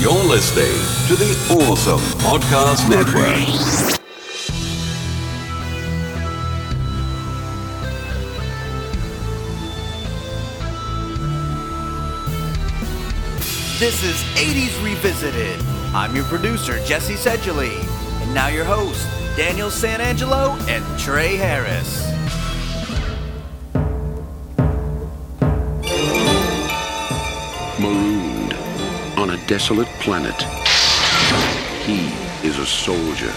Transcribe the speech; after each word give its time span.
You're 0.00 0.24
listening 0.24 0.64
to 1.08 1.14
the 1.14 1.62
Awesome 1.62 2.00
Podcast 2.20 2.88
Network. 2.88 3.36
This 13.78 14.02
is 14.02 14.16
80s 14.38 14.82
Revisited. 14.82 15.60
I'm 15.94 16.16
your 16.16 16.24
producer, 16.24 16.82
Jesse 16.86 17.12
Sedgley. 17.12 17.78
And 18.22 18.32
now 18.32 18.48
your 18.48 18.64
host, 18.64 19.06
Daniel 19.36 19.68
Sanangelo 19.68 20.58
and 20.66 20.98
Trey 20.98 21.36
Harris. 21.36 22.09
Desolate 29.50 29.88
planet. 29.98 30.40
He 31.82 32.06
is 32.46 32.60
a 32.60 32.66
soldier, 32.66 33.32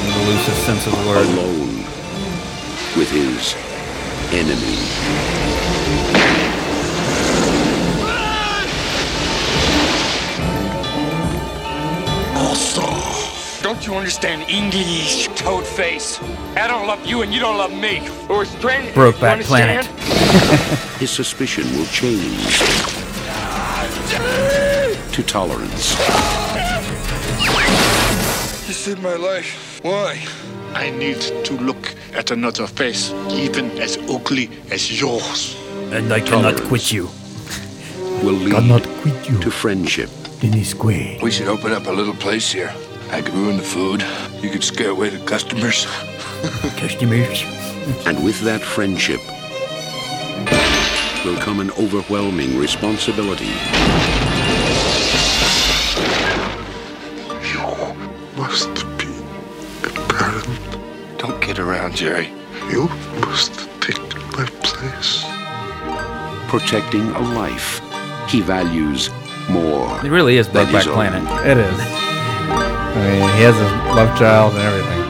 In 0.00 0.12
the 0.16 0.24
loosest 0.30 0.64
sense 0.64 0.86
of 0.86 0.92
the 0.92 1.06
word. 1.06 1.26
alone 1.26 1.84
with 2.96 3.10
his 3.10 3.54
enemy. 4.32 4.78
Don't 13.62 13.86
you 13.86 13.94
understand 13.94 14.48
English, 14.48 15.28
toad 15.34 15.66
face? 15.66 16.18
I 16.56 16.66
don't 16.66 16.86
love 16.86 17.04
you 17.04 17.20
and 17.20 17.34
you 17.34 17.40
don't 17.40 17.58
love 17.58 17.72
me. 17.72 18.08
We're 18.26 18.46
strangers. 18.46 18.94
Brokeback 18.94 19.38
you 19.38 19.44
Planet. 19.44 19.84
His 20.98 21.10
suspicion 21.10 21.64
will 21.76 21.86
change 21.86 23.05
to 25.16 25.22
tolerance. 25.22 25.96
You 28.68 28.74
saved 28.74 29.02
my 29.02 29.14
life. 29.16 29.80
Why? 29.82 30.22
I 30.74 30.90
need 30.90 31.22
to 31.46 31.54
look 31.54 31.94
at 32.12 32.30
another 32.30 32.66
face, 32.66 33.12
even 33.30 33.70
as 33.78 33.96
ugly 34.10 34.50
as 34.70 35.00
yours. 35.00 35.56
And 35.90 36.12
I 36.12 36.20
cannot 36.20 36.60
quit 36.64 36.92
you. 36.92 37.08
Will 38.22 38.34
lead 38.34 38.52
Cannot 38.52 38.82
quit 39.00 39.26
you 39.26 39.38
to 39.40 39.50
friendship. 39.50 40.10
in 40.42 40.50
this 40.50 40.74
way. 40.74 41.18
We 41.22 41.30
should 41.30 41.48
open 41.48 41.72
up 41.72 41.86
a 41.86 41.92
little 41.92 42.14
place 42.14 42.52
here. 42.52 42.74
I 43.10 43.22
could 43.22 43.32
ruin 43.32 43.56
the 43.56 43.62
food. 43.62 44.04
You 44.42 44.50
could 44.50 44.64
scare 44.64 44.90
away 44.90 45.08
the 45.08 45.24
customers. 45.24 45.86
Customers. 46.76 47.42
And 48.06 48.22
with 48.22 48.38
that 48.42 48.60
friendship 48.60 49.20
will 51.24 51.40
come 51.40 51.60
an 51.60 51.70
overwhelming 51.78 52.58
responsibility. 52.58 53.54
Must 58.36 58.74
be 58.98 59.06
a 59.84 59.90
parent. 60.08 60.48
Don't 61.18 61.40
kid 61.40 61.58
around, 61.58 61.96
Jerry. 61.96 62.28
You 62.70 62.88
must 63.20 63.68
take 63.80 63.98
my 64.36 64.44
place. 64.62 65.24
protecting 66.48 67.08
a 67.10 67.20
life 67.34 67.80
he 68.28 68.40
values 68.40 69.10
more. 69.48 70.04
It 70.04 70.10
really 70.10 70.36
is 70.36 70.48
than 70.48 70.66
Brokeback 70.66 70.76
his 70.78 70.86
own. 70.88 70.94
Planet. 70.94 71.46
It 71.46 71.58
is. 71.58 71.78
I 71.78 72.94
mean, 72.96 73.36
he 73.36 73.42
has 73.42 73.54
his 73.54 73.70
love 73.96 74.16
child 74.18 74.54
and 74.54 74.62
everything. 74.62 74.96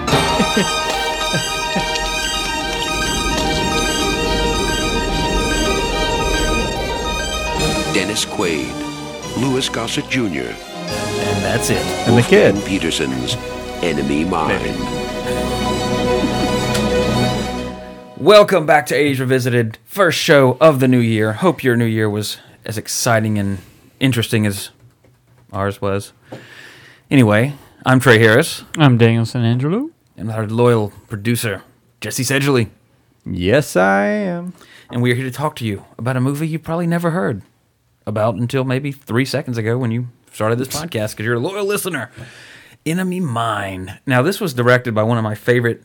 Dennis 7.94 8.24
Quaid, 8.24 8.72
Louis 9.40 9.68
Gossett 9.68 10.08
Jr., 10.10 10.52
And 10.88 11.44
that's 11.44 11.70
it. 11.70 11.78
And 12.08 12.16
the 12.16 12.22
kid. 12.22 12.54
Wolfgang 12.54 12.68
Petersen's 12.68 13.34
Enemy 13.82 14.24
Mine. 14.24 14.76
Welcome 18.18 18.66
back 18.66 18.86
to 18.86 18.94
Age 18.94 19.20
Revisited, 19.20 19.78
first 19.84 20.18
show 20.18 20.56
of 20.60 20.80
the 20.80 20.88
new 20.88 20.98
year. 20.98 21.34
Hope 21.34 21.62
your 21.62 21.76
new 21.76 21.84
year 21.84 22.08
was 22.08 22.38
as 22.64 22.78
exciting 22.78 23.38
and 23.38 23.58
interesting 24.00 24.46
as 24.46 24.70
ours 25.52 25.80
was. 25.80 26.12
Anyway, 27.10 27.54
I'm 27.84 28.00
Trey 28.00 28.18
Harris, 28.18 28.64
I'm 28.78 28.96
Daniel 28.98 29.26
San 29.26 29.44
Angelo. 29.44 29.90
and 30.16 30.30
our 30.32 30.46
loyal 30.46 30.92
producer, 31.08 31.62
Jesse 32.00 32.24
Sedgley. 32.24 32.70
Yes, 33.24 33.76
I 33.76 34.06
am. 34.06 34.54
And 34.90 35.02
we 35.02 35.12
are 35.12 35.14
here 35.14 35.24
to 35.24 35.30
talk 35.30 35.54
to 35.56 35.66
you 35.66 35.84
about 35.98 36.16
a 36.16 36.20
movie 36.20 36.48
you 36.48 36.58
probably 36.58 36.86
never 36.86 37.10
heard 37.10 37.42
about 38.06 38.36
until 38.36 38.64
maybe 38.64 38.92
three 38.92 39.24
seconds 39.24 39.58
ago 39.58 39.76
when 39.76 39.90
you 39.90 40.08
started 40.36 40.58
this 40.58 40.68
podcast 40.68 41.12
because 41.12 41.24
you're 41.24 41.36
a 41.36 41.40
loyal 41.40 41.64
listener. 41.64 42.10
Enemy 42.84 43.20
Mine. 43.20 43.98
Now, 44.04 44.20
this 44.20 44.38
was 44.38 44.52
directed 44.52 44.94
by 44.94 45.02
one 45.02 45.16
of 45.16 45.24
my 45.24 45.34
favorite 45.34 45.82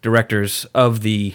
directors 0.00 0.64
of 0.74 1.02
the 1.02 1.34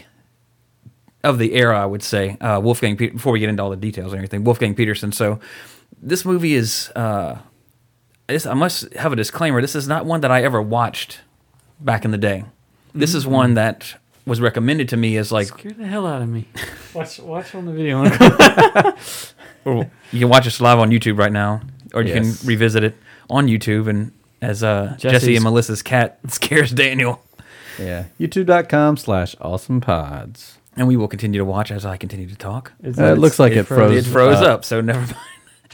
of 1.24 1.38
the 1.38 1.54
era, 1.54 1.80
I 1.80 1.86
would 1.86 2.02
say, 2.02 2.36
uh, 2.42 2.60
Wolfgang. 2.62 2.98
Pe- 2.98 3.10
before 3.10 3.32
we 3.32 3.40
get 3.40 3.50
into 3.50 3.62
all 3.62 3.70
the 3.70 3.76
details 3.76 4.12
and 4.12 4.18
everything, 4.18 4.44
Wolfgang 4.44 4.74
Petersen. 4.74 5.12
So, 5.12 5.40
this 6.02 6.26
movie 6.26 6.56
is. 6.56 6.90
Uh, 6.96 7.38
this, 8.26 8.48
I 8.48 8.56
must 8.56 8.92
have 8.96 9.14
a 9.14 9.16
disclaimer. 9.16 9.62
This 9.62 9.76
is 9.76 9.88
not 9.88 10.06
one 10.06 10.22
that 10.22 10.32
I 10.32 10.44
ever 10.44 10.60
watched 10.60 11.22
back 11.80 12.06
in 12.06 12.12
the 12.12 12.18
day. 12.18 12.44
This 12.94 13.14
is 13.14 13.28
one 13.28 13.54
that 13.54 13.96
was 14.26 14.42
recommended 14.42 14.90
to 14.90 14.98
me 14.98 15.16
as 15.18 15.32
like 15.32 15.48
Scared 15.48 15.78
the 15.78 15.86
hell 15.86 16.08
out 16.08 16.24
of 16.24 16.28
me. 16.28 16.48
Watch, 16.94 17.20
watch 17.20 17.54
on 17.54 17.66
the 17.66 17.72
video. 17.72 18.04
you 20.12 20.20
can 20.20 20.30
watch 20.30 20.48
us 20.48 20.60
live 20.60 20.80
on 20.80 20.90
YouTube 20.90 21.18
right 21.18 21.32
now, 21.32 21.62
or 21.94 22.02
you 22.02 22.14
Yes. 22.14 22.40
can 22.40 22.48
revisit 22.48 22.84
it 22.84 22.96
on 23.30 23.48
YouTube. 23.48 23.88
And 23.88 24.12
as 24.42 24.64
uh, 24.64 24.96
Jesse 24.98 25.36
and 25.36 25.44
Melissa's 25.44 25.82
cat 25.82 26.20
scares 26.28 26.72
Daniel, 26.72 27.22
Yeah. 27.80 28.06
YouTube.com 28.20 28.98
slash 28.98 29.36
awesome 29.42 29.82
pods. 29.82 30.58
and 30.76 30.88
we 30.88 30.96
will 30.96 31.08
continue 31.08 31.40
to 31.40 31.46
watch 31.46 31.72
as 31.72 31.86
I 31.86 31.98
continue 31.98 32.28
to 32.28 32.36
talk. 32.36 32.72
Uh, 32.86 32.90
it 33.14 33.18
looks 33.18 33.40
like 33.40 33.54
it, 33.54 33.64
froze. 33.64 34.06
It 34.08 34.12
froze 34.12 34.42
uh, 34.42 34.54
up, 34.54 34.66
so 34.66 34.82
never 34.82 35.00
mind. 35.02 35.16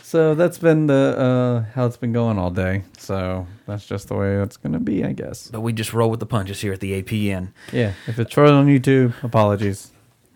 So 0.04 0.36
that's 0.36 0.60
been 0.60 0.86
the 0.86 1.66
uh, 1.66 1.74
how 1.74 1.88
it's 1.88 1.98
been 1.98 2.14
going 2.14 2.38
all 2.38 2.52
day. 2.52 2.84
So 3.00 3.48
that's 3.66 3.84
just 3.88 4.10
the 4.10 4.14
way 4.16 4.36
it's 4.44 4.58
gonna 4.58 4.80
be, 4.80 5.04
I 5.04 5.12
guess. 5.12 5.48
But 5.48 5.62
we 5.62 5.74
just 5.74 5.92
roll 5.92 6.12
with 6.12 6.20
the 6.20 6.28
punches 6.28 6.62
here 6.62 6.72
at 6.72 6.82
the 6.82 7.02
APN. 7.02 7.48
Yeah. 7.72 7.94
If 8.06 8.20
it's 8.20 8.32
frozen 8.32 8.56
on 8.56 8.68
YouTube, 8.68 9.16
apologies. 9.24 9.90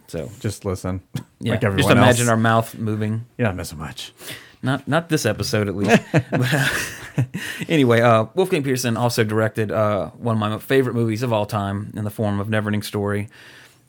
So 0.07 0.31
Just 0.39 0.65
listen. 0.65 1.01
yeah, 1.39 1.51
like 1.51 1.63
everyone 1.63 1.77
just 1.77 1.91
imagine 1.91 2.21
else. 2.21 2.29
our 2.29 2.37
mouth 2.37 2.75
moving. 2.75 3.25
You're 3.37 3.47
not 3.49 3.55
missing 3.55 3.77
much. 3.77 4.13
Not 4.61 4.87
not 4.87 5.09
this 5.09 5.25
episode 5.25 5.67
at 5.67 5.75
least. 5.75 6.01
but, 6.11 6.53
uh, 6.53 6.67
anyway, 7.69 8.01
uh, 8.01 8.25
Wolfgang 8.33 8.63
Petersen 8.63 8.97
also 8.97 9.23
directed 9.23 9.71
uh, 9.71 10.09
one 10.11 10.35
of 10.35 10.39
my 10.39 10.57
favorite 10.59 10.95
movies 10.95 11.23
of 11.23 11.31
all 11.31 11.45
time 11.45 11.93
in 11.95 12.03
the 12.03 12.09
form 12.09 12.39
of 12.39 12.47
Neverending 12.47 12.83
Story. 12.83 13.29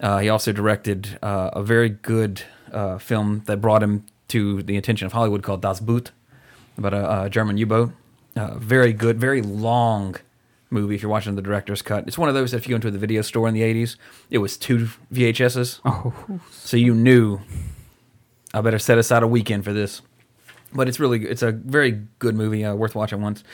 Uh, 0.01 0.19
he 0.19 0.29
also 0.29 0.53
directed 0.53 1.19
uh, 1.23 1.51
a 1.55 1.63
very 1.63 1.89
good 1.89 2.43
uh, 2.73 2.99
film 2.99 3.43
that 3.47 3.61
brought 3.61 3.83
him 3.83 4.05
to 4.29 4.63
the 4.63 4.77
attention 4.77 5.07
of 5.07 5.13
Hollywood 5.13 5.43
called 5.43 5.63
Das 5.63 5.81
Boot, 5.81 6.13
about 6.77 6.95
a, 6.95 7.23
a 7.25 7.31
German 7.31 7.57
U-boat. 7.57 7.93
Uh, 8.37 8.57
very 8.59 8.93
good, 8.93 9.19
very 9.19 9.43
long 9.43 10.15
movie. 10.71 10.95
If 10.95 11.03
you're 11.03 11.11
watching 11.11 11.35
the 11.35 11.43
director's 11.43 11.83
cut, 11.83 12.07
it's 12.07 12.19
one 12.19 12.29
of 12.29 12.35
those 12.35 12.53
that 12.53 12.59
if 12.59 12.69
you 12.69 12.73
go 12.73 12.77
into 12.77 12.91
the 12.91 12.99
video 12.99 13.23
store 13.23 13.49
in 13.49 13.55
the 13.55 13.63
'80s, 13.63 13.97
it 14.31 14.39
was 14.39 14.57
two 14.57 14.91
VHSs, 15.13 15.81
oh, 15.85 16.41
so 16.53 16.77
you 16.77 16.95
knew 16.95 17.41
I 18.55 18.61
better 18.61 18.79
set 18.79 18.99
aside 18.99 19.23
a 19.23 19.27
weekend 19.27 19.65
for 19.65 19.73
this 19.73 20.03
but 20.73 20.89
it's 20.89 21.01
really 21.01 21.25
it's 21.25 21.43
a 21.43 21.53
very 21.53 22.03
good 22.19 22.35
movie, 22.35 22.65
uh, 22.65 22.75
worth 22.75 22.95
watching 22.95 23.21
once. 23.21 23.45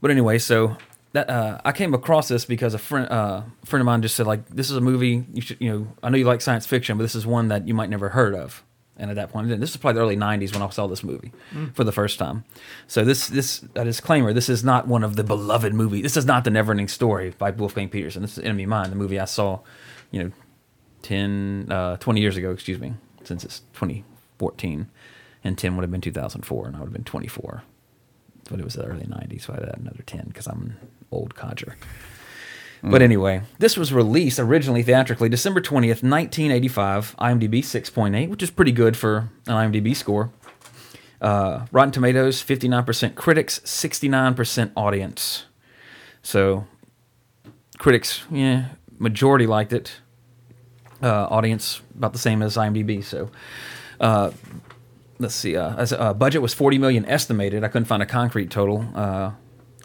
But 0.00 0.10
anyway, 0.10 0.38
so 0.38 0.76
that 1.12 1.28
uh, 1.28 1.60
I 1.64 1.72
came 1.72 1.94
across 1.94 2.28
this 2.28 2.44
because 2.44 2.74
a 2.74 2.78
friend 2.78 3.08
uh, 3.10 3.42
friend 3.64 3.80
of 3.80 3.86
mine 3.86 4.02
just 4.02 4.16
said 4.16 4.26
like 4.26 4.46
this 4.48 4.70
is 4.70 4.76
a 4.76 4.80
movie 4.80 5.24
you 5.32 5.42
should 5.42 5.56
you 5.60 5.70
know 5.70 5.88
I 6.02 6.10
know 6.10 6.18
you 6.18 6.24
like 6.24 6.40
science 6.40 6.66
fiction, 6.66 6.96
but 6.96 7.02
this 7.02 7.14
is 7.14 7.26
one 7.26 7.48
that 7.48 7.66
you 7.66 7.74
might 7.74 7.90
never 7.90 8.10
heard 8.10 8.34
of. 8.34 8.62
And 8.96 9.10
at 9.10 9.16
that 9.16 9.30
point, 9.30 9.48
this 9.60 9.70
is 9.70 9.78
probably 9.78 9.98
the 9.98 10.02
early 10.02 10.16
'90s 10.16 10.52
when 10.52 10.60
I 10.60 10.68
saw 10.68 10.86
this 10.86 11.02
movie 11.02 11.32
for 11.72 11.84
the 11.84 11.92
first 11.92 12.18
time. 12.18 12.44
So 12.86 13.02
this 13.02 13.28
this 13.28 13.64
a 13.74 13.82
disclaimer: 13.82 14.34
this 14.34 14.50
is 14.50 14.62
not 14.62 14.86
one 14.86 15.02
of 15.02 15.16
the 15.16 15.24
beloved 15.24 15.72
movies. 15.72 16.02
This 16.02 16.18
is 16.18 16.26
not 16.26 16.44
the 16.44 16.50
Neverending 16.50 16.90
Story 16.90 17.32
by 17.38 17.50
Wolfgang 17.50 17.88
Petersen. 17.88 18.20
This 18.20 18.36
is 18.36 18.44
Enemy 18.44 18.66
Mine, 18.66 18.90
the 18.90 18.96
movie 18.96 19.18
I 19.18 19.24
saw, 19.24 19.60
you 20.10 20.22
know, 20.22 20.32
10, 21.02 21.68
uh, 21.70 21.96
20 21.96 22.20
years 22.20 22.36
ago, 22.36 22.50
excuse 22.50 22.78
me, 22.78 22.92
since 23.24 23.42
it's 23.42 23.60
2014. 23.72 24.86
And 25.42 25.56
10 25.56 25.76
would 25.76 25.82
have 25.82 25.90
been 25.90 26.00
2004, 26.00 26.66
and 26.66 26.76
I 26.76 26.80
would 26.80 26.86
have 26.86 26.92
been 26.92 27.04
24. 27.04 27.62
But 28.50 28.58
it 28.58 28.64
was 28.64 28.74
the 28.74 28.84
early 28.84 29.06
90s, 29.06 29.42
so 29.42 29.54
I'd 29.54 29.62
add 29.62 29.78
another 29.78 30.02
10 30.04 30.26
because 30.28 30.46
I'm 30.46 30.60
an 30.62 30.88
old 31.10 31.34
codger. 31.34 31.76
But 32.82 33.02
anyway, 33.02 33.42
this 33.58 33.76
was 33.76 33.92
released 33.92 34.38
originally 34.38 34.82
theatrically 34.82 35.28
December 35.28 35.60
20th, 35.60 36.02
1985, 36.02 37.14
IMDb 37.18 37.58
6.8, 37.58 38.28
which 38.30 38.42
is 38.42 38.50
pretty 38.50 38.72
good 38.72 38.96
for 38.96 39.28
an 39.46 39.72
IMDb 39.72 39.94
score. 39.94 40.30
Uh, 41.20 41.66
Rotten 41.72 41.92
Tomatoes, 41.92 42.42
59% 42.42 43.14
critics, 43.14 43.60
69% 43.60 44.72
audience. 44.74 45.44
So, 46.22 46.66
critics, 47.78 48.22
yeah, 48.30 48.70
majority 48.98 49.46
liked 49.46 49.74
it. 49.74 50.00
Uh, 51.02 51.26
audience, 51.30 51.80
about 51.96 52.12
the 52.12 52.18
same 52.18 52.42
as 52.42 52.56
IMDb. 52.56 53.04
So, 53.04 53.30
uh, 54.00 54.30
let's 55.20 55.34
see. 55.34 55.56
Uh, 55.56 55.76
as, 55.76 55.92
uh, 55.92 56.12
budget 56.14 56.42
was 56.42 56.52
40 56.54 56.78
million 56.78 57.04
estimated. 57.04 57.62
I 57.62 57.68
couldn't 57.68 57.86
find 57.86 58.02
a 58.02 58.06
concrete 58.06 58.50
total. 58.50 58.86
Uh, 58.94 59.32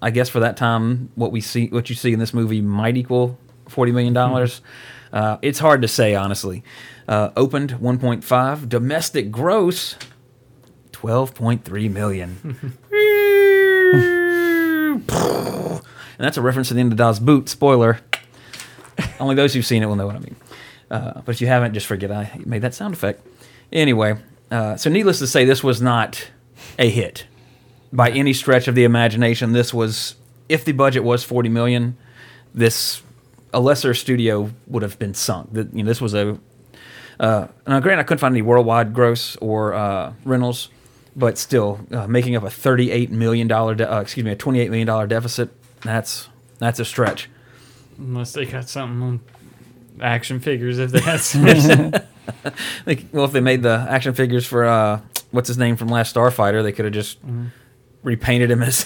I 0.02 0.10
guess 0.10 0.30
for 0.30 0.40
that 0.40 0.58
time, 0.58 1.12
what 1.16 1.32
we 1.32 1.42
see, 1.42 1.68
what 1.68 1.90
you 1.90 1.96
see 1.96 2.14
in 2.14 2.20
this 2.20 2.34
movie, 2.34 2.62
might 2.62 2.98
equal 2.98 3.38
40 3.68 3.92
million 3.92 4.14
dollars. 4.14 4.62
Uh, 5.14 5.38
it's 5.42 5.60
hard 5.60 5.82
to 5.82 5.88
say 5.88 6.16
honestly. 6.16 6.64
Uh, 7.08 7.30
opened 7.36 7.72
1.5. 7.74 8.68
Domestic 8.68 9.32
gross 9.32 9.96
12.3 10.92 11.92
million. 11.92 12.74
and 16.18 16.26
that's 16.26 16.38
a 16.38 16.42
reference 16.42 16.70
to 16.70 16.74
the 16.74 16.80
end 16.80 16.92
of 16.92 16.98
Das 16.98 17.20
Boot. 17.20 17.48
Spoiler. 17.50 18.00
Only 19.20 19.36
those 19.36 19.54
who've 19.54 19.66
seen 19.66 19.84
it 19.84 19.86
will 19.86 19.96
know 19.96 20.08
what 20.08 20.16
I 20.16 20.20
mean. 20.20 20.36
Uh, 20.90 21.22
but 21.22 21.36
if 21.36 21.42
you 21.42 21.48
haven't, 21.48 21.74
just 21.74 21.86
forget 21.86 22.12
I 22.12 22.40
made 22.46 22.62
that 22.62 22.74
sound 22.74 22.94
effect. 22.94 23.26
Anyway, 23.72 24.18
uh, 24.52 24.76
so 24.78 24.90
needless 24.90 25.20
to 25.20 25.28
say, 25.28 25.46
this 25.46 25.64
was 25.64 25.82
not 25.82 26.28
a 26.78 26.90
hit 26.90 27.26
by 27.92 28.10
any 28.10 28.34
stretch 28.34 28.68
of 28.68 28.76
the 28.76 28.84
imagination. 28.84 29.54
This 29.54 29.74
was, 29.74 30.16
if 30.50 30.66
the 30.66 30.72
budget 30.72 31.04
was 31.04 31.24
40 31.24 31.50
million, 31.50 31.98
this 32.54 33.02
a 33.54 33.60
lesser 33.60 33.94
studio 33.94 34.52
would 34.68 34.84
have 34.84 35.00
been 35.00 35.14
sunk. 35.14 35.54
That 35.54 35.74
you 35.74 35.84
know, 35.84 35.88
this 35.88 36.02
was 36.02 36.14
a. 36.14 36.38
Uh, 37.20 37.48
now, 37.66 37.80
granted, 37.80 38.02
I 38.02 38.04
couldn't 38.04 38.20
find 38.20 38.34
any 38.34 38.42
worldwide 38.42 38.94
gross 38.94 39.38
or 39.38 39.74
uh, 39.74 40.14
rentals, 40.26 40.70
but 41.16 41.38
still, 41.38 41.80
uh, 41.92 42.06
making 42.08 42.36
up 42.36 42.44
a 42.44 42.50
38 42.50 43.10
million 43.12 43.48
dollar, 43.48 43.74
de- 43.74 43.92
uh, 43.92 44.02
excuse 44.02 44.26
me, 44.26 44.32
a 44.32 44.36
28 44.36 44.70
million 44.70 44.88
dollar 44.88 45.08
deficit. 45.08 45.50
That's 45.82 46.28
that's 46.60 46.80
a 46.80 46.86
stretch. 46.86 47.30
Unless 47.98 48.34
they 48.34 48.46
got 48.46 48.68
something 48.68 49.02
on 49.02 49.20
action 50.02 50.42
figures, 50.42 50.78
if 50.78 50.92
they 50.92 51.00
had 51.00 51.22
some. 51.22 51.94
Like, 52.86 53.06
well, 53.12 53.26
if 53.26 53.32
they 53.32 53.40
made 53.40 53.64
the 53.64 53.86
action 53.90 54.14
figures 54.14 54.46
for 54.46 54.66
uh, 54.66 55.02
what's 55.32 55.48
his 55.48 55.58
name 55.58 55.76
from 55.76 55.88
Last 55.88 56.16
Starfighter, 56.16 56.64
they 56.64 56.72
could 56.72 56.86
have 56.86 56.94
just 56.94 57.18
repainted 58.04 58.52
him 58.52 58.62
as 58.62 58.86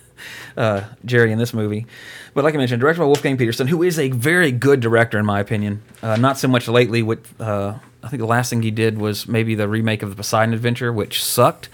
uh, 0.56 0.82
Jerry 1.04 1.32
in 1.32 1.38
this 1.38 1.54
movie. 1.54 1.86
But 2.34 2.44
like 2.44 2.54
I 2.54 2.58
mentioned, 2.58 2.80
directed 2.80 3.00
by 3.00 3.06
Wolfgang 3.06 3.36
Petersen, 3.36 3.66
who 3.66 3.82
is 3.82 3.98
a 3.98 4.10
very 4.10 4.52
good 4.52 4.80
director 4.80 5.18
in 5.18 5.24
my 5.26 5.40
opinion. 5.40 5.82
Uh, 6.02 6.16
not 6.16 6.38
so 6.38 6.48
much 6.48 6.68
lately. 6.68 7.02
With 7.02 7.40
uh, 7.40 7.78
I 8.02 8.08
think 8.08 8.20
the 8.20 8.26
last 8.26 8.50
thing 8.50 8.62
he 8.62 8.70
did 8.70 8.98
was 8.98 9.26
maybe 9.26 9.54
the 9.54 9.68
remake 9.68 10.02
of 10.02 10.10
the 10.10 10.16
Poseidon 10.16 10.52
Adventure, 10.54 10.92
which 10.92 11.22
sucked. 11.22 11.68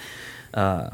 Uh, 0.54 0.90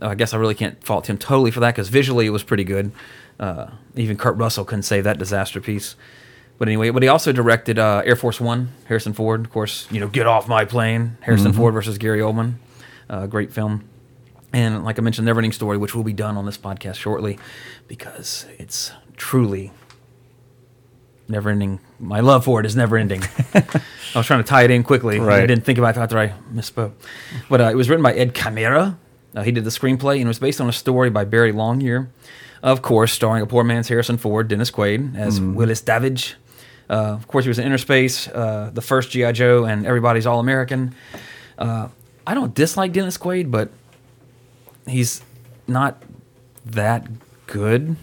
I 0.00 0.14
guess 0.14 0.34
I 0.34 0.36
really 0.36 0.54
can't 0.54 0.82
fault 0.84 1.08
him 1.08 1.18
totally 1.18 1.50
for 1.50 1.60
that 1.60 1.74
because 1.74 1.88
visually 1.88 2.26
it 2.26 2.30
was 2.30 2.42
pretty 2.42 2.64
good. 2.64 2.92
Uh, 3.40 3.70
even 3.94 4.16
Kurt 4.16 4.36
Russell 4.36 4.64
couldn't 4.64 4.84
save 4.84 5.04
that 5.04 5.18
disaster 5.18 5.60
piece. 5.60 5.96
But 6.58 6.68
anyway, 6.68 6.90
but 6.90 7.02
he 7.02 7.08
also 7.08 7.32
directed 7.32 7.78
uh, 7.78 8.02
Air 8.04 8.16
Force 8.16 8.40
One, 8.40 8.70
Harrison 8.86 9.12
Ford, 9.12 9.44
of 9.44 9.50
course. 9.50 9.86
You 9.90 10.00
know, 10.00 10.08
Get 10.08 10.26
Off 10.26 10.48
My 10.48 10.64
Plane, 10.64 11.18
Harrison 11.20 11.52
Ford 11.52 11.74
versus 11.74 11.98
Gary 11.98 12.20
Oldman, 12.20 12.54
uh, 13.10 13.26
great 13.26 13.52
film. 13.52 13.88
And 14.52 14.84
like 14.84 14.98
I 14.98 15.02
mentioned, 15.02 15.28
Neverending 15.28 15.52
Story, 15.52 15.76
which 15.76 15.94
will 15.94 16.04
be 16.04 16.14
done 16.14 16.36
on 16.38 16.46
this 16.46 16.56
podcast 16.56 16.94
shortly, 16.94 17.38
because 17.88 18.46
it's 18.58 18.92
truly 19.16 19.70
never 21.28 21.50
ending. 21.50 21.80
My 21.98 22.20
love 22.20 22.44
for 22.44 22.60
it 22.60 22.66
is 22.66 22.76
never 22.76 22.96
ending. 22.96 23.22
I 23.54 23.80
was 24.14 24.26
trying 24.26 24.42
to 24.42 24.48
tie 24.48 24.62
it 24.62 24.70
in 24.70 24.82
quickly. 24.82 25.18
Right. 25.18 25.42
I 25.42 25.46
didn't 25.46 25.64
think 25.64 25.78
about 25.78 25.96
it 25.96 26.00
after 26.00 26.18
I 26.18 26.32
misspoke. 26.52 26.92
But 27.48 27.60
uh, 27.60 27.64
it 27.64 27.74
was 27.74 27.88
written 27.88 28.02
by 28.02 28.14
Ed 28.14 28.34
Khmara. 28.34 28.96
Uh, 29.34 29.42
he 29.42 29.52
did 29.52 29.64
the 29.64 29.70
screenplay 29.70 30.14
and 30.14 30.22
it 30.22 30.28
was 30.28 30.38
based 30.38 30.60
on 30.60 30.68
a 30.68 30.72
story 30.72 31.10
by 31.10 31.24
Barry 31.24 31.52
Longyear. 31.52 32.08
Of 32.62 32.80
course, 32.82 33.12
starring 33.12 33.42
a 33.42 33.46
poor 33.46 33.62
man's 33.64 33.88
Harrison 33.88 34.16
Ford, 34.16 34.48
Dennis 34.48 34.70
Quaid 34.70 35.16
as 35.16 35.40
Willis 35.40 35.82
Davidge. 35.82 36.34
Uh, 36.88 36.94
of 37.14 37.26
course, 37.28 37.44
he 37.44 37.48
was 37.48 37.58
in 37.58 37.70
Innerspace, 37.70 38.30
uh, 38.34 38.70
the 38.70 38.80
first 38.82 39.10
G.I. 39.10 39.32
Joe, 39.32 39.64
and 39.64 39.84
Everybody's 39.86 40.26
All 40.26 40.38
American. 40.40 40.94
Uh, 41.58 41.88
I 42.26 42.34
don't 42.34 42.54
dislike 42.54 42.92
Dennis 42.92 43.18
Quaid, 43.18 43.50
but 43.50 43.70
he's 44.86 45.22
not 45.66 46.02
that 46.64 47.06
good 47.46 47.96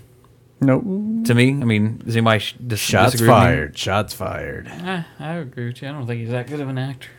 Nope. 0.61 0.83
to 1.25 1.33
me. 1.33 1.49
I 1.49 1.65
mean, 1.65 2.01
does 2.05 2.15
anybody 2.15 2.39
sh- 2.39 2.55
dis- 2.65 2.79
Shots 2.79 3.11
disagree 3.13 3.29
with 3.33 3.37
me? 3.39 3.43
fired. 3.45 3.77
Shots 3.77 4.13
fired. 4.13 4.67
I, 4.67 5.05
I 5.19 5.33
agree 5.35 5.67
with 5.67 5.81
you. 5.81 5.89
I 5.89 5.91
don't 5.91 6.07
think 6.07 6.21
he's 6.21 6.31
that 6.31 6.47
good 6.47 6.59
of 6.61 6.69
an 6.69 6.77
actor. 6.77 7.09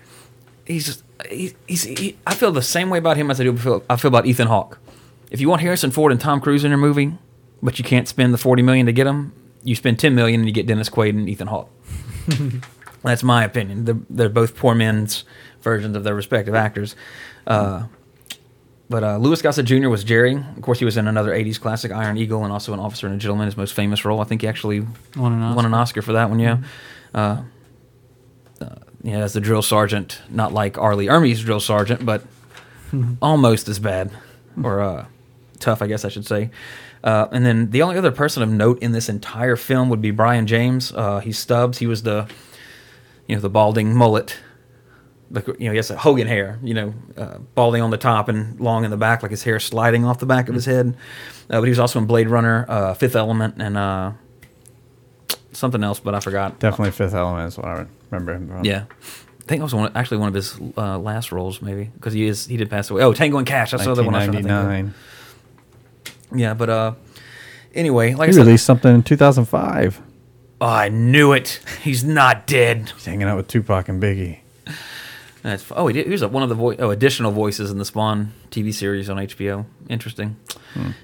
He's 0.66 0.86
just 0.86 1.02
he, 1.30 1.52
he's 1.68 1.82
he, 1.84 2.16
I 2.26 2.34
feel 2.34 2.52
the 2.52 2.62
same 2.62 2.88
way 2.90 2.98
about 2.98 3.16
him 3.18 3.30
as 3.30 3.38
I 3.40 3.44
do 3.44 3.56
feel, 3.56 3.84
I 3.88 3.96
feel 3.96 4.08
about 4.08 4.24
Ethan 4.26 4.48
Hawke. 4.48 4.78
If 5.30 5.40
you 5.40 5.48
want 5.48 5.60
Harrison 5.62 5.90
Ford 5.90 6.10
and 6.12 6.20
Tom 6.20 6.40
Cruise 6.40 6.64
in 6.64 6.70
your 6.70 6.78
movie, 6.78 7.18
but 7.62 7.78
you 7.78 7.84
can't 7.84 8.08
spend 8.08 8.32
the 8.32 8.38
forty 8.38 8.62
million 8.62 8.86
to 8.86 8.92
get 8.92 9.04
them, 9.04 9.32
you 9.64 9.74
spend 9.74 9.98
ten 9.98 10.14
million 10.14 10.40
and 10.40 10.48
you 10.48 10.54
get 10.54 10.66
Dennis 10.66 10.88
Quaid 10.88 11.10
and 11.10 11.28
Ethan 11.28 11.48
Hawke. 11.48 11.70
That's 13.02 13.22
my 13.22 13.44
opinion. 13.44 13.84
They're, 13.84 13.98
they're 14.08 14.28
both 14.28 14.56
poor 14.56 14.74
men's 14.74 15.24
versions 15.60 15.96
of 15.96 16.04
their 16.04 16.14
respective 16.14 16.54
actors. 16.54 16.96
Uh, 17.46 17.86
but 18.88 19.02
uh, 19.02 19.16
Louis 19.18 19.40
Gossett 19.42 19.66
Jr. 19.66 19.88
was 19.88 20.04
Jerry. 20.04 20.36
Of 20.36 20.62
course, 20.62 20.78
he 20.78 20.84
was 20.84 20.96
in 20.96 21.08
another 21.08 21.32
'80s 21.32 21.60
classic, 21.60 21.90
Iron 21.92 22.16
Eagle, 22.16 22.44
and 22.44 22.52
also 22.52 22.72
an 22.72 22.80
Officer 22.80 23.06
and 23.06 23.16
a 23.16 23.18
Gentleman, 23.18 23.46
his 23.46 23.56
most 23.56 23.74
famous 23.74 24.04
role. 24.04 24.20
I 24.20 24.24
think 24.24 24.42
he 24.42 24.48
actually 24.48 24.86
Won 25.16 25.32
an 25.32 25.54
won 25.54 25.64
an 25.66 25.74
Oscar 25.74 26.02
for 26.02 26.12
that 26.12 26.28
one. 26.30 26.38
Yeah. 26.38 26.58
Uh, 27.14 27.42
uh, 28.60 28.76
yeah, 29.02 29.18
as 29.18 29.32
the 29.32 29.40
drill 29.40 29.62
sergeant, 29.62 30.20
not 30.30 30.52
like 30.52 30.78
R. 30.78 30.94
Lee 30.96 31.06
Ermey's 31.06 31.42
drill 31.42 31.60
sergeant, 31.60 32.04
but 32.04 32.24
almost 33.22 33.68
as 33.68 33.78
bad 33.78 34.10
or 34.62 34.80
uh, 34.80 35.06
tough, 35.60 35.82
I 35.82 35.86
guess 35.86 36.04
I 36.04 36.08
should 36.08 36.26
say. 36.26 36.50
Uh, 37.04 37.28
and 37.32 37.44
then 37.44 37.70
the 37.70 37.82
only 37.82 37.98
other 37.98 38.10
person 38.10 38.42
of 38.42 38.48
note 38.48 38.82
in 38.82 38.92
this 38.92 39.08
entire 39.10 39.56
film 39.56 39.90
would 39.90 40.00
be 40.00 40.10
Brion 40.10 40.46
James. 40.46 40.90
Uh, 40.90 41.20
he's 41.20 41.38
Stubbs. 41.38 41.78
He 41.78 41.86
was 41.86 42.02
the, 42.02 42.26
you 43.28 43.36
know, 43.36 43.42
the 43.42 43.50
balding 43.50 43.94
mullet. 43.94 44.38
The, 45.30 45.54
you 45.58 45.66
know, 45.66 45.72
he 45.72 45.76
has 45.76 45.90
a 45.90 45.98
Hogan 45.98 46.26
hair. 46.26 46.58
You 46.62 46.74
know, 46.74 46.94
uh, 47.16 47.38
balding 47.54 47.82
on 47.82 47.90
the 47.90 47.98
top 47.98 48.28
and 48.30 48.58
long 48.58 48.84
in 48.84 48.90
the 48.90 48.96
back, 48.96 49.22
like 49.22 49.30
his 49.30 49.42
hair 49.42 49.60
sliding 49.60 50.06
off 50.06 50.18
the 50.18 50.26
back 50.26 50.48
of 50.48 50.54
his 50.54 50.64
head. 50.64 50.96
Uh, 51.50 51.60
but 51.60 51.64
he 51.64 51.70
was 51.70 51.78
also 51.78 51.98
in 51.98 52.06
Blade 52.06 52.30
Runner, 52.30 52.64
uh, 52.68 52.94
Fifth 52.94 53.16
Element, 53.16 53.56
and 53.58 53.76
uh, 53.76 54.12
something 55.52 55.84
else, 55.84 56.00
but 56.00 56.14
I 56.14 56.20
forgot. 56.20 56.58
Definitely 56.58 56.92
Fifth 56.92 57.14
Element 57.14 57.48
is 57.48 57.58
what 57.58 57.66
I 57.66 57.86
remember 58.10 58.34
him 58.34 58.48
from. 58.48 58.64
Yeah. 58.64 58.84
I 58.88 59.46
think 59.46 59.60
that 59.60 59.64
was 59.64 59.74
one, 59.74 59.92
actually 59.94 60.16
one 60.16 60.28
of 60.28 60.34
his 60.34 60.58
uh, 60.78 60.98
last 60.98 61.32
roles, 61.32 61.60
maybe, 61.60 61.90
because 61.94 62.14
he 62.14 62.24
is 62.24 62.46
he 62.46 62.56
did 62.56 62.70
pass 62.70 62.88
away. 62.88 63.02
Oh, 63.02 63.12
Tango 63.12 63.36
and 63.36 63.46
Cash. 63.46 63.72
That's 63.72 63.84
the 63.84 63.90
other 63.90 64.04
one 64.04 64.14
I 64.14 64.26
was 64.26 64.28
trying 64.28 64.42
to 64.42 64.48
think 64.48 64.88
of. 64.88 64.94
1999. 66.34 66.38
Yeah, 66.38 66.54
but 66.54 66.68
uh, 66.70 66.94
anyway, 67.74 68.14
like 68.14 68.28
He 68.28 68.30
I 68.30 68.32
said, 68.36 68.46
released 68.46 68.66
something 68.66 68.94
in 68.94 69.02
2005. 69.02 70.00
oh, 70.60 70.66
I 70.66 70.88
knew 70.88 71.32
it. 71.32 71.60
He's 71.82 72.04
not 72.04 72.46
dead. 72.46 72.90
He's 72.94 73.04
hanging 73.04 73.28
out 73.28 73.36
with 73.36 73.48
Tupac 73.48 73.88
and 73.88 74.02
Biggie. 74.02 74.38
That's 75.42 75.64
oh, 75.72 75.88
he, 75.88 75.92
did, 75.92 76.06
he 76.06 76.12
was 76.12 76.24
one 76.24 76.42
of 76.42 76.48
the 76.48 76.54
vo- 76.54 76.74
oh, 76.78 76.90
additional 76.90 77.30
voices 77.30 77.70
in 77.70 77.76
the 77.76 77.84
Spawn 77.84 78.32
TV 78.50 78.72
series 78.72 79.10
on 79.10 79.18
HBO. 79.18 79.66
Interesting. 79.90 80.36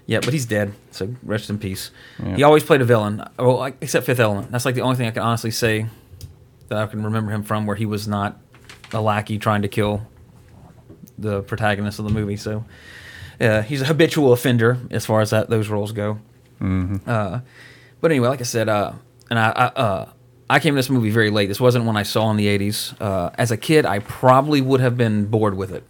Yeah, 0.06 0.20
but 0.20 0.32
he's 0.32 0.46
dead. 0.46 0.72
So 0.92 1.14
rest 1.22 1.50
in 1.50 1.58
peace. 1.58 1.90
He 2.36 2.42
always 2.42 2.64
played 2.64 2.80
a 2.80 2.84
villain. 2.86 3.22
Well, 3.38 3.58
like, 3.58 3.76
except 3.82 4.06
Fifth 4.06 4.18
Element. 4.18 4.50
That's 4.50 4.64
like 4.64 4.74
the 4.74 4.80
only 4.80 4.96
thing 4.96 5.06
I 5.06 5.10
can 5.10 5.22
honestly 5.22 5.50
say 5.50 5.86
that 6.68 6.78
I 6.78 6.86
can 6.86 7.02
remember 7.04 7.30
him 7.32 7.42
from, 7.42 7.66
where 7.66 7.76
he 7.76 7.84
was 7.86 8.08
not 8.08 8.38
a 8.94 9.00
lackey 9.00 9.38
trying 9.38 9.62
to 9.62 9.68
kill 9.68 10.06
the 11.18 11.42
protagonist 11.42 11.98
of 11.98 12.06
the 12.06 12.10
movie. 12.10 12.36
So 12.36 12.64
uh, 13.40 13.62
he's 13.62 13.80
a 13.82 13.86
habitual 13.86 14.32
offender 14.32 14.78
as 14.90 15.06
far 15.06 15.20
as 15.20 15.30
that 15.30 15.48
those 15.48 15.68
roles 15.68 15.92
go. 15.92 16.18
Uh, 17.08 17.40
but 18.00 18.10
anyway, 18.10 18.28
like 18.28 18.40
I 18.40 18.44
said, 18.44 18.68
uh, 18.68 18.92
and 19.30 19.38
I, 19.38 19.48
I, 19.50 19.64
uh, 19.66 20.12
I 20.50 20.58
came 20.58 20.74
to 20.74 20.78
this 20.78 20.90
movie 20.90 21.10
very 21.10 21.30
late. 21.30 21.46
This 21.46 21.60
wasn't 21.60 21.84
one 21.84 21.96
I 21.96 22.02
saw 22.02 22.30
in 22.30 22.36
the 22.36 22.46
'80s. 22.46 23.00
Uh, 23.00 23.30
as 23.34 23.50
a 23.50 23.56
kid, 23.56 23.86
I 23.86 24.00
probably 24.00 24.60
would 24.60 24.80
have 24.80 24.96
been 24.96 25.26
bored 25.26 25.56
with 25.56 25.72
it. 25.72 25.84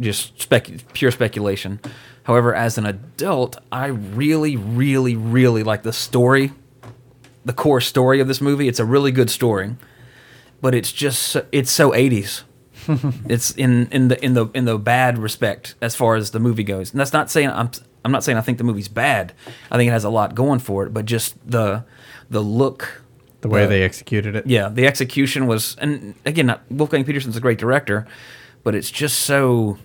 Just 0.00 0.40
spec- 0.40 0.92
pure 0.92 1.10
speculation. 1.10 1.80
However, 2.24 2.54
as 2.54 2.78
an 2.78 2.86
adult, 2.86 3.58
I 3.70 3.86
really, 3.86 4.56
really, 4.56 5.14
really 5.16 5.62
like 5.62 5.82
the 5.82 5.92
story, 5.92 6.52
the 7.44 7.52
core 7.52 7.80
story 7.80 8.20
of 8.20 8.28
this 8.28 8.40
movie. 8.40 8.68
It's 8.68 8.80
a 8.80 8.84
really 8.84 9.10
good 9.10 9.30
story, 9.30 9.76
but 10.62 10.74
it's 10.74 10.92
just 10.92 11.36
it's 11.52 11.70
so 11.70 11.90
'80s. 11.90 12.44
It's 13.28 13.50
in 13.52 13.88
in 13.90 14.08
the 14.08 14.24
in 14.24 14.34
the 14.34 14.46
in 14.54 14.64
the 14.64 14.78
bad 14.78 15.18
respect 15.18 15.74
as 15.80 15.94
far 15.94 16.14
as 16.16 16.30
the 16.30 16.40
movie 16.40 16.64
goes. 16.64 16.90
And 16.92 17.00
that's 17.00 17.12
not 17.12 17.30
saying 17.30 17.50
I'm 17.50 17.70
I'm 18.04 18.12
not 18.12 18.22
saying 18.24 18.38
I 18.38 18.40
think 18.42 18.58
the 18.58 18.64
movie's 18.64 18.88
bad. 18.88 19.32
I 19.70 19.76
think 19.76 19.88
it 19.88 19.92
has 19.92 20.04
a 20.04 20.10
lot 20.10 20.34
going 20.34 20.58
for 20.60 20.84
it, 20.86 20.92
but 20.94 21.04
just 21.06 21.34
the 21.50 21.84
the 22.30 22.40
look, 22.40 23.02
The 23.42 23.48
way 23.48 23.64
Uh, 23.64 23.68
they 23.68 23.82
executed 23.82 24.34
it. 24.36 24.46
yeah, 24.46 24.68
the 24.68 24.86
execution 24.86 25.46
was, 25.46 25.76
and 25.78 26.14
again, 26.24 26.46
not, 26.46 26.62
Wolfgang 26.70 27.04
Petersen's 27.04 27.36
a 27.36 27.40
great 27.40 27.58
director, 27.58 28.06
but 28.62 28.74
it's 28.74 28.90
just 28.90 29.20
so. 29.20 29.78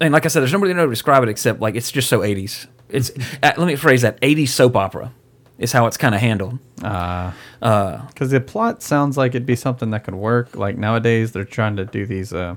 And 0.00 0.12
like 0.12 0.24
I 0.24 0.28
said, 0.28 0.40
there's 0.40 0.52
nobody 0.52 0.72
to 0.72 0.76
know 0.76 0.86
to 0.86 0.90
describe 0.90 1.22
it 1.22 1.28
except 1.28 1.60
like 1.60 1.74
it's 1.76 1.90
just 1.92 2.08
so 2.08 2.20
80s. 2.20 2.66
It's 2.88 3.10
uh, 3.42 3.52
let 3.56 3.66
me 3.66 3.76
phrase 3.76 4.02
that 4.02 4.20
80s 4.20 4.48
soap 4.48 4.76
opera 4.76 5.12
is 5.58 5.72
how 5.72 5.86
it's 5.86 5.96
kind 5.96 6.14
of 6.14 6.20
handled. 6.20 6.58
Because 6.76 8.30
the 8.30 8.40
plot 8.40 8.82
sounds 8.82 9.16
like 9.16 9.30
it'd 9.32 9.46
be 9.46 9.56
something 9.56 9.90
that 9.90 10.04
could 10.04 10.14
work. 10.14 10.54
Like 10.56 10.76
nowadays, 10.76 11.32
they're 11.32 11.44
trying 11.44 11.76
to 11.76 11.84
do 11.84 12.06
these 12.06 12.32
uh, 12.32 12.56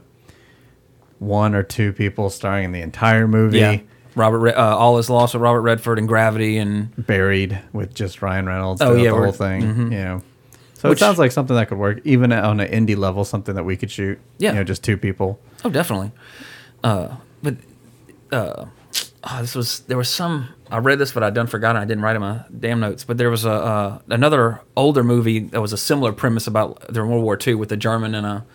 one 1.19 1.55
or 1.55 1.63
two 1.63 1.93
people 1.93 2.29
starring 2.29 2.65
in 2.65 2.71
the 2.71 2.81
entire 2.81 3.27
movie. 3.27 3.59
Yeah, 3.59 3.79
Robert, 4.15 4.39
Re- 4.39 4.53
uh, 4.53 4.75
All 4.75 4.97
Is 4.97 5.09
Lost 5.09 5.33
with 5.33 5.41
Robert 5.43 5.61
Redford 5.61 5.99
and 5.99 6.07
Gravity, 6.07 6.57
and 6.57 6.93
Buried 7.05 7.59
with 7.73 7.93
just 7.93 8.21
Ryan 8.21 8.45
Reynolds. 8.47 8.81
Oh, 8.81 8.95
yeah, 8.95 9.11
the 9.11 9.15
whole 9.17 9.31
thing. 9.31 9.61
You 9.61 9.89
know, 9.89 10.21
So 10.73 10.89
Which- 10.89 10.97
it 10.97 10.99
sounds 10.99 11.17
like 11.19 11.31
something 11.31 11.55
that 11.55 11.69
could 11.69 11.77
work, 11.77 12.01
even 12.03 12.31
on 12.33 12.59
an 12.59 12.67
indie 12.87 12.97
level, 12.97 13.23
something 13.25 13.55
that 13.55 13.63
we 13.63 13.77
could 13.77 13.91
shoot. 13.91 14.19
Yeah. 14.37 14.51
you 14.51 14.55
know, 14.57 14.63
just 14.63 14.83
two 14.83 14.97
people. 14.97 15.39
Oh, 15.63 15.69
definitely. 15.69 16.11
Uh, 16.83 17.15
but 17.41 17.55
uh, 18.31 18.65
oh, 19.29 19.41
this 19.41 19.55
was 19.55 19.79
there 19.81 19.97
was 19.97 20.09
some. 20.09 20.49
I 20.69 20.79
read 20.79 20.99
this, 20.99 21.11
but 21.11 21.23
I 21.23 21.29
done 21.29 21.47
forgotten. 21.47 21.81
I 21.81 21.85
didn't 21.85 22.03
write 22.03 22.15
in 22.15 22.21
my 22.21 22.43
damn 22.59 22.79
notes. 22.79 23.03
But 23.03 23.17
there 23.17 23.29
was 23.29 23.45
a 23.45 23.51
uh, 23.51 23.99
another 24.09 24.61
older 24.75 25.03
movie 25.03 25.39
that 25.39 25.61
was 25.61 25.73
a 25.73 25.77
similar 25.77 26.11
premise 26.11 26.47
about 26.47 26.91
during 26.93 27.09
World 27.09 27.23
War 27.23 27.37
II 27.45 27.55
with 27.55 27.71
a 27.71 27.77
German 27.77 28.15
and 28.15 28.25
a 28.25 28.45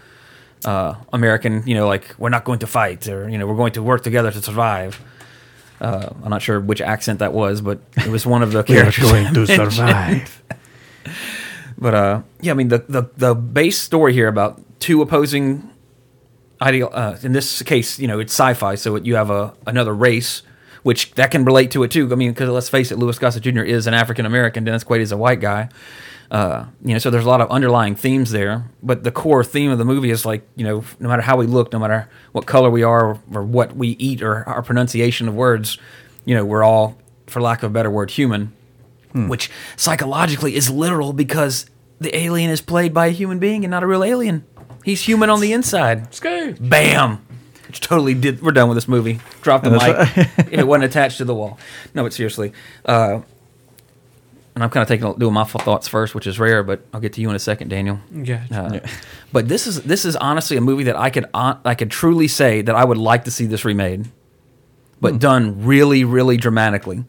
uh, 0.65 0.97
American. 1.13 1.67
You 1.67 1.75
know, 1.75 1.87
like 1.87 2.15
we're 2.19 2.31
not 2.31 2.45
going 2.45 2.61
to 2.61 2.67
fight, 2.67 3.09
or 3.09 3.29
you 3.29 3.39
know, 3.39 3.47
we're 3.47 3.57
going 3.57 3.73
to 3.73 3.83
work 3.83 4.03
together 4.03 4.31
to 4.31 4.43
survive. 4.43 5.01
Uh, 5.81 6.11
I'm 6.23 6.31
not 6.31 6.43
sure 6.43 6.61
which 6.61 6.81
accent 6.81 7.19
that 7.19 7.33
was, 7.33 7.61
but 7.61 7.81
it 7.97 8.09
was 8.09 8.25
one 8.25 8.43
of 8.43 8.53
the 8.53 8.63
characters. 8.65 9.11
going 9.11 9.35
to 9.35 9.47
survive 9.47 10.43
But 11.83 11.95
uh, 11.95 12.23
yeah, 12.41 12.53
I 12.53 12.55
mean 12.55 12.69
the, 12.69 12.85
the 12.89 13.11
the 13.17 13.35
base 13.35 13.79
story 13.79 14.13
here 14.13 14.29
about 14.29 14.61
two 14.79 15.03
opposing 15.03 15.69
ideal. 16.61 16.91
Uh, 16.93 17.17
in 17.23 17.33
this 17.33 17.61
case, 17.63 17.99
you 17.99 18.07
know, 18.07 18.21
it's 18.21 18.33
sci-fi, 18.33 18.77
so 18.77 18.95
it, 18.95 19.05
you 19.05 19.17
have 19.17 19.31
a 19.31 19.53
another 19.67 19.93
race, 19.93 20.43
which 20.83 21.13
that 21.15 21.31
can 21.31 21.45
relate 21.45 21.71
to 21.73 21.83
it 21.83 21.91
too. 21.91 22.11
I 22.11 22.15
mean, 22.15 22.33
because 22.33 22.49
let's 22.49 22.69
face 22.69 22.91
it, 22.91 22.99
Louis 22.99 23.19
Gossett 23.19 23.43
Jr. 23.43 23.63
is 23.63 23.87
an 23.87 23.95
African 23.95 24.27
American. 24.27 24.65
Dennis 24.65 24.85
Quaid 24.85 25.01
is 25.01 25.13
a 25.13 25.17
white 25.17 25.41
guy. 25.41 25.69
Uh, 26.31 26.65
you 26.83 26.95
know, 26.95 26.99
so 26.99 27.11
there's 27.11 27.27
a 27.27 27.29
lot 27.29 27.43
of 27.43 27.51
underlying 27.51 27.95
themes 27.95 28.31
there. 28.31 28.71
But 28.83 29.05
the 29.05 29.11
core 29.13 29.45
theme 29.45 29.71
of 29.71 29.79
the 29.79 29.85
movie 29.85 30.11
is 30.11 30.25
like, 30.25 30.49
you 30.57 30.65
know, 30.65 30.85
no 30.99 31.09
matter 31.09 31.23
how 31.23 31.37
we 31.37 31.47
look, 31.47 31.73
no 31.73 31.79
matter 31.79 32.09
what 32.33 32.47
color 32.47 32.71
we 32.71 32.83
are, 32.83 33.19
or 33.33 33.43
what 33.43 33.77
we 33.77 33.89
eat, 33.89 34.23
or 34.23 34.49
our 34.49 34.63
pronunciation 34.63 35.29
of 35.29 35.35
words, 35.35 35.77
you 36.25 36.35
know, 36.35 36.45
we're 36.45 36.63
all, 36.63 36.97
for 37.27 37.43
lack 37.43 37.63
of 37.63 37.71
a 37.71 37.75
better 37.75 37.91
word, 37.91 38.11
human 38.11 38.53
which 39.15 39.51
psychologically 39.77 40.55
is 40.55 40.71
literal 40.71 41.13
because 41.13 41.67
the 42.01 42.17
alien 42.17 42.51
is 42.51 42.61
played 42.61 42.95
by 42.95 43.07
a 43.07 43.11
human 43.11 43.39
being 43.39 43.65
and 43.65 43.71
not 43.71 43.83
a 43.83 43.87
real 43.87 44.03
alien. 44.03 44.45
He's 44.85 45.03
human 45.03 45.31
on 45.31 45.41
the 45.41 45.53
inside. 45.53 46.13
Scary. 46.15 46.55
Bam! 46.55 47.25
Which 47.73 47.81
totally 47.81 48.13
did. 48.13 48.43
We're 48.43 48.53
done 48.53 48.69
with 48.69 48.77
this 48.77 48.87
movie. 48.87 49.19
Drop 49.41 49.63
the 49.63 49.71
mic. 49.71 49.97
if 50.39 50.53
it 50.53 50.67
wasn't 50.67 50.85
attached 50.85 51.17
to 51.19 51.25
the 51.25 51.35
wall. 51.35 51.59
No, 51.95 52.03
but 52.03 52.13
seriously. 52.13 52.53
Uh, 52.85 53.23
and 54.55 54.63
I'm 54.63 54.69
kind 54.69 54.83
of 54.83 54.89
taking 54.89 55.11
doing 55.19 55.33
my 55.33 55.45
thoughts 55.45 55.89
first, 55.89 56.15
which 56.15 56.27
is 56.27 56.39
rare, 56.39 56.63
but 56.63 56.83
I'll 56.93 57.01
get 57.01 57.15
to 57.15 57.23
you 57.23 57.31
in 57.31 57.35
a 57.35 57.39
second, 57.39 57.69
Daniel. 57.71 57.99
Yeah. 58.13 58.45
Uh, 58.55 58.81
But 59.33 59.49
this 59.49 59.67
is 59.67 59.81
this 59.85 60.05
is 60.05 60.17
honestly 60.17 60.59
a 60.59 60.61
movie 60.61 60.85
that 60.85 60.97
I 60.97 61.09
could 61.09 61.25
hon- 61.33 61.61
I 61.65 61.75
could 61.75 61.91
truly 61.91 62.29
say 62.29 62.61
that 62.61 62.75
I 62.75 62.85
would 62.85 62.99
like 62.99 63.25
to 63.25 63.31
see 63.31 63.47
this 63.47 63.65
remade, 63.65 64.11
but 65.01 65.19
done 65.19 65.65
really 65.65 66.05
really 66.05 66.37
dramatically, 66.37 67.05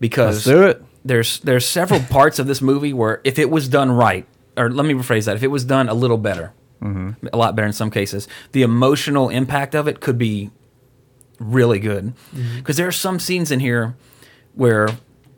because 0.00 0.46
Let's 0.46 0.58
do 0.58 0.62
it. 0.68 0.82
there's 1.04 1.40
there's 1.40 1.66
several 1.68 2.00
parts 2.10 2.38
of 2.38 2.46
this 2.46 2.62
movie 2.62 2.94
where 2.94 3.20
if 3.24 3.38
it 3.38 3.50
was 3.50 3.68
done 3.68 3.90
right, 3.92 4.24
or 4.56 4.70
let 4.70 4.86
me 4.86 4.94
rephrase 4.94 5.26
that, 5.26 5.36
if 5.36 5.42
it 5.42 5.48
was 5.48 5.66
done 5.66 5.90
a 5.90 5.94
little 5.94 6.16
better, 6.16 6.54
a 6.82 7.36
lot 7.36 7.56
better 7.56 7.66
in 7.66 7.72
some 7.72 7.90
cases, 7.90 8.28
the 8.52 8.62
emotional 8.62 9.28
impact 9.28 9.74
of 9.74 9.88
it 9.88 10.00
could 10.00 10.18
be 10.18 10.50
really 11.38 11.78
good. 11.78 12.12
Because 12.56 12.76
there 12.76 12.86
are 12.86 12.92
some 12.92 13.18
scenes 13.18 13.50
in 13.50 13.60
here 13.60 13.96
where 14.54 14.88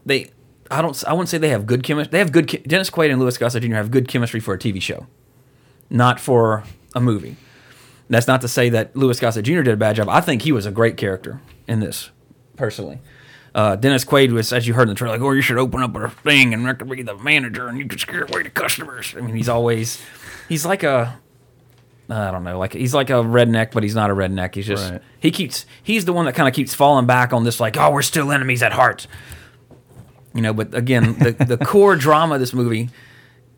they, 0.04 0.30
I 0.70 0.82
don't, 0.82 1.02
I 1.06 1.12
wouldn't 1.12 1.28
say 1.28 1.38
they 1.38 1.48
have 1.50 1.66
good 1.66 1.82
chemistry. 1.82 2.10
They 2.10 2.18
have 2.18 2.32
good. 2.32 2.46
Dennis 2.66 2.90
Quaid 2.90 3.10
and 3.10 3.20
Louis 3.20 3.36
Gossett 3.36 3.62
Jr. 3.62 3.74
have 3.74 3.90
good 3.90 4.08
chemistry 4.08 4.40
for 4.40 4.54
a 4.54 4.58
TV 4.58 4.80
show, 4.80 5.06
not 5.90 6.20
for 6.20 6.64
a 6.94 7.00
movie. 7.00 7.36
That's 8.10 8.26
not 8.26 8.40
to 8.40 8.48
say 8.48 8.70
that 8.70 8.96
Louis 8.96 9.20
Gossett 9.20 9.44
Jr. 9.44 9.62
did 9.62 9.68
a 9.68 9.76
bad 9.76 9.96
job. 9.96 10.08
I 10.08 10.20
think 10.20 10.42
he 10.42 10.52
was 10.52 10.64
a 10.66 10.70
great 10.70 10.96
character 10.96 11.40
in 11.66 11.80
this, 11.80 12.10
personally. 12.56 13.00
Uh, 13.54 13.76
Dennis 13.76 14.04
Quaid 14.04 14.32
was, 14.32 14.52
as 14.52 14.66
you 14.66 14.74
heard 14.74 14.84
in 14.84 14.90
the 14.90 14.94
trailer, 14.94 15.16
like, 15.16 15.22
oh, 15.22 15.32
you 15.32 15.42
should 15.42 15.58
open 15.58 15.82
up 15.82 15.94
a 15.94 16.08
thing 16.08 16.54
and 16.54 16.66
I 16.66 16.74
could 16.74 16.88
be 16.88 17.02
the 17.02 17.16
manager 17.16 17.68
and 17.68 17.78
you 17.78 17.86
could 17.86 18.00
scare 18.00 18.24
away 18.24 18.42
the 18.44 18.50
customers. 18.50 19.14
I 19.16 19.20
mean, 19.20 19.34
he's 19.34 19.48
always, 19.48 20.00
he's 20.48 20.64
like 20.64 20.82
a, 20.82 21.18
I 22.10 22.30
don't 22.30 22.42
know, 22.44 22.58
like 22.58 22.72
he's 22.72 22.94
like 22.94 23.10
a 23.10 23.14
redneck, 23.22 23.72
but 23.72 23.82
he's 23.82 23.94
not 23.94 24.10
a 24.10 24.14
redneck. 24.14 24.54
He's 24.54 24.66
just 24.66 24.90
Right. 24.90 25.02
he 25.20 25.30
keeps 25.30 25.66
he's 25.82 26.04
the 26.06 26.12
one 26.14 26.24
that 26.24 26.34
kind 26.34 26.48
of 26.48 26.54
keeps 26.54 26.72
falling 26.74 27.04
back 27.06 27.32
on 27.34 27.44
this, 27.44 27.60
like, 27.60 27.76
oh, 27.76 27.90
we're 27.90 28.02
still 28.02 28.32
enemies 28.32 28.62
at 28.62 28.72
heart. 28.72 29.06
You 30.34 30.40
know, 30.42 30.52
but 30.52 30.74
again, 30.74 31.14
the 31.18 31.32
the 31.32 31.56
core 31.64 31.96
drama 31.96 32.34
of 32.34 32.40
this 32.40 32.52
movie 32.54 32.88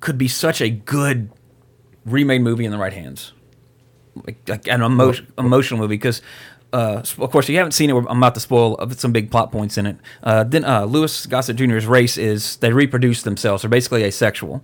could 0.00 0.18
be 0.18 0.28
such 0.28 0.60
a 0.60 0.68
good 0.70 1.30
remade 2.04 2.40
movie 2.42 2.64
in 2.64 2.70
the 2.72 2.78
right 2.78 2.92
hands, 2.92 3.32
like, 4.26 4.38
like 4.48 4.66
an 4.66 4.82
emo- 4.82 5.12
emotional 5.38 5.78
movie. 5.78 5.94
Because, 5.94 6.22
uh, 6.72 7.02
of 7.18 7.30
course, 7.30 7.44
if 7.46 7.50
you 7.50 7.58
haven't 7.58 7.72
seen 7.72 7.90
it, 7.90 7.94
I'm 7.94 8.16
about 8.18 8.34
to 8.34 8.40
spoil 8.40 8.76
uh, 8.80 8.88
some 8.90 9.12
big 9.12 9.30
plot 9.30 9.52
points 9.52 9.76
in 9.78 9.86
it. 9.86 9.96
Uh, 10.22 10.42
then 10.44 10.64
uh, 10.64 10.84
Louis 10.86 11.26
Gossett 11.26 11.56
Jr.'s 11.56 11.86
race 11.86 12.16
is 12.16 12.56
they 12.56 12.72
reproduce 12.72 13.22
themselves. 13.22 13.62
They're 13.62 13.68
basically 13.68 14.02
asexual, 14.04 14.62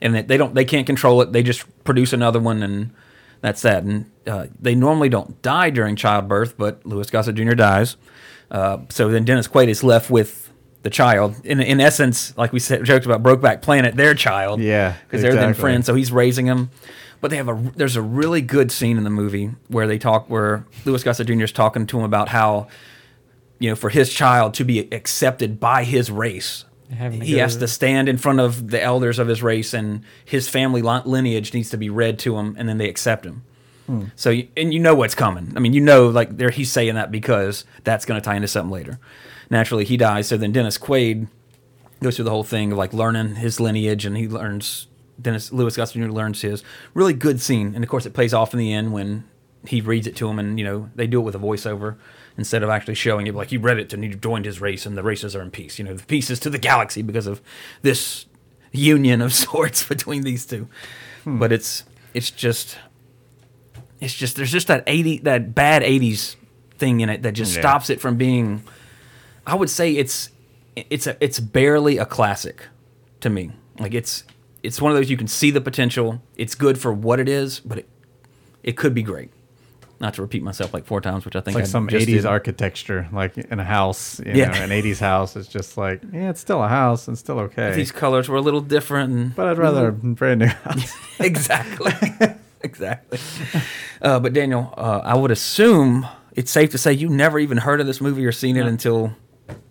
and 0.00 0.14
they, 0.14 0.22
they 0.22 0.36
don't 0.36 0.54
they 0.54 0.64
can't 0.64 0.86
control 0.86 1.20
it. 1.20 1.32
They 1.32 1.42
just 1.42 1.64
produce 1.84 2.12
another 2.12 2.38
one, 2.40 2.62
and 2.62 2.92
that's 3.40 3.62
that. 3.62 3.84
And 3.84 4.10
uh, 4.26 4.46
they 4.60 4.74
normally 4.74 5.08
don't 5.08 5.40
die 5.42 5.70
during 5.70 5.96
childbirth, 5.96 6.56
but 6.56 6.84
Louis 6.84 7.08
Gossett 7.10 7.34
Jr. 7.34 7.54
dies. 7.54 7.96
Uh, 8.50 8.78
so 8.88 9.08
then 9.08 9.24
Dennis 9.24 9.48
Quaid 9.48 9.68
is 9.68 9.82
left 9.82 10.10
with 10.10 10.52
the 10.82 10.90
child. 10.90 11.34
In 11.44 11.60
in 11.60 11.80
essence, 11.80 12.36
like 12.36 12.52
we 12.52 12.60
said, 12.60 12.84
joked 12.84 13.06
about 13.06 13.22
Brokeback 13.22 13.60
Planet, 13.62 13.96
their 13.96 14.14
child. 14.14 14.60
Yeah, 14.60 14.94
because 15.04 15.22
they're 15.22 15.34
then 15.34 15.54
friends. 15.54 15.86
So 15.86 15.94
he's 15.94 16.12
raising 16.12 16.46
him. 16.46 16.70
But 17.20 17.30
they 17.30 17.38
have 17.38 17.48
a 17.48 17.72
there's 17.74 17.96
a 17.96 18.02
really 18.02 18.40
good 18.40 18.70
scene 18.70 18.96
in 18.96 19.04
the 19.04 19.10
movie 19.10 19.50
where 19.68 19.86
they 19.88 19.98
talk 19.98 20.30
where 20.30 20.64
Louis 20.84 21.02
Gossett 21.02 21.26
Jr. 21.26 21.42
is 21.42 21.52
talking 21.52 21.86
to 21.86 21.98
him 21.98 22.04
about 22.04 22.28
how 22.28 22.68
you 23.58 23.68
know 23.68 23.74
for 23.74 23.88
his 23.88 24.12
child 24.12 24.54
to 24.54 24.64
be 24.64 24.92
accepted 24.92 25.58
by 25.58 25.82
his 25.82 26.10
race. 26.10 26.64
Having 26.94 27.20
to 27.20 27.26
He 27.26 27.38
has 27.38 27.54
to- 27.54 27.60
to 27.60 27.68
stand 27.68 28.08
in 28.08 28.16
front 28.18 28.40
of 28.40 28.70
the 28.70 28.82
elders 28.82 29.18
of 29.18 29.28
his 29.28 29.42
race, 29.42 29.74
and 29.74 30.02
his 30.24 30.48
family 30.48 30.82
lineage 30.82 31.52
needs 31.54 31.70
to 31.70 31.76
be 31.76 31.90
read 31.90 32.18
to 32.20 32.36
him, 32.36 32.54
and 32.58 32.68
then 32.68 32.78
they 32.78 32.88
accept 32.88 33.24
him. 33.26 33.42
Hmm. 33.86 34.04
So, 34.16 34.30
you, 34.30 34.48
and 34.56 34.72
you 34.74 34.80
know 34.80 34.94
what's 34.94 35.14
coming. 35.14 35.52
I 35.56 35.60
mean, 35.60 35.72
you 35.72 35.80
know, 35.80 36.08
like 36.08 36.36
there, 36.36 36.50
he's 36.50 36.70
saying 36.72 36.94
that 36.96 37.10
because 37.12 37.64
that's 37.84 38.04
going 38.04 38.20
to 38.20 38.24
tie 38.24 38.34
into 38.36 38.48
something 38.48 38.70
later. 38.72 38.98
Naturally, 39.48 39.84
he 39.84 39.96
dies. 39.96 40.26
So 40.26 40.36
then 40.36 40.50
Dennis 40.52 40.76
Quaid 40.76 41.28
goes 42.02 42.16
through 42.16 42.24
the 42.24 42.30
whole 42.32 42.42
thing 42.44 42.72
of 42.72 42.78
like 42.78 42.92
learning 42.92 43.36
his 43.36 43.60
lineage, 43.60 44.04
and 44.04 44.16
he 44.16 44.26
learns 44.28 44.88
Dennis 45.20 45.52
Lewis 45.52 45.76
Gossett 45.76 46.02
Jr. 46.02 46.08
learns 46.10 46.42
his 46.42 46.62
really 46.94 47.14
good 47.14 47.40
scene, 47.40 47.72
and 47.74 47.82
of 47.84 47.88
course, 47.90 48.06
it 48.06 48.12
plays 48.12 48.34
off 48.34 48.52
in 48.52 48.58
the 48.58 48.72
end 48.72 48.92
when 48.92 49.24
he 49.66 49.80
reads 49.80 50.06
it 50.06 50.14
to 50.16 50.28
him, 50.28 50.38
and 50.38 50.58
you 50.58 50.64
know 50.64 50.90
they 50.94 51.06
do 51.06 51.20
it 51.20 51.24
with 51.24 51.34
a 51.34 51.38
voiceover 51.38 51.96
instead 52.38 52.62
of 52.62 52.68
actually 52.70 52.94
showing 52.94 53.26
it. 53.26 53.34
Like 53.34 53.48
he 53.50 53.56
read 53.56 53.78
it 53.78 53.92
and 53.92 54.02
he 54.04 54.10
joined 54.10 54.44
his 54.44 54.60
race, 54.60 54.86
and 54.86 54.96
the 54.96 55.02
races 55.02 55.34
are 55.36 55.42
in 55.42 55.50
peace. 55.50 55.78
You 55.78 55.84
know, 55.84 55.94
the 55.94 56.04
peace 56.04 56.30
is 56.30 56.38
to 56.40 56.50
the 56.50 56.58
galaxy 56.58 57.02
because 57.02 57.26
of 57.26 57.40
this 57.82 58.26
union 58.72 59.20
of 59.22 59.32
sorts 59.46 59.86
between 59.86 60.22
these 60.22 60.44
two. 60.46 60.68
Hmm. 61.24 61.38
But 61.38 61.52
it's 61.52 61.84
it's 62.14 62.30
just 62.30 62.78
it's 64.00 64.14
just 64.14 64.36
there's 64.36 64.52
just 64.52 64.66
that 64.68 64.84
eighty 64.86 65.18
that 65.18 65.54
bad 65.54 65.82
eighties 65.82 66.36
thing 66.78 67.00
in 67.00 67.08
it 67.08 67.22
that 67.22 67.32
just 67.32 67.54
Yeah. 67.54 67.60
stops 67.62 67.90
it 67.90 68.00
from 68.00 68.16
being. 68.16 68.62
I 69.46 69.54
would 69.54 69.70
say 69.70 69.92
it's 69.92 70.30
it's 70.76 71.06
a 71.06 71.16
it's 71.24 71.40
barely 71.40 71.96
a 71.98 72.04
classic 72.06 72.66
to 73.20 73.30
me. 73.30 73.52
Like 73.78 73.94
it's 73.94 74.24
it's 74.62 74.80
one 74.82 74.90
of 74.92 74.96
those 74.98 75.08
you 75.08 75.16
can 75.16 75.28
see 75.28 75.50
the 75.50 75.60
potential. 75.60 76.20
It's 76.36 76.54
good 76.54 76.78
for 76.78 76.92
what 76.92 77.20
it 77.20 77.28
is, 77.28 77.60
but 77.60 77.78
it 77.78 77.88
it 78.62 78.76
could 78.76 78.92
be 78.94 79.02
great. 79.02 79.30
Not 79.98 80.12
to 80.14 80.22
repeat 80.22 80.42
myself 80.42 80.74
like 80.74 80.84
four 80.84 81.00
times, 81.00 81.24
which 81.24 81.34
I 81.36 81.38
It's 81.38 81.44
think 81.46 81.54
like 81.54 81.64
I 81.64 81.68
some 81.68 81.88
just 81.88 82.06
80s 82.06 82.12
did. 82.12 82.26
architecture, 82.26 83.08
like 83.12 83.38
in 83.38 83.58
a 83.58 83.64
house. 83.64 84.20
You 84.20 84.32
Yeah. 84.34 84.50
know, 84.50 84.62
an 84.62 84.70
80s 84.70 84.98
house 85.00 85.36
is 85.36 85.48
just 85.48 85.78
like, 85.78 86.02
yeah, 86.12 86.28
it's 86.28 86.40
still 86.40 86.62
a 86.62 86.68
house 86.68 87.08
and 87.08 87.16
still 87.16 87.38
okay. 87.40 87.74
These 87.74 87.92
colors 87.92 88.28
were 88.28 88.36
a 88.36 88.42
little 88.42 88.60
different, 88.60 89.12
and 89.12 89.34
but 89.34 89.46
I'd 89.46 89.56
rather 89.58 89.88
a 89.88 89.92
brand 89.92 90.40
new 90.40 90.46
house. 90.48 90.92
exactly, 91.20 91.92
exactly. 92.62 93.18
Uh, 94.02 94.20
but 94.20 94.34
Daniel, 94.34 94.74
uh, 94.76 95.00
I 95.02 95.14
would 95.16 95.30
assume 95.30 96.06
it's 96.32 96.50
safe 96.50 96.70
to 96.72 96.78
say 96.78 96.92
you 96.92 97.08
never 97.08 97.38
even 97.38 97.56
heard 97.58 97.80
of 97.80 97.86
this 97.86 98.00
movie 98.02 98.26
or 98.26 98.32
seen 98.32 98.58
it 98.58 98.66
until 98.66 99.14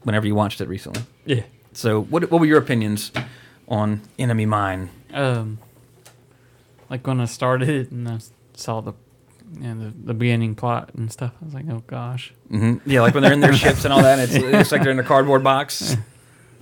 whenever 0.04 0.26
you 0.26 0.34
watched 0.34 0.60
it 0.60 0.68
recently. 0.68 1.04
Yeah. 1.26 1.44
So, 1.74 2.02
what 2.02 2.32
what 2.32 2.40
were 2.40 2.48
your 2.48 2.58
opinions 2.58 3.12
on 3.68 4.02
Enemy 4.18 4.48
Mine? 4.48 4.90
Um, 5.14 5.60
like 6.90 7.06
when 7.06 7.20
I 7.22 7.26
started 7.26 7.70
it 7.70 7.92
and 7.92 8.08
I 8.10 8.18
saw 8.56 8.82
the, 8.82 8.94
you 9.54 9.62
know, 9.74 9.86
the 9.86 9.94
the 10.08 10.14
beginning 10.14 10.56
plot 10.56 10.92
and 10.96 11.12
stuff, 11.12 11.32
I 11.42 11.46
was 11.46 11.54
like, 11.54 11.66
oh 11.70 11.84
gosh. 11.88 12.34
hmm 12.50 12.76
Yeah, 12.86 13.02
like 13.02 13.14
when 13.14 13.24
they're 13.24 13.34
in 13.34 13.40
their 13.40 13.54
ships 13.64 13.84
and 13.86 13.94
all 13.94 14.02
that. 14.02 14.20
And 14.20 14.32
it's, 14.32 14.44
it's 14.44 14.72
like 14.72 14.82
they're 14.84 14.92
in 14.92 15.00
a 15.00 15.04
cardboard 15.04 15.44
box. 15.44 15.96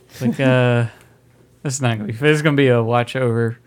It's 0.10 0.22
like, 0.22 0.40
uh, 0.40 0.86
this 1.64 1.74
is 1.74 1.82
not 1.82 1.98
gonna 1.98 2.06
be. 2.06 2.14
This 2.14 2.36
is 2.36 2.44
gonna 2.44 2.56
be 2.56 2.68
a 2.68 2.84
watch 2.84 3.16
over. 3.16 3.58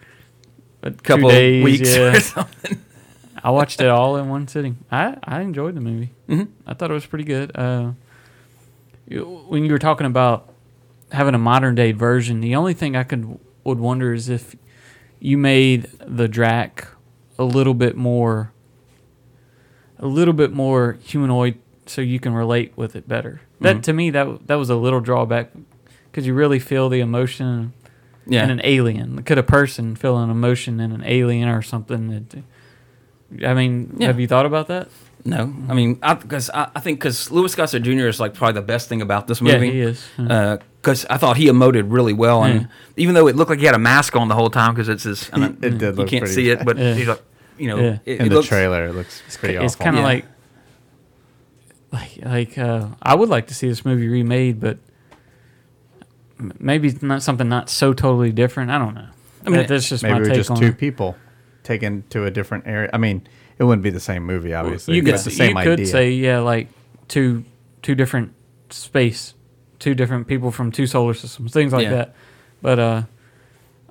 A 0.84 0.92
Couple 0.92 1.28
two 1.28 1.34
days, 1.34 1.64
weeks 1.64 1.96
yeah. 1.96 2.02
or 2.14 2.20
something. 2.20 2.80
I 3.42 3.50
watched 3.50 3.80
it 3.80 3.88
all 3.88 4.16
in 4.16 4.28
one 4.28 4.46
sitting. 4.46 4.76
I, 4.92 5.16
I 5.24 5.40
enjoyed 5.40 5.74
the 5.74 5.80
movie. 5.80 6.10
Mhm. 6.28 6.46
I 6.64 6.74
thought 6.74 6.92
it 6.92 6.94
was 6.94 7.04
pretty 7.04 7.24
good. 7.24 7.50
Uh, 7.56 7.92
when 9.08 9.64
you 9.64 9.72
were 9.72 9.78
talking 9.80 10.06
about 10.06 10.52
having 11.12 11.34
a 11.34 11.38
modern 11.38 11.74
day 11.74 11.90
version, 11.90 12.40
the 12.40 12.54
only 12.54 12.74
thing 12.74 12.94
I 12.94 13.02
could 13.02 13.40
would 13.64 13.78
wonder 13.80 14.12
is 14.12 14.28
if 14.28 14.54
you 15.18 15.36
made 15.38 15.84
the 16.06 16.28
Drac 16.28 16.86
a 17.38 17.44
little 17.44 17.74
bit 17.74 17.96
more, 17.96 18.52
a 19.98 20.06
little 20.06 20.34
bit 20.34 20.52
more 20.52 20.98
humanoid, 21.02 21.58
so 21.86 22.00
you 22.00 22.20
can 22.20 22.34
relate 22.34 22.72
with 22.76 22.96
it 22.96 23.08
better. 23.08 23.40
That 23.60 23.76
mm-hmm. 23.76 23.80
to 23.82 23.92
me 23.92 24.10
that 24.10 24.46
that 24.46 24.56
was 24.56 24.70
a 24.70 24.76
little 24.76 25.00
drawback 25.00 25.50
because 26.10 26.26
you 26.26 26.34
really 26.34 26.58
feel 26.58 26.88
the 26.88 27.00
emotion 27.00 27.72
Yeah. 28.26 28.42
and 28.42 28.50
an 28.50 28.60
alien. 28.64 29.22
Could 29.22 29.38
a 29.38 29.42
person 29.42 29.96
feel 29.96 30.16
an 30.18 30.30
emotion 30.30 30.80
in 30.80 30.92
an 30.92 31.02
alien 31.04 31.48
or 31.48 31.62
something? 31.62 32.08
That, 32.08 33.48
I 33.48 33.54
mean, 33.54 33.96
Yeah. 33.98 34.08
have 34.08 34.20
you 34.20 34.26
thought 34.26 34.46
about 34.46 34.68
that? 34.68 34.88
No, 35.24 35.52
I 35.68 35.74
mean, 35.74 35.94
because 35.94 36.50
I, 36.50 36.68
I, 36.76 36.80
think 36.80 37.00
because 37.00 37.32
Louis 37.32 37.52
Gossett 37.52 37.82
Jr. 37.82 38.06
is 38.06 38.20
like 38.20 38.32
probably 38.34 38.54
the 38.54 38.66
best 38.66 38.88
thing 38.88 39.02
about 39.02 39.26
this 39.26 39.40
movie. 39.40 39.54
Yeah, 39.54 39.60
movie. 39.60 39.72
he 39.72 39.80
is. 39.80 40.06
Uh, 40.18 40.58
because 40.80 41.04
I 41.10 41.16
thought 41.16 41.36
he 41.36 41.46
emoted 41.46 41.86
really 41.88 42.12
well, 42.12 42.44
and 42.44 42.60
Yeah. 42.60 42.66
even 42.96 43.16
though 43.16 43.26
it 43.26 43.34
looked 43.34 43.50
like 43.50 43.58
he 43.58 43.66
had 43.66 43.74
a 43.74 43.78
mask 43.78 44.14
on 44.14 44.28
the 44.28 44.36
whole 44.36 44.50
time, 44.50 44.72
because 44.72 44.88
it's 44.88 45.02
his, 45.02 45.28
I 45.32 45.38
mean, 45.38 45.58
It 45.60 45.78
did 45.78 45.82
you 45.82 45.90
look 45.92 46.08
can't 46.08 46.22
pretty 46.22 46.34
see 46.34 46.50
it, 46.50 46.64
but 46.64 46.78
Yeah. 46.78 46.94
he's 46.94 47.08
like, 47.08 47.20
you 47.58 47.68
know, 47.68 47.76
Yeah. 47.78 47.98
it, 48.04 48.20
In 48.20 48.26
it 48.26 48.28
the 48.30 48.34
looks, 48.36 48.48
trailer, 48.48 48.86
it 48.86 48.92
looks 48.94 49.22
pretty 49.36 49.54
it's 49.56 49.74
awful. 49.74 49.84
kind 49.84 49.96
of 49.96 50.00
Yeah. 50.02 50.06
like 50.06 50.24
like 51.92 52.18
like 52.24 52.58
uh, 52.58 52.88
I 53.02 53.14
would 53.14 53.28
like 53.28 53.46
to 53.48 53.54
see 53.54 53.68
this 53.68 53.84
movie 53.84 54.08
remade, 54.08 54.60
but 54.60 54.78
maybe 56.58 56.88
it's 56.88 57.02
not 57.02 57.22
something 57.22 57.48
not 57.48 57.70
so 57.70 57.92
totally 57.92 58.32
different. 58.32 58.70
I 58.70 58.78
don't 58.78 58.94
know. 58.94 59.08
I 59.44 59.48
mean, 59.50 59.58
mean, 59.60 59.66
that's 59.68 59.88
just 59.88 60.02
maybe 60.02 60.14
my 60.20 60.24
take 60.24 60.34
just 60.34 60.50
on 60.50 60.58
two 60.58 60.66
it. 60.66 60.78
people 60.78 61.16
taken 61.62 62.04
to 62.10 62.24
a 62.24 62.30
different 62.30 62.66
area. 62.66 62.90
I 62.92 62.98
mean, 62.98 63.26
it 63.58 63.64
wouldn't 63.64 63.82
be 63.82 63.90
the 63.90 64.00
same 64.00 64.24
movie, 64.24 64.52
obviously. 64.52 64.96
You 64.96 65.02
but 65.02 65.12
could 65.12 65.20
the 65.20 65.30
same 65.30 65.50
you 65.52 65.56
idea. 65.58 65.76
could 65.76 65.88
say 65.88 66.10
yeah, 66.10 66.40
like 66.40 66.68
two 67.08 67.44
two 67.82 67.94
different 67.94 68.32
space, 68.70 69.34
two 69.78 69.94
different 69.94 70.26
people 70.26 70.50
from 70.50 70.72
two 70.72 70.86
solar 70.86 71.14
systems, 71.14 71.52
things 71.52 71.72
like 71.72 71.84
Yeah. 71.84 71.90
that. 71.90 72.14
But 72.60 72.78
uh, 72.78 73.02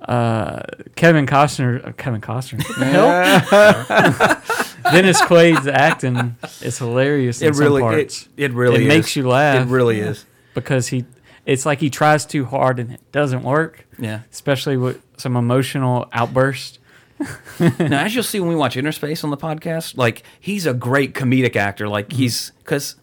uh, 0.06 0.62
Kevin 0.94 1.26
Costner, 1.26 1.86
uh, 1.86 1.92
Kevin 1.92 2.20
Costner, 2.20 2.62
what? 2.78 4.42
Dennis 4.92 5.20
Quaid's 5.22 5.66
acting 5.66 6.36
is 6.62 6.78
hilarious. 6.78 7.42
it 7.42 7.48
in 7.48 7.54
some 7.54 7.62
really, 7.64 7.80
parts. 7.82 8.28
it, 8.36 8.44
it 8.44 8.52
really 8.52 8.76
It 8.76 8.82
is. 8.82 8.88
makes 8.88 9.16
you 9.16 9.26
laugh. 9.28 9.66
It 9.66 9.70
really 9.70 10.00
is. 10.00 10.24
because 10.54 10.88
he 10.88 11.04
it's 11.44 11.64
like 11.66 11.80
he 11.80 11.90
tries 11.90 12.26
too 12.26 12.44
hard 12.44 12.78
and 12.80 12.92
it 12.92 13.12
doesn't 13.12 13.42
work 13.42 13.86
Yeah. 13.98 14.20
especially 14.32 14.76
with 14.76 15.00
some 15.16 15.36
emotional 15.36 16.08
outburst. 16.12 16.78
now, 17.60 18.04
as 18.04 18.14
you'll 18.14 18.22
see 18.24 18.40
when 18.40 18.48
we 18.48 18.54
watch 18.56 18.76
Innerspace 18.76 19.24
on 19.24 19.30
the 19.30 19.36
podcast, 19.36 19.96
like 19.96 20.22
he's 20.38 20.66
a 20.66 20.74
great 20.74 21.14
comedic 21.14 21.56
actor. 21.56 21.88
Like 21.88 22.08
Mm-hmm. 22.08 22.18
he's 22.18 22.52
because, 22.58 22.96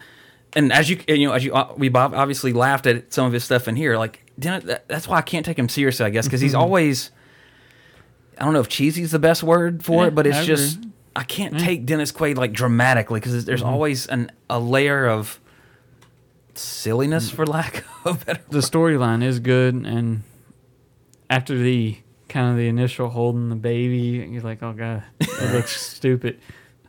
and 0.56 0.72
as 0.72 0.90
you 0.90 1.00
you 1.08 1.28
know, 1.28 1.34
as 1.34 1.44
you 1.44 1.54
uh, 1.54 1.74
we 1.78 1.90
Bob 1.90 2.14
obviously 2.14 2.54
laughed 2.54 2.86
at 2.86 3.12
some 3.14 3.26
of 3.26 3.34
his 3.34 3.44
stuff 3.44 3.68
in 3.68 3.76
here. 3.76 3.98
Like 3.98 4.23
that's 4.38 5.08
why 5.08 5.18
I 5.18 5.22
can't 5.22 5.46
take 5.46 5.58
him 5.60 5.70
seriously. 5.70 6.06
I 6.06 6.10
guess 6.10 6.26
because 6.26 6.40
Mm-hmm. 6.40 6.46
he's 6.46 6.56
always, 6.56 7.12
I 8.38 8.46
don't 8.46 8.54
know 8.54 8.60
if 8.62 8.70
cheesy 8.70 9.02
is 9.04 9.12
the 9.12 9.20
best 9.20 9.44
word 9.44 9.84
for 9.84 10.02
Yeah, 10.04 10.08
it, 10.08 10.16
but 10.16 10.28
it's 10.28 10.38
I 10.38 10.46
just. 10.46 10.80
I 11.16 11.24
can't 11.24 11.60
take 11.60 11.86
Dennis 11.86 12.12
Quaid 12.12 12.38
like 12.38 12.54
dramatically 12.54 13.20
because 13.20 13.46
there's 13.46 13.62
Mm-hmm. 13.62 13.70
always 13.70 14.08
an 14.08 14.32
a 14.50 14.60
layer 14.60 15.06
of 15.08 15.40
silliness, 16.56 17.30
for 17.30 17.46
lack 17.46 17.84
of 18.06 18.22
a 18.22 18.26
better. 18.26 18.42
the 18.50 18.60
storyline 18.60 19.24
is 19.24 19.40
good 19.40 19.74
and 19.76 20.24
after 21.30 21.58
the 21.58 21.98
kind 22.30 22.52
of 22.52 22.58
the 22.58 22.68
initial 22.68 23.10
holding 23.10 23.50
the 23.50 23.56
baby 23.56 24.28
you're 24.32 24.42
like 24.42 24.62
oh 24.64 24.74
god 24.74 25.04
it 25.20 25.52
looks 25.54 25.80
stupid 25.82 26.40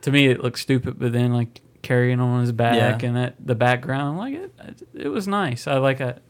to 0.01 0.11
me 0.11 0.27
it 0.27 0.41
looks 0.43 0.61
stupid 0.61 0.97
but 0.99 1.13
then 1.13 1.33
like 1.33 1.61
carrying 1.81 2.19
on 2.19 2.41
his 2.41 2.51
back 2.51 3.01
Yeah. 3.01 3.07
and 3.07 3.17
that 3.17 3.35
the 3.39 3.55
background 3.55 4.17
like 4.17 4.33
it 4.35 4.51
it 4.93 5.07
was 5.07 5.27
nice 5.27 5.67
i 5.67 5.77
like 5.77 5.99
it 5.99 6.21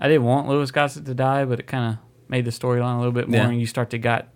i 0.00 0.08
didn't 0.08 0.24
want 0.24 0.48
lewis 0.48 0.70
gossett 0.70 1.04
to 1.04 1.14
die 1.14 1.44
but 1.44 1.60
it 1.60 1.66
kind 1.66 1.92
of 1.94 1.98
made 2.28 2.44
the 2.44 2.50
storyline 2.50 2.94
a 2.94 2.98
little 2.98 3.12
bit 3.12 3.28
more 3.28 3.36
Yeah. 3.40 3.48
and 3.48 3.60
you 3.60 3.66
start 3.66 3.90
to 3.90 3.98
got 3.98 4.28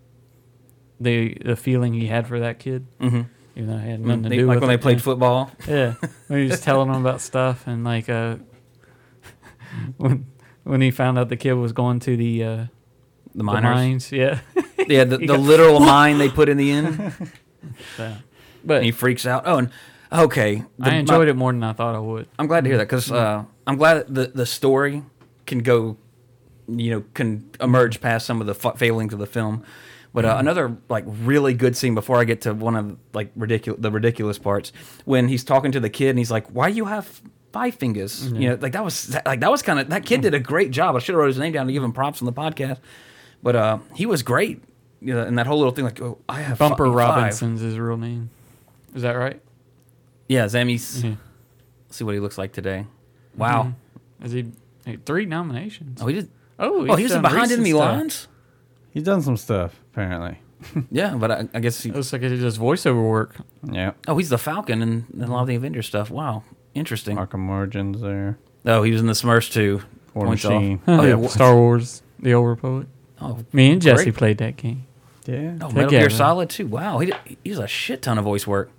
the 1.01 1.37
the 1.45 1.57
feeling 1.57 1.93
he 1.95 2.07
had 2.07 2.27
for 2.29 2.39
that 2.41 2.59
kid 2.59 2.87
Mm-hmm. 3.01 3.23
even 3.57 3.69
though 3.69 3.77
it 3.77 3.81
had 3.81 4.01
nothing 4.01 4.23
to 4.25 4.29
They- 4.29 4.37
do 4.39 4.47
like 4.47 4.57
with 4.57 4.63
when 4.63 4.71
they 4.77 4.83
played 4.83 4.99
yeah. 4.99 5.03
football. 5.03 5.51
Yeah, 5.69 5.95
when 6.29 6.43
he 6.43 6.49
was 6.49 6.61
telling 6.69 6.91
them 6.93 7.01
about 7.05 7.21
stuff 7.21 7.67
and 7.67 7.83
like 7.85 8.09
uh, 8.09 8.37
when 9.97 10.27
when 10.65 10.81
he 10.81 10.91
found 10.91 11.19
out 11.19 11.29
the 11.29 11.37
kid 11.37 11.55
was 11.55 11.73
going 11.73 12.01
to 12.01 12.17
the 12.17 12.45
uh, 12.45 12.57
The 12.57 12.69
the 13.35 13.45
mines, 13.45 14.13
yeah, 14.13 14.41
yeah, 14.89 15.05
the, 15.05 15.19
He 15.19 15.27
the 15.27 15.37
got- 15.37 15.41
literal 15.41 15.81
mine 15.81 16.19
they 16.19 16.29
put 16.31 16.49
in 16.49 16.57
the 16.57 16.71
end. 16.71 17.13
yeah. 17.99 18.17
But 18.65 18.77
and 18.77 18.85
he 18.87 18.93
freaks 18.93 19.27
out. 19.27 19.43
Oh, 19.47 19.59
and 19.59 19.71
okay, 20.13 20.65
the- 20.79 20.91
I 20.91 20.95
enjoyed 20.95 21.27
my- 21.27 21.31
it 21.31 21.37
more 21.37 21.53
than 21.53 21.63
I 21.65 21.73
thought 21.73 21.95
I 21.95 21.99
would. 21.99 22.29
I'm 22.39 22.47
glad 22.47 22.65
to 22.65 22.71
hear 22.71 22.79
that 22.79 22.85
because 22.89 23.11
uh, 23.13 23.45
I'm 23.67 23.77
glad 23.77 23.99
that 23.99 24.15
the 24.15 24.27
the 24.39 24.47
story 24.47 25.03
can 25.47 25.59
go, 25.61 25.97
you 26.69 26.91
know, 26.91 27.05
can 27.15 27.49
emerge 27.61 28.01
past 28.01 28.27
some 28.27 28.41
of 28.41 28.47
the 28.47 28.55
fa- 28.55 28.77
failings 28.77 29.13
of 29.13 29.19
the 29.19 29.27
film. 29.27 29.65
But 30.13 30.25
uh, 30.25 30.37
another 30.39 30.77
like 30.89 31.05
really 31.07 31.55
good 31.55 31.77
scene 31.77 31.95
before 31.95 32.19
I 32.21 32.25
get 32.25 32.43
to 32.43 32.55
one 32.55 32.77
of 32.77 32.97
like 33.13 33.31
ridiculous 33.35 33.81
the 33.81 33.91
ridiculous 33.91 34.39
parts 34.39 34.73
when 35.05 35.27
he's 35.29 35.43
talking 35.43 35.73
to 35.73 35.81
the 35.81 35.91
kid 35.91 36.11
and 36.11 36.19
he's 36.19 36.31
like, 36.31 36.47
"Why 36.49 36.69
you 36.69 36.85
have 36.85 37.21
five 37.53 37.75
fingers?" 37.75 38.31
You 38.33 38.51
know, 38.51 38.59
like 38.61 38.73
that 38.75 38.85
was 38.85 39.13
like 39.27 39.41
that 39.41 39.51
was 39.51 39.63
kind 39.63 39.81
of 39.81 39.89
that 39.91 40.07
kid 40.07 40.21
did 40.21 40.33
a 40.33 40.39
great 40.39 40.71
job. 40.71 40.95
I 40.95 41.01
should 41.01 41.15
have 41.15 41.19
wrote 41.21 41.27
his 41.29 41.39
name 41.39 41.53
down 41.53 41.67
to 41.67 41.73
give 41.73 41.83
him 41.83 41.93
props 41.93 42.23
on 42.23 42.27
the 42.27 42.33
podcast, 42.33 42.79
but 43.43 43.57
uh, 43.57 43.79
he 43.97 44.07
was 44.07 44.23
great. 44.23 44.63
You 45.01 45.15
know, 45.15 45.23
and 45.23 45.37
that 45.37 45.49
whole 45.49 45.59
little 45.59 45.73
thing 45.73 45.85
like, 45.85 46.01
"Oh, 46.01 46.19
I 46.29 46.43
have 46.43 46.59
Bumper 46.59 46.87
five." 46.87 46.95
Robinson's 46.95 47.61
his 47.61 47.77
real 47.77 47.97
name. 47.97 48.31
Is 48.95 49.03
that 49.03 49.13
right? 49.15 49.43
Yeah, 50.29 50.45
Zammis. 50.45 51.03
Mhm. 51.03 51.17
See 51.91 52.05
what 52.05 52.15
he 52.15 52.21
looks 52.21 52.39
like 52.39 52.53
today. 52.53 52.87
Wow. 53.37 53.73
Is 54.23 54.31
he 54.31 54.47
hey, 54.85 54.99
three 55.05 55.27
nominations? 55.27 56.01
Oh, 56.03 56.07
he 56.07 56.15
did. 56.15 56.31
Oh, 56.59 56.87
Oh, 56.89 56.97
he 56.97 57.03
was 57.05 57.13
in 57.13 57.23
Behind 57.23 57.43
recent 57.43 57.53
Enemy 57.61 57.71
stuff. 57.71 57.81
Lines. 57.97 58.29
He's 58.93 59.03
done 59.03 59.23
some 59.23 59.37
stuff, 59.37 59.81
apparently. 59.93 60.39
Yeah, 60.91 61.15
but 61.17 61.31
I, 61.31 61.49
I 61.53 61.61
guess 61.61 61.83
he. 61.83 61.91
Looks 61.91 62.11
like 62.13 62.23
he 62.23 62.39
does 62.39 62.59
voiceover 62.59 63.07
work. 63.07 63.37
Yeah. 63.71 63.93
Oh, 64.09 64.17
he's 64.17 64.31
the 64.31 64.39
Falcon 64.39 64.81
in, 64.81 65.07
in 65.13 65.23
a 65.23 65.31
lot 65.31 65.43
of 65.43 65.49
the 65.49 65.57
Avengers 65.57 65.87
stuff. 65.87 66.11
Wow, 66.11 66.43
interesting. 66.73 67.19
Arkham 67.19 67.49
Origins 67.51 68.01
there. 68.01 68.39
Oh, 68.65 68.83
he 68.83 68.91
was 68.93 69.01
in 69.03 69.07
the 69.07 69.13
Smurfs 69.13 69.53
too. 69.53 69.83
War 70.15 70.25
Points 70.27 70.45
Machine. 70.45 70.81
off. 70.87 71.01
Oh 71.01 71.03
yeah. 71.05 71.27
Star 71.29 71.55
Wars: 71.55 72.03
The 72.19 72.33
Old 72.33 72.49
Republic. 72.49 72.87
Oh, 73.21 73.41
Me 73.53 73.73
and 73.73 73.83
Jesse 73.83 74.05
Great. 74.05 74.15
played 74.15 74.39
that 74.39 74.57
game. 74.57 74.87
Yeah. 75.27 75.57
oh 75.61 75.69
Metal 75.69 75.91
Gear 75.91 76.01
Together. 76.05 76.11
Solid 76.11 76.49
too. 76.49 76.67
Wow, 76.67 76.99
he 76.99 77.07
did, 77.07 77.17
he 77.45 77.51
was 77.51 77.59
a 77.59 77.67
shit 77.67 78.01
ton 78.01 78.17
of 78.17 78.25
voice 78.25 78.47
work. 78.47 78.71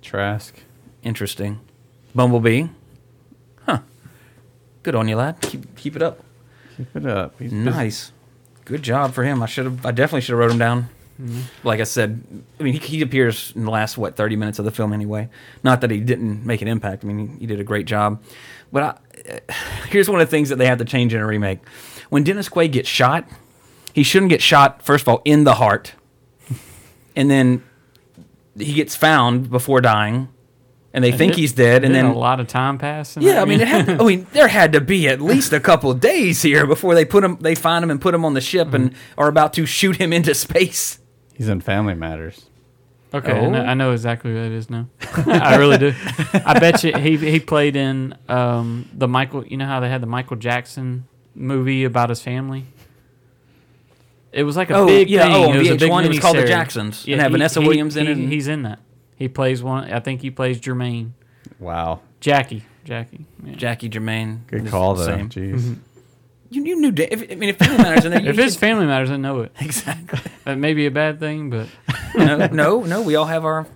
Trask. 0.00 0.54
Interesting. 1.02 1.60
Bumblebee. 2.14 2.68
Huh. 4.86 4.92
Good 4.92 4.94
on 4.94 5.08
you, 5.08 5.16
lad. 5.16 5.40
Keep 5.40 5.76
keep 5.76 5.96
it 5.96 6.02
up. 6.02 6.22
Keep 6.76 6.96
it 6.96 7.06
up. 7.06 7.34
He's 7.38 7.50
busy. 7.50 7.64
Nice. 7.64 8.12
Good 8.64 8.82
job 8.82 9.14
for 9.14 9.24
him. 9.24 9.42
I 9.42 9.46
should 9.46 9.64
have. 9.64 9.84
I 9.84 9.90
definitely 9.90 10.20
should 10.20 10.32
have 10.32 10.38
wrote 10.38 10.52
him 10.52 10.58
down. 10.58 10.88
Mm-hmm. 11.20 11.66
Like 11.66 11.80
I 11.80 11.84
said, 11.84 12.22
I 12.60 12.62
mean, 12.62 12.74
he, 12.74 12.78
he 12.78 13.00
appears 13.02 13.52
in 13.56 13.64
the 13.64 13.70
last 13.70 13.96
what 13.96 14.16
thirty 14.16 14.36
minutes 14.36 14.58
of 14.58 14.64
the 14.64 14.70
film 14.70 14.92
anyway. 14.92 15.28
Not 15.64 15.80
that 15.80 15.90
he 15.90 15.98
didn't 16.00 16.44
make 16.44 16.62
an 16.62 16.68
impact. 16.68 17.04
I 17.04 17.08
mean, 17.08 17.28
he, 17.28 17.40
he 17.40 17.46
did 17.46 17.58
a 17.58 17.64
great 17.64 17.86
job. 17.86 18.22
But 18.72 19.00
I, 19.26 19.40
here's 19.88 20.08
one 20.08 20.20
of 20.20 20.26
the 20.26 20.30
things 20.30 20.50
that 20.50 20.56
they 20.56 20.66
have 20.66 20.78
to 20.78 20.84
change 20.84 21.14
in 21.14 21.20
a 21.20 21.26
remake. 21.26 21.60
When 22.10 22.22
Dennis 22.22 22.48
Quaid 22.48 22.72
gets 22.72 22.88
shot, 22.88 23.26
he 23.94 24.02
shouldn't 24.02 24.30
get 24.30 24.42
shot 24.42 24.82
first 24.82 25.02
of 25.02 25.08
all 25.08 25.22
in 25.24 25.44
the 25.44 25.54
heart, 25.54 25.94
and 27.16 27.30
then 27.30 27.64
he 28.58 28.74
gets 28.74 28.94
found 28.94 29.50
before 29.50 29.80
dying, 29.80 30.28
and 30.96 31.04
they 31.04 31.12
think 31.12 31.34
It- 31.34 31.38
he's 31.38 31.52
dead, 31.52 31.84
and 31.84 31.94
then 31.94 32.06
a 32.06 32.12
lot 32.18 32.40
of 32.40 32.48
time 32.48 32.78
passed. 32.78 33.16
in 33.16 33.22
yeah, 33.22 33.40
I 33.40 33.44
mean, 33.44 33.60
it 33.60 33.68
had, 33.68 33.88
I 34.00 34.04
mean, 34.04 34.26
there 34.32 34.48
had 34.48 34.72
to 34.72 34.80
be 34.80 35.06
at 35.06 35.20
least 35.20 35.52
a 35.52 35.60
couple 35.60 35.90
of 35.92 36.00
days 36.00 36.42
here 36.42 36.66
before 36.66 36.94
they 36.96 37.04
put 37.04 37.22
him, 37.22 37.36
they 37.40 37.54
find 37.54 37.84
him 37.84 37.90
and 37.90 38.00
put 38.00 38.14
him 38.14 38.24
on 38.24 38.34
the 38.34 38.40
ship 38.40 38.74
and 38.74 38.90
Mm-hmm. 38.90 39.20
are 39.20 39.28
about 39.28 39.52
to 39.52 39.66
shoot 39.66 39.96
him 39.96 40.12
into 40.12 40.34
space. 40.34 40.98
He's 41.34 41.48
in 41.48 41.60
Family 41.60 41.94
Matters. 41.94 42.46
Okay, 43.14 43.30
I, 43.32 43.46
know, 43.46 43.58
Oh. 43.62 43.64
I 43.64 43.74
know 43.74 43.92
exactly 43.92 44.34
what 44.34 44.42
it 44.42 44.52
is 44.52 44.68
now. 44.68 44.88
I 45.26 45.56
really 45.56 45.78
do. 45.78 45.94
I 46.44 46.58
bet 46.58 46.82
you 46.82 46.92
he 46.98 47.16
he 47.16 47.38
played 47.40 47.76
in 47.76 48.14
um, 48.28 48.88
the 48.92 49.06
Michael. 49.06 49.46
You 49.46 49.56
know 49.58 49.64
how 49.66 49.78
they 49.80 49.88
had 49.88 50.02
the 50.02 50.06
Michael 50.08 50.36
Jackson 50.36 51.04
movie 51.34 51.84
about 51.84 52.08
his 52.10 52.20
family. 52.20 52.64
It 54.32 54.42
was 54.42 54.56
like 54.56 54.70
a 54.70 54.74
Oh, 54.74 54.86
big 54.86 55.08
yeah, 55.08 55.22
thing. 55.24 55.34
oh, 55.34 55.48
on 55.50 55.56
it 55.56 55.58
was 55.60 55.68
a 55.70 55.76
big 55.76 55.90
VH1, 55.90 56.04
it 56.04 56.08
was 56.08 56.18
called 56.18 56.36
The 56.36 56.42
miniseries. 56.42 56.46
Jacksons, 56.48 57.04
and 57.08 57.20
had 57.20 57.32
Vanessa 57.32 57.60
Williams 57.60 57.96
in 57.96 58.06
he- 58.06 58.12
it 58.12 58.18
and- 58.18 58.32
He's 58.32 58.48
in 58.48 58.62
that. 58.62 58.80
He 59.16 59.28
plays 59.28 59.62
one. 59.62 59.92
I 59.92 60.00
think 60.00 60.20
he 60.20 60.30
plays 60.30 60.60
Jermaine. 60.60 61.12
Wow. 61.58 62.00
Jackie. 62.20 62.64
Jackie. 62.84 63.26
yeah. 63.42 63.54
Jackie 63.54 63.88
Jermaine. 63.88 64.46
Good 64.46 64.68
call, 64.68 64.94
though. 64.94 65.06
same. 65.06 65.28
Jeez. 65.28 65.78
You, 66.50 66.64
you 66.64 66.76
knew, 66.80 66.92
if, 66.96 67.30
I 67.30 67.34
mean, 67.34 67.48
if 67.48 67.58
Family 67.58 67.78
Matters 67.78 68.04
in 68.04 68.12
there, 68.12 68.20
you 68.22 68.28
If 68.30 68.38
it's 68.38 68.56
Family 68.56 68.86
Matters, 68.86 69.10
I 69.10 69.16
know 69.16 69.40
it. 69.40 69.52
exactly. 69.60 70.20
That 70.44 70.58
may 70.58 70.74
be 70.74 70.86
a 70.86 70.90
bad 70.90 71.18
thing, 71.18 71.50
but 71.50 71.66
no, 72.14 72.46
no, 72.46 72.80
no, 72.82 73.02
we 73.02 73.16
all 73.16 73.24
have 73.24 73.44
our 73.44 73.66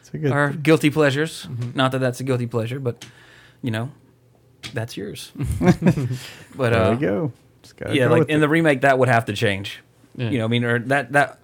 It's 0.00 0.14
a 0.14 0.18
good. 0.18 0.30
our 0.30 0.50
guilty 0.50 0.90
pleasures. 0.90 1.46
Mm-hmm. 1.46 1.76
Not 1.76 1.92
that 1.92 1.98
that's 1.98 2.20
a 2.20 2.24
guilty 2.24 2.46
pleasure, 2.46 2.78
but 2.78 3.04
you 3.60 3.72
know, 3.72 3.90
that's 4.72 4.96
yours. 4.96 5.32
but 5.60 6.70
there 6.70 6.74
uh, 6.74 6.90
we 6.90 6.96
go. 6.96 7.32
Yeah, 7.90 8.08
go 8.08 8.14
like 8.14 8.28
in 8.28 8.36
it. 8.36 8.40
the 8.40 8.48
remake, 8.48 8.82
that 8.82 8.98
would 8.98 9.08
have 9.08 9.24
to 9.24 9.32
change. 9.32 9.80
Yeah. 10.16 10.30
You 10.30 10.38
know, 10.38 10.44
I 10.44 10.48
mean, 10.48 10.64
or 10.64 10.78
that 10.78 11.12
that 11.12 11.38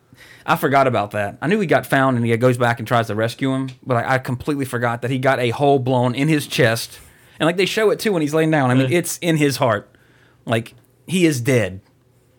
I 0.46 0.56
forgot 0.56 0.86
about 0.86 1.10
that. 1.12 1.38
I 1.42 1.46
knew 1.46 1.60
he 1.60 1.66
got 1.66 1.84
found 1.86 2.16
and 2.16 2.24
he 2.24 2.36
goes 2.36 2.56
back 2.56 2.78
and 2.78 2.88
tries 2.88 3.08
to 3.08 3.14
rescue 3.14 3.52
him, 3.52 3.68
but 3.84 3.96
I, 4.04 4.14
I 4.14 4.18
completely 4.18 4.64
forgot 4.64 5.02
that 5.02 5.10
he 5.10 5.18
got 5.18 5.38
a 5.40 5.50
hole 5.50 5.78
blown 5.78 6.14
in 6.14 6.28
his 6.28 6.46
chest, 6.46 6.98
and 7.38 7.46
like 7.46 7.56
they 7.56 7.66
show 7.66 7.90
it 7.90 7.98
too 7.98 8.12
when 8.12 8.22
he's 8.22 8.32
laying 8.34 8.50
down. 8.50 8.70
I 8.70 8.74
mean, 8.74 8.90
Yeah. 8.90 8.98
it's 8.98 9.18
in 9.18 9.36
his 9.36 9.56
heart, 9.58 9.94
like 10.46 10.74
he 11.06 11.26
is 11.26 11.40
dead. 11.40 11.80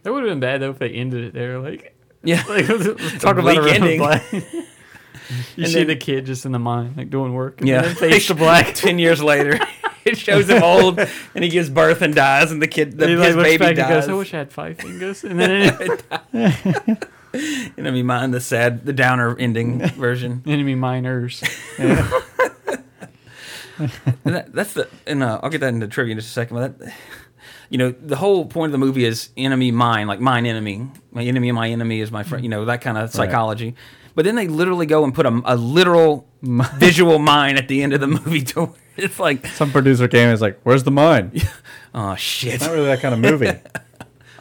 that 0.04 0.12
would 0.14 0.24
have 0.24 0.32
been 0.32 0.40
bad 0.40 0.62
though 0.62 0.72
if 0.72 0.80
they 0.80 0.90
ended 0.90 1.24
it 1.24 1.34
there. 1.34 1.60
Like, 1.60 1.96
Yeah, 2.24 2.44
like 2.50 2.66
talk 3.20 3.38
about 3.38 3.68
a 3.68 3.72
ending. 3.74 4.00
you 5.56 5.64
And 5.64 5.68
see 5.68 5.74
then- 5.74 5.88
the 5.88 5.96
kid 5.96 6.26
just 6.26 6.46
in 6.46 6.52
the 6.52 6.60
mine, 6.60 6.96
like 6.98 7.10
doing 7.12 7.34
work. 7.34 7.60
And 7.60 7.68
yeah. 7.70 7.82
then 7.84 7.96
fades 7.96 8.26
to 8.28 8.36
black. 8.36 8.74
Ten 8.74 8.98
years 8.98 9.22
later, 9.22 9.60
it 10.04 10.18
shows 10.18 10.50
him 10.50 10.64
old, 10.64 10.98
and 11.00 11.44
he 11.44 11.50
gives 11.50 11.70
birth 11.70 12.02
and 12.02 12.16
dies, 12.16 12.52
and 12.52 12.60
the 12.62 12.68
kid, 12.68 12.98
the, 12.98 13.08
He, 13.08 13.14
his 13.16 13.36
baby 13.36 13.74
dies. 13.76 13.88
goes, 14.06 14.10
I 14.10 14.14
wish 14.14 14.34
I 14.34 14.38
had 14.40 14.52
five 14.52 14.78
fingers. 14.80 15.24
And 15.24 15.40
then 15.40 16.98
Enemy 17.78 18.04
mine, 18.04 18.32
the 18.32 18.40
sad, 18.42 18.86
the 18.86 18.94
downer 18.94 19.38
ending 19.38 19.80
version. 19.96 20.44
enemy 20.46 20.76
miners. 20.76 21.44
And 24.26 24.36
that, 24.36 24.52
that's 24.54 24.74
the, 24.74 24.90
and 25.08 25.24
uh, 25.24 25.40
I'll 25.42 25.50
get 25.50 25.62
that 25.62 25.74
into 25.74 25.88
trivia 25.88 26.12
in 26.12 26.18
just 26.18 26.28
a 26.30 26.34
second. 26.34 26.58
But 26.58 26.80
that, 26.80 26.94
you 27.70 27.78
know, 27.78 27.92
the 27.92 28.18
whole 28.18 28.46
point 28.46 28.70
of 28.70 28.72
the 28.74 28.78
movie 28.86 29.06
is 29.06 29.30
enemy 29.38 29.72
mine, 29.72 30.06
like 30.06 30.20
mine 30.20 30.46
enemy, 30.46 30.90
my 31.12 31.24
enemy, 31.24 31.54
my 31.54 31.70
enemy 31.70 32.02
is 32.02 32.12
my 32.12 32.24
friend. 32.24 32.44
You 32.44 32.50
know, 32.50 32.66
that 32.66 32.82
kind 32.82 32.98
of 32.98 33.10
psychology. 33.14 33.76
But 34.16 34.26
then 34.26 34.36
they 34.36 34.50
literally 34.50 34.86
go 34.86 35.06
and 35.06 35.16
put 35.16 35.26
a, 35.26 35.42
a 35.46 35.56
literal 35.56 36.28
visual 36.42 37.20
mine 37.20 37.56
at 37.56 37.70
the 37.70 37.82
end 37.82 37.94
of 37.94 38.02
the 38.02 38.08
movie. 38.08 38.42
To 38.42 38.74
it's 38.98 39.18
like, 39.18 39.46
Some 39.48 39.72
producer 39.72 40.10
came 40.10 40.24
and 40.24 40.32
was 40.32 40.42
like, 40.42 40.60
"Where's 40.64 40.84
the 40.84 40.92
mine?" 40.92 41.32
oh 41.96 42.16
shit, 42.16 42.56
It's 42.56 42.66
Not 42.66 42.74
really 42.74 42.88
that 42.88 43.00
kind 43.00 43.14
of 43.14 43.22
movie. 43.22 43.48
I 43.48 43.54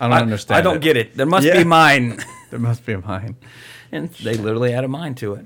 don't 0.00 0.12
I, 0.14 0.20
understand. 0.20 0.58
I 0.58 0.62
don't 0.62 0.80
get 0.80 0.96
it. 0.96 1.16
There 1.16 1.26
must 1.26 1.46
Yeah. 1.46 1.58
be 1.58 1.64
mine. 1.64 2.18
There 2.50 2.58
must 2.60 2.86
be 2.86 2.92
a 2.94 2.98
mine. 3.00 3.36
and 3.92 4.08
they 4.10 4.34
literally 4.46 4.72
add 4.72 4.84
a 4.84 4.88
mind 4.88 5.16
to 5.18 5.34
it. 5.34 5.44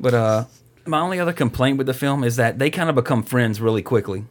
But 0.00 0.14
uh, 0.14 0.44
my 0.86 1.00
only 1.00 1.20
other 1.20 1.32
complaint 1.32 1.78
with 1.78 1.86
the 1.86 1.94
film 1.94 2.24
is 2.24 2.36
that 2.36 2.58
they 2.58 2.70
kind 2.70 2.88
of 2.88 2.94
become 2.96 3.22
friends 3.22 3.60
really 3.60 3.82
quickly. 3.82 4.24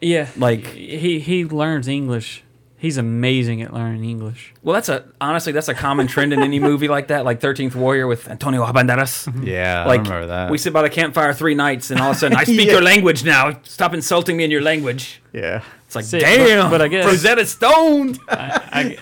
Yeah, 0.00 0.28
Like- 0.36 0.66
he 0.66 1.20
he 1.20 1.44
learns 1.44 1.86
English. 1.88 2.42
He's 2.78 2.96
amazing 2.96 3.60
at 3.60 3.74
learning 3.74 4.04
English. 4.08 4.54
Well, 4.62 4.72
that's 4.72 4.88
a 4.88 5.04
honestly 5.20 5.52
that's 5.52 5.68
a 5.68 5.74
common 5.74 6.06
trend 6.06 6.32
in 6.32 6.40
any 6.40 6.58
movie 6.70 6.88
like 6.88 7.08
that, 7.08 7.26
like 7.26 7.38
Thirteenth 7.38 7.76
Warrior 7.76 8.06
with 8.06 8.26
Antonio 8.26 8.64
Banderas. 8.72 9.28
Yeah, 9.46 9.84
Like 9.84 10.00
I 10.00 10.02
remember 10.04 10.26
that. 10.28 10.50
we 10.50 10.56
sit 10.56 10.72
by 10.72 10.80
the 10.80 10.88
campfire 10.88 11.34
three 11.34 11.54
nights, 11.54 11.90
and 11.90 12.00
all 12.00 12.10
of 12.12 12.16
a 12.16 12.18
sudden 12.18 12.38
I 12.38 12.44
speak 12.44 12.66
Yeah. 12.68 12.72
your 12.72 12.82
language 12.82 13.22
now. 13.22 13.60
Stop 13.64 13.92
insulting 13.92 14.38
me 14.38 14.44
in 14.44 14.50
your 14.50 14.62
language. 14.62 15.20
yeah. 15.34 15.60
It's 15.86 15.94
like 15.94 16.06
See, 16.06 16.20
but- 16.20 16.24
damn, 16.24 16.70
but 16.70 16.80
I 16.80 16.88
guess- 16.88 17.04
Rosetta 17.04 17.44
Stone. 17.44 18.16
I, 18.30 18.96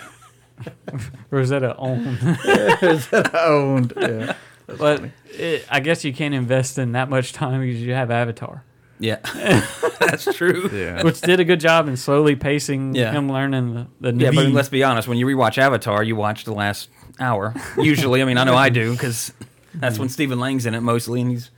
Rosetta 1.30 1.76
owned, 1.76 2.18
Rosetta 2.82 3.44
Owned. 3.46 3.92
Yeah. 3.96 4.34
but 4.66 5.02
it, 5.30 5.64
I 5.70 5.80
guess 5.80 6.04
you 6.04 6.12
can't 6.12 6.34
invest 6.34 6.78
in 6.78 6.92
that 6.92 7.08
much 7.08 7.32
time 7.32 7.60
because 7.60 7.80
you 7.82 7.92
have 7.94 8.10
Avatar, 8.10 8.64
yeah, 9.00 9.16
that's 10.00 10.24
true. 10.36 10.68
Yeah. 10.72 11.02
which 11.02 11.20
did 11.20 11.38
a 11.40 11.44
good 11.44 11.60
job 11.60 11.86
in 11.88 11.96
slowly 11.96 12.34
pacing 12.36 12.94
Yeah. 12.94 13.12
him 13.12 13.30
learning 13.30 13.74
the 14.00 14.12
the 14.12 14.24
Yeah, 14.24 14.30
but 14.32 14.48
let's 14.48 14.68
be 14.68 14.82
honest. 14.82 15.06
When 15.08 15.18
you 15.18 15.26
rewatch 15.26 15.56
Avatar, 15.58 16.02
you 16.02 16.16
watch 16.16 16.44
the 16.44 16.52
last 16.54 16.88
hour. 17.20 17.54
Usually, 17.76 18.20
I 18.22 18.24
mean, 18.24 18.38
I 18.38 18.44
know 18.44 18.56
I 18.56 18.68
do 18.70 18.92
because 18.92 19.32
that's 19.74 19.98
when 19.98 20.08
Stephen 20.08 20.40
Lang's 20.40 20.66
in 20.66 20.74
it 20.74 20.80
mostly, 20.80 21.20
and 21.20 21.30
he's 21.30 21.50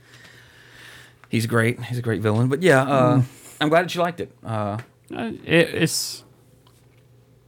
he's 1.29 1.45
great. 1.47 1.83
He's 1.85 1.97
a 1.97 2.01
great 2.03 2.21
villain. 2.21 2.47
But 2.47 2.61
yeah, 2.61 2.83
uh, 2.83 3.21
I'm 3.59 3.69
glad 3.69 3.85
that 3.85 3.95
you 3.95 4.01
liked 4.01 4.19
it. 4.19 4.31
Uh, 4.45 4.77
Uh, 5.13 5.31
it, 5.43 5.69
it's 5.73 6.23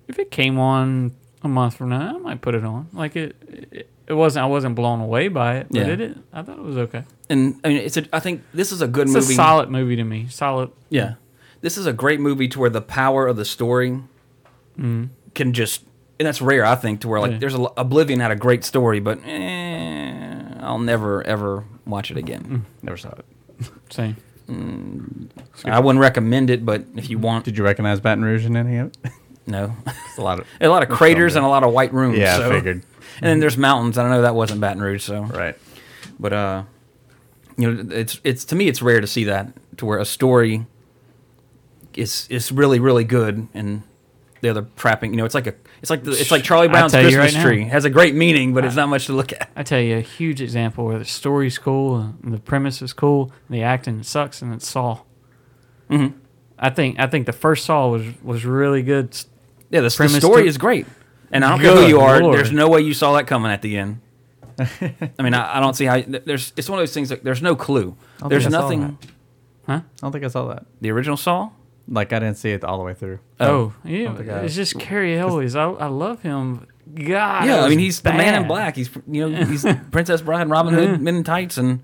if 0.07 0.17
it 0.19 0.31
came 0.31 0.57
on 0.59 1.11
a 1.43 1.47
month 1.47 1.75
from 1.75 1.89
now, 1.89 2.15
I 2.15 2.17
might 2.19 2.41
put 2.41 2.55
it 2.55 2.63
on. 2.63 2.87
Like 2.93 3.15
it, 3.15 3.35
it, 3.71 3.89
it 4.07 4.13
wasn't. 4.13 4.43
I 4.43 4.47
wasn't 4.47 4.75
blown 4.75 5.01
away 5.01 5.27
by 5.27 5.57
it, 5.57 5.67
but 5.69 5.77
Yeah. 5.77 5.87
it, 5.93 6.01
it. 6.01 6.17
I 6.31 6.41
thought 6.41 6.57
it 6.57 6.63
was 6.63 6.77
okay. 6.77 7.03
and 7.29 7.59
I 7.63 7.67
mean, 7.69 7.77
it's 7.77 7.97
a. 7.97 8.05
I 8.13 8.19
think 8.19 8.43
this 8.53 8.71
is 8.71 8.81
a 8.81 8.87
good 8.87 9.07
It's 9.07 9.13
movie. 9.15 9.33
a 9.33 9.35
solid 9.35 9.69
movie 9.69 9.95
to 9.95 10.03
me. 10.03 10.27
Solid. 10.29 10.71
Yeah, 10.89 11.15
this 11.61 11.77
is 11.77 11.85
a 11.85 11.93
great 11.93 12.19
movie 12.19 12.47
to 12.49 12.59
where 12.59 12.69
the 12.69 12.81
power 12.81 13.27
of 13.27 13.35
the 13.35 13.45
story 13.45 13.91
mm-hmm. 13.91 15.05
can 15.35 15.53
just. 15.53 15.83
And 16.19 16.27
that's 16.27 16.41
rare, 16.41 16.63
I 16.63 16.75
think, 16.75 17.01
to 17.01 17.07
where 17.07 17.19
like 17.19 17.31
Yeah. 17.31 17.37
there's 17.39 17.55
a, 17.55 17.61
Oblivion 17.75 18.19
had 18.19 18.31
a 18.31 18.35
great 18.35 18.63
story, 18.63 18.99
but 18.99 19.19
eh, 19.25 20.43
I'll 20.61 20.79
never 20.79 21.25
ever 21.25 21.65
watch 21.85 22.11
it 22.11 22.17
again. 22.17 22.43
Mm. 22.43 22.83
Never 22.83 22.97
saw 22.97 23.09
it. 23.09 23.25
Same. 23.89 24.15
Mm, 24.47 25.29
I 25.65 25.79
wouldn't 25.79 26.01
recommend 26.01 26.49
it, 26.49 26.65
but 26.65 26.83
if 26.95 27.09
you 27.09 27.17
mm-hmm. 27.17 27.25
want, 27.25 27.45
Did 27.45 27.57
you 27.57 27.63
recognize 27.63 27.99
Baton 27.99 28.23
Rouge 28.23 28.45
in 28.45 28.55
any 28.57 28.77
of 28.77 28.87
it? 28.87 28.97
no. 29.45 29.75
It's 29.87 30.17
a 30.17 30.21
lot 30.21 30.39
of. 30.39 30.47
a 30.61 30.67
lot 30.67 30.83
of 30.83 30.89
craters 30.89 31.35
and 31.35 31.45
a 31.45 31.47
lot 31.49 31.63
of 31.63 31.71
white 31.73 31.93
rooms. 31.93 32.17
Yeah, 32.17 32.37
so- 32.37 32.49
I 32.49 32.55
figured. 32.55 32.83
And 33.21 33.29
then 33.29 33.39
there's 33.39 33.57
mountains. 33.57 33.97
I 33.97 34.01
don't 34.01 34.11
know 34.11 34.23
that 34.23 34.33
wasn't 34.35 34.59
Baton 34.59 34.81
Rouge, 34.81 35.03
so 35.03 35.21
Right. 35.23 35.55
but 36.19 36.33
uh, 36.33 36.63
you 37.57 37.71
know, 37.71 37.93
it's 37.95 38.19
it's 38.23 38.43
to 38.45 38.55
me 38.55 38.67
it's 38.67 38.81
rare 38.81 38.99
to 39.01 39.07
see 39.07 39.25
that 39.25 39.49
to 39.77 39.85
where 39.85 39.99
a 39.99 40.05
story 40.05 40.65
is 41.93 42.27
is 42.29 42.51
really 42.51 42.79
really 42.79 43.03
good 43.03 43.47
and 43.53 43.83
the 44.41 44.49
other 44.49 44.65
trapping. 44.75 45.11
You 45.11 45.17
know, 45.17 45.25
it's 45.25 45.35
like 45.35 45.47
a 45.47 45.53
it's 45.81 45.89
like 45.89 46.03
the, 46.03 46.11
it's 46.11 46.31
like 46.31 46.43
Charlie 46.43 46.67
Brown's 46.67 46.91
Christmas 46.91 47.35
right 47.35 47.43
tree. 47.43 47.61
It 47.63 47.69
has 47.69 47.85
a 47.85 47.89
great 47.89 48.15
meaning, 48.15 48.53
but 48.53 48.65
it's 48.65 48.75
not 48.75 48.89
much 48.89 49.05
to 49.05 49.13
look 49.13 49.31
at. 49.31 49.49
I 49.55 49.63
tell 49.63 49.79
you 49.79 49.97
a 49.97 50.01
huge 50.01 50.41
example 50.41 50.85
where 50.85 50.97
the 50.99 51.05
story's 51.05 51.57
cool, 51.57 52.13
and 52.23 52.33
the 52.33 52.39
premise 52.39 52.81
is 52.81 52.93
cool, 52.93 53.31
and 53.47 53.57
the 53.57 53.63
acting 53.63 54.01
sucks, 54.03 54.41
and 54.41 54.53
it's 54.53 54.67
Saw. 54.67 55.01
Mm-hmm. 55.89 56.17
I 56.57 56.69
think 56.71 56.99
I 56.99 57.07
think 57.07 57.25
the 57.25 57.31
first 57.33 57.65
Saw 57.65 57.89
was 57.89 58.05
was 58.23 58.43
really 58.45 58.81
good. 58.81 59.15
Yeah, 59.73 59.81
the, 59.81 59.89
the 59.89 60.09
story 60.21 60.43
to- 60.43 60.47
is 60.47 60.57
great, 60.57 60.85
and 61.31 61.43
I 61.43 61.49
don't 61.49 61.59
care 61.59 61.75
who 61.75 61.87
you 61.87 61.99
are. 61.99 62.21
Lord. 62.21 62.37
There's 62.37 62.51
no 62.51 62.69
way 62.69 62.81
you 62.81 62.93
saw 62.93 63.13
that 63.13 63.27
coming 63.27 63.51
at 63.51 63.61
the 63.61 63.77
end. 63.77 63.99
I 64.59 65.21
mean, 65.23 65.33
I, 65.33 65.57
I 65.57 65.59
don't 65.59 65.73
see 65.73 65.85
how 65.85 65.99
there's. 66.01 66.53
It's 66.55 66.69
one 66.69 66.77
of 66.79 66.83
those 66.83 66.93
things. 66.93 67.09
Like, 67.09 67.23
there's 67.23 67.41
no 67.41 67.55
clue. 67.55 67.97
There's 68.27 68.43
think 68.43 68.55
I 68.55 68.59
saw 68.59 68.69
nothing. 68.69 68.97
I 69.67 69.81
don't 70.01 70.11
think 70.11 70.23
I 70.23 70.27
saw 70.27 70.47
that. 70.49 70.65
The 70.81 70.91
original 70.91 71.17
Saw. 71.17 71.49
Like 71.87 72.13
I 72.13 72.19
didn't 72.19 72.37
see 72.37 72.51
it 72.51 72.63
all 72.63 72.77
the 72.77 72.83
way 72.83 72.93
through. 72.93 73.19
Oh, 73.39 73.73
yeah, 73.83 74.13
I- 74.17 74.43
it's 74.45 74.55
just 74.55 74.79
Cary 74.79 75.17
Elwes. 75.17 75.55
I, 75.55 75.63
I 75.65 75.87
love 75.87 76.21
him. 76.21 76.67
God, 76.93 77.45
Yeah, 77.45 77.55
I 77.63 77.69
mean 77.69 77.77
was 77.77 77.77
he's 77.77 78.01
the 78.01 78.13
man 78.13 78.35
in 78.41 78.47
black. 78.47 78.75
He's 78.75 78.89
you 79.07 79.27
know 79.29 79.45
he's 79.51 79.65
Princess 79.91 80.21
Bride 80.21 80.41
and 80.43 80.51
Robin 80.51 80.73
Hood, 80.73 81.01
Men 81.01 81.15
in 81.15 81.23
Tights, 81.23 81.57
and 81.57 81.81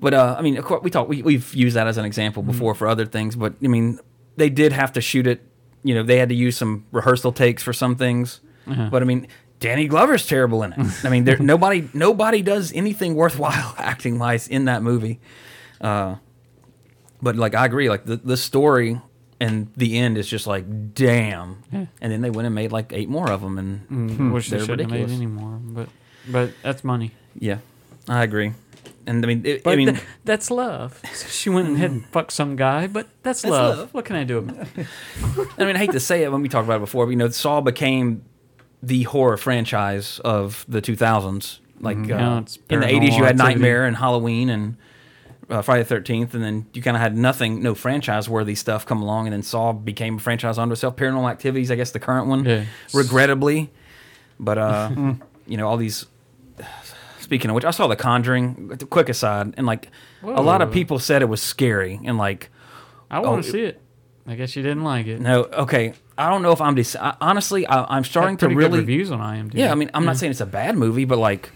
but 0.00 0.14
uh, 0.14 0.36
I 0.38 0.42
mean 0.42 0.56
of 0.56 0.64
course 0.64 0.82
we 0.82 0.90
talk 0.90 1.08
we 1.08 1.22
we've 1.22 1.52
used 1.54 1.76
that 1.76 1.86
as 1.86 1.96
an 1.98 2.04
example 2.04 2.42
before 2.42 2.74
for 2.74 2.86
other 2.88 3.06
things, 3.06 3.36
but 3.36 3.54
I 3.62 3.68
mean 3.68 3.98
they 4.36 4.48
did 4.50 4.72
have 4.72 4.92
to 4.92 5.00
shoot 5.00 5.26
it. 5.26 5.42
You 5.82 5.94
know 5.94 6.02
they 6.02 6.18
had 6.18 6.28
to 6.30 6.34
use 6.34 6.56
some 6.56 6.84
rehearsal 6.92 7.32
takes 7.32 7.62
for 7.62 7.72
some 7.72 7.96
things, 7.96 8.40
but 8.66 9.02
I 9.02 9.04
mean 9.04 9.28
Danny 9.60 9.86
Glover's 9.88 10.26
terrible 10.26 10.62
in 10.62 10.72
it. 10.72 11.04
I 11.04 11.08
mean 11.08 11.24
there 11.24 11.38
nobody 11.54 11.88
nobody 11.94 12.42
does 12.42 12.72
anything 12.72 13.14
worthwhile 13.14 13.74
acting 13.78 14.18
wise 14.18 14.48
in 14.48 14.64
that 14.66 14.82
movie. 14.82 15.20
Uh, 15.80 16.16
but 17.22 17.36
like 17.36 17.54
I 17.54 17.64
agree, 17.66 17.88
like 17.88 18.04
the 18.04 18.16
the 18.16 18.36
story 18.36 19.00
and 19.38 19.70
the 19.76 19.98
end 19.98 20.16
is 20.18 20.26
just 20.28 20.46
like 20.46 20.94
damn, 20.94 21.62
and 21.72 21.88
then 22.00 22.20
they 22.22 22.30
went 22.30 22.46
and 22.46 22.54
made 22.54 22.72
like 22.72 22.92
eight 22.92 23.08
more 23.08 23.30
of 23.30 23.40
them, 23.42 23.58
and 23.58 23.88
Mm, 23.88 24.32
Wish 24.32 24.48
they 24.50 24.56
They're 24.56 24.66
shouldn't 24.66 24.90
have 24.90 24.90
made 24.90 25.10
ridiculous. 25.10 25.16
any 25.16 25.26
more, 25.26 25.58
but 25.62 25.88
but 26.28 26.50
that's 26.62 26.82
money. 26.84 27.12
Yeah, 27.38 27.58
I 28.08 28.22
agree. 28.24 28.52
And 29.06 29.24
I 29.24 29.28
mean, 29.28 29.42
it, 29.46 29.66
I 29.66 29.76
mean, 29.76 29.88
th- 29.94 30.04
that's 30.24 30.50
love. 30.50 31.00
She 31.30 31.48
went 31.48 31.68
ahead 31.74 31.90
and 31.92 32.04
fucked 32.12 32.32
some 32.32 32.56
guy, 32.56 32.86
but 32.88 33.06
that's, 33.22 33.42
That's 33.42 33.50
love. 33.52 33.78
love. 33.78 33.94
What 33.94 34.04
can 34.04 34.16
I 34.16 34.24
do 34.24 34.38
about 34.38 34.66
it? 34.76 34.86
I 35.58 35.64
mean, 35.64 35.76
I 35.76 35.78
hate 35.78 35.92
to 35.92 36.00
say 36.00 36.22
it 36.24 36.32
when 36.32 36.42
we 36.42 36.48
talked 36.48 36.64
about 36.66 36.76
it 36.78 36.80
before, 36.80 37.06
but 37.06 37.10
you 37.10 37.16
know, 37.16 37.28
Saw 37.28 37.60
became 37.60 38.24
the 38.82 39.04
horror 39.04 39.36
franchise 39.36 40.18
of 40.24 40.64
the 40.68 40.82
2000s. 40.82 41.60
Like 41.80 41.98
Now 41.98 42.36
uh, 42.36 42.40
it's 42.40 42.56
in 42.68 42.80
the 42.80 42.86
Paranormal 42.86 43.00
80s, 43.00 43.02
you 43.18 43.24
had 43.24 43.34
Activity. 43.34 43.36
Nightmare 43.36 43.84
and 43.86 43.96
Halloween 43.96 44.48
and 44.50 44.76
uh, 45.48 45.62
Friday 45.62 45.82
the 45.84 45.94
13th, 45.94 46.34
and 46.34 46.42
then 46.42 46.66
you 46.72 46.82
kind 46.82 46.96
of 46.96 47.00
had 47.00 47.16
nothing, 47.16 47.62
no 47.62 47.74
franchise 47.74 48.28
worthy 48.28 48.54
stuff 48.56 48.84
come 48.86 49.00
along, 49.02 49.26
and 49.26 49.32
then 49.34 49.42
Saw 49.42 49.72
became 49.72 50.16
a 50.16 50.18
franchise 50.18 50.58
unto 50.58 50.72
itself. 50.72 50.96
Paranormal 50.96 51.30
Activities, 51.30 51.70
I 51.70 51.76
guess, 51.76 51.92
the 51.92 52.00
current 52.00 52.26
one, 52.26 52.44
Yeah. 52.44 52.64
regrettably. 52.92 53.70
But 54.40 54.58
uh, 54.58 54.90
you 55.46 55.56
know, 55.56 55.68
all 55.68 55.76
these. 55.76 56.06
Speaking 57.26 57.50
of 57.50 57.56
which, 57.56 57.64
I 57.64 57.72
saw 57.72 57.88
The 57.88 57.96
Conjuring. 57.96 58.78
Quick 58.88 59.08
aside, 59.08 59.54
and 59.56 59.66
like 59.66 59.90
a 60.22 60.40
lot 60.42 60.62
of 60.62 60.70
people 60.70 61.00
said 61.00 61.22
it 61.22 61.28
was 61.28 61.42
scary, 61.42 61.98
and 62.04 62.16
like 62.16 62.50
I 63.10 63.18
want 63.18 63.40
Oh, 63.40 63.42
to 63.42 63.50
see 63.50 63.62
it. 63.62 63.82
I 64.28 64.36
guess 64.36 64.54
you 64.54 64.62
didn't 64.62 64.84
like 64.84 65.08
it. 65.08 65.20
No, 65.20 65.42
okay. 65.44 65.92
I 66.16 66.30
don't 66.30 66.42
know 66.42 66.52
if 66.52 66.60
I'm. 66.60 66.76
Dec- 66.76 66.94
I, 67.00 67.16
honestly, 67.20 67.66
I, 67.66 67.84
I'm 67.96 68.04
starting 68.04 68.36
to 68.38 68.48
really. 68.48 68.78
reviews 68.78 69.10
on 69.10 69.18
IMDb. 69.18 69.54
Yeah, 69.54 69.72
I 69.72 69.74
mean, 69.74 69.90
I'm 69.92 70.04
not 70.04 70.18
saying 70.18 70.30
it's 70.30 70.40
a 70.40 70.46
bad 70.46 70.76
movie, 70.76 71.04
but 71.04 71.18
like, 71.18 71.50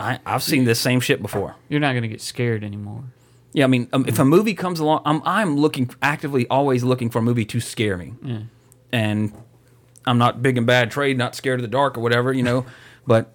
I, 0.00 0.20
I've 0.24 0.42
seen 0.42 0.64
this 0.64 0.80
same 0.80 1.00
shit 1.00 1.20
before. 1.20 1.54
you're 1.68 1.80
not 1.80 1.92
gonna 1.92 2.08
get 2.08 2.22
scared 2.22 2.64
anymore. 2.64 3.04
Yeah, 3.52 3.64
I 3.64 3.66
mean, 3.66 3.88
um, 3.92 4.06
if 4.08 4.18
a 4.18 4.24
movie 4.24 4.54
comes 4.54 4.80
along, 4.80 5.02
I'm 5.04 5.20
I'm 5.26 5.58
looking 5.58 5.90
actively 6.00 6.46
always 6.48 6.82
looking 6.82 7.10
for 7.10 7.18
a 7.18 7.22
movie 7.22 7.44
to 7.44 7.60
scare 7.60 7.98
me, 7.98 8.14
Yeah. 8.22 8.38
and 8.90 9.34
I'm 10.06 10.16
not 10.16 10.42
big 10.42 10.56
and 10.56 10.66
bad 10.66 10.90
trade, 10.90 11.18
not 11.18 11.34
scared 11.34 11.60
of 11.60 11.62
the 11.62 11.68
dark 11.68 11.98
or 11.98 12.00
whatever, 12.00 12.32
you 12.32 12.42
know. 12.42 12.64
but 13.06 13.32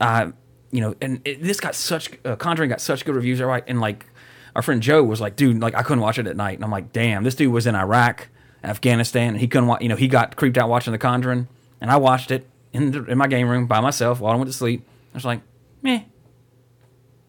I, 0.00 0.32
you 0.70 0.80
know, 0.80 0.94
and 1.00 1.20
it, 1.24 1.42
this 1.42 1.60
got 1.60 1.74
such 1.74 2.10
uh, 2.24 2.36
Conjuring 2.36 2.70
got 2.70 2.80
such 2.80 3.04
good 3.04 3.14
reviews, 3.14 3.40
right? 3.40 3.64
And 3.66 3.80
like, 3.80 4.06
our 4.54 4.62
friend 4.62 4.82
Joe 4.82 5.02
was 5.02 5.20
like, 5.20 5.36
dude, 5.36 5.60
like 5.60 5.74
I 5.74 5.82
couldn't 5.82 6.02
watch 6.02 6.18
it 6.18 6.26
at 6.26 6.36
night, 6.36 6.56
and 6.56 6.64
I'm 6.64 6.70
like, 6.70 6.92
damn, 6.92 7.24
this 7.24 7.34
dude 7.34 7.52
was 7.52 7.66
in 7.66 7.74
Iraq, 7.74 8.28
Afghanistan, 8.62 9.30
and 9.30 9.38
he 9.38 9.48
couldn't 9.48 9.68
watch. 9.68 9.82
You 9.82 9.88
know, 9.88 9.96
he 9.96 10.08
got 10.08 10.36
creeped 10.36 10.58
out 10.58 10.68
watching 10.68 10.92
The 10.92 10.98
Conjuring, 10.98 11.48
and 11.80 11.90
I 11.90 11.96
watched 11.96 12.30
it 12.30 12.48
in 12.72 12.92
the, 12.92 13.04
in 13.04 13.18
my 13.18 13.26
game 13.26 13.48
room 13.48 13.66
by 13.66 13.80
myself 13.80 14.20
while 14.20 14.32
I 14.32 14.36
went 14.36 14.48
to 14.48 14.56
sleep. 14.56 14.86
I 15.12 15.16
was 15.16 15.24
like, 15.24 15.40
meh. 15.82 16.02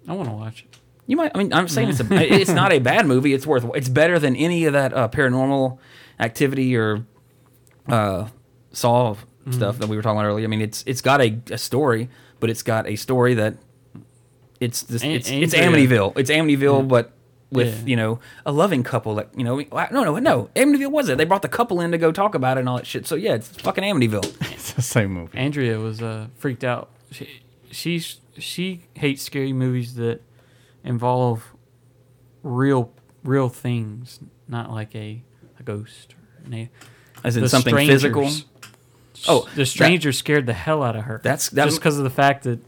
I 0.07 0.13
want 0.13 0.29
to 0.29 0.35
watch 0.35 0.63
it. 0.63 0.77
You 1.07 1.15
might. 1.17 1.31
I 1.35 1.37
mean, 1.39 1.53
I'm 1.53 1.67
saying 1.67 1.89
it's 1.89 1.99
a. 1.99 2.05
it's 2.11 2.51
not 2.51 2.71
a 2.71 2.79
bad 2.79 3.05
movie. 3.05 3.33
It's 3.33 3.45
worth. 3.45 3.65
It's 3.75 3.89
better 3.89 4.17
than 4.19 4.35
any 4.35 4.65
of 4.65 4.73
that 4.73 4.93
uh, 4.93 5.07
paranormal 5.09 5.77
activity 6.19 6.75
or 6.75 7.05
uh, 7.87 8.27
Saw 8.71 9.15
Mm-hmm. 9.41 9.53
stuff 9.53 9.79
that 9.79 9.87
we 9.87 9.95
were 9.95 10.03
talking 10.03 10.19
about 10.19 10.27
earlier. 10.27 10.45
I 10.45 10.47
mean, 10.47 10.61
it's 10.61 10.83
it's 10.85 11.01
got 11.01 11.19
a, 11.19 11.35
a 11.49 11.57
story, 11.57 12.09
but 12.41 12.49
it's 12.49 12.61
got 12.63 12.85
a 12.87 12.97
story 12.97 13.33
that 13.35 13.55
it's 14.59 14.83
this, 14.83 15.03
Ain't- 15.03 15.15
it's 15.15 15.31
ain't 15.31 15.43
it's 15.45 15.53
Amityville. 15.55 16.17
It's 16.17 16.29
Amityville, 16.29 16.87
but 16.89 17.13
with 17.51 17.79
Yeah. 17.81 17.85
you 17.85 17.95
know 17.95 18.19
a 18.45 18.51
loving 18.51 18.81
couple 18.83 19.15
that 19.15 19.27
you 19.35 19.43
know 19.43 19.57
no 19.91 20.03
no 20.03 20.19
no 20.19 20.49
Amityville 20.55 20.91
was 20.91 21.09
it 21.09 21.17
they 21.17 21.25
brought 21.25 21.41
the 21.41 21.49
couple 21.49 21.81
in 21.81 21.91
to 21.91 21.97
go 21.97 22.11
talk 22.11 22.33
about 22.35 22.57
it 22.57 22.61
and 22.61 22.69
all 22.69 22.77
that 22.77 22.87
shit 22.87 23.05
so 23.05 23.15
yeah 23.15 23.33
it's 23.33 23.47
fucking 23.49 23.83
Amityville 23.83 24.23
It's 24.53 24.71
the 24.73 24.81
same 24.81 25.11
movie. 25.11 25.37
Andrea 25.37 25.77
was 25.79 26.01
uh, 26.01 26.27
freaked 26.35 26.63
out. 26.63 26.89
She, 27.11 27.27
she's 27.71 28.19
she 28.37 28.85
hates 28.93 29.21
scary 29.23 29.51
movies 29.53 29.95
that 29.95 30.21
involve 30.83 31.43
real 32.43 32.93
real 33.23 33.49
things, 33.49 34.19
not 34.47 34.71
like 34.71 34.95
a, 34.95 35.21
a 35.59 35.63
ghost 35.63 36.13
or 36.13 36.45
an, 36.45 36.53
a- 36.53 36.69
as 37.23 37.35
in 37.37 37.43
The 37.43 37.49
something 37.49 37.73
Strangers. 37.73 38.01
physical 38.03 38.29
Oh, 39.27 39.47
the 39.55 39.65
stranger 39.65 40.11
scared 40.11 40.45
the 40.45 40.53
hell 40.53 40.83
out 40.83 40.95
of 40.95 41.03
her. 41.03 41.19
That's- 41.23 41.49
that- 41.49 41.65
just 41.65 41.77
because 41.79 41.97
of 41.97 42.03
the 42.03 42.09
fact 42.09 42.43
that 42.43 42.59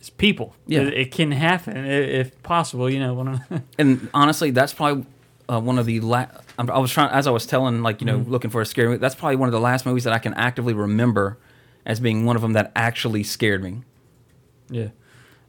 it's 0.00 0.10
people. 0.10 0.54
Yeah. 0.66 0.80
it, 0.82 0.94
it 0.94 1.10
can 1.12 1.32
happen 1.32 1.76
if 1.86 2.42
possible. 2.42 2.90
You 2.90 3.00
know, 3.00 3.14
one 3.14 3.28
of 3.28 3.62
and 3.78 4.08
honestly, 4.12 4.50
that's 4.50 4.72
probably 4.74 5.06
uh, 5.48 5.60
one 5.60 5.78
of 5.78 5.86
the 5.86 6.00
la- 6.00 6.26
I'm- 6.58 6.66
was 6.68 6.90
trying 6.92 7.10
as 7.10 7.26
I 7.26 7.30
was 7.30 7.46
telling, 7.46 7.82
like 7.82 8.00
you 8.00 8.06
know, 8.06 8.18
Mm-hmm. 8.18 8.30
looking 8.30 8.50
for 8.50 8.60
a 8.60 8.66
scary 8.66 8.88
movie. 8.88 8.98
That's 9.00 9.14
probably 9.14 9.36
one 9.36 9.48
of 9.48 9.52
the 9.52 9.60
last 9.60 9.86
movies 9.86 10.04
that 10.04 10.12
I 10.12 10.18
can 10.18 10.34
actively 10.34 10.74
remember 10.74 11.38
as 11.86 12.00
being 12.00 12.24
one 12.26 12.36
of 12.36 12.42
them 12.42 12.52
that 12.54 12.72
actually 12.76 13.22
scared 13.24 13.62
me. 13.62 13.82
yeah. 14.70 14.88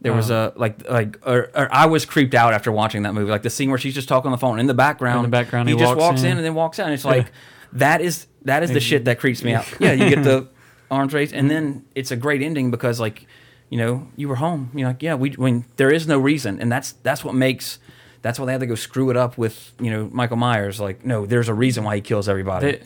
There 0.01 0.13
was 0.13 0.29
Uh, 0.29 0.51
a 0.55 0.59
like 0.59 0.87
like 0.89 1.17
or, 1.25 1.49
or 1.55 1.67
I 1.73 1.87
was 1.87 2.05
creeped 2.05 2.35
out 2.35 2.53
after 2.53 2.71
watching 2.71 3.03
that 3.03 3.13
movie. 3.13 3.31
Like 3.31 3.41
the 3.41 3.49
scene 3.49 3.69
where 3.69 3.79
she's 3.79 3.95
just 3.95 4.07
talking 4.07 4.27
on 4.27 4.31
the 4.33 4.37
phone 4.37 4.59
in 4.59 4.67
the 4.67 4.73
background. 4.73 5.19
In 5.25 5.31
the 5.31 5.35
background, 5.35 5.67
he, 5.67 5.73
he 5.73 5.79
just 5.79 5.95
walks 5.95 5.99
walks 5.99 6.21
in. 6.21 6.31
in. 6.31 6.37
and 6.37 6.45
then 6.45 6.53
walks 6.53 6.77
out. 6.79 6.85
And 6.85 6.93
it's 6.93 7.05
like 7.05 7.31
that 7.73 8.01
is 8.01 8.27
that 8.45 8.63
is 8.63 8.71
the 8.71 8.79
shit 8.79 9.05
that 9.05 9.19
creeps 9.19 9.43
me 9.43 9.53
out. 9.53 9.65
Yeah, 9.79 9.91
you 9.93 10.09
get 10.09 10.23
the 10.23 10.47
arms 10.91 11.13
raised, 11.13 11.33
and 11.33 11.49
then 11.51 11.85
it's 11.95 12.11
a 12.11 12.15
great 12.15 12.41
ending 12.41 12.71
because 12.71 12.99
like 12.99 13.27
you 13.69 13.77
know 13.77 14.07
you 14.15 14.27
were 14.29 14.35
home. 14.35 14.71
You're 14.73 14.87
like 14.87 15.03
yeah, 15.03 15.15
we 15.15 15.31
when 15.31 15.65
there 15.75 15.91
is 15.91 16.07
no 16.07 16.17
reason, 16.19 16.59
and 16.61 16.71
that's 16.71 16.93
that's 17.03 17.23
what 17.23 17.35
makes. 17.35 17.79
That's 18.21 18.39
why 18.39 18.47
they 18.47 18.53
had 18.53 18.61
to 18.61 18.65
go 18.67 18.73
screw 18.75 19.11
it 19.11 19.17
up 19.17 19.37
with 19.37 19.73
you 19.79 19.91
know 19.91 20.09
Michael 20.11 20.37
Myers. 20.37 20.79
Like 20.79 21.05
no, 21.05 21.25
there's 21.25 21.49
a 21.49 21.53
reason 21.53 21.83
why 21.83 21.95
he 21.95 22.01
kills 22.01 22.27
everybody. 22.29 22.71
They- 22.71 22.81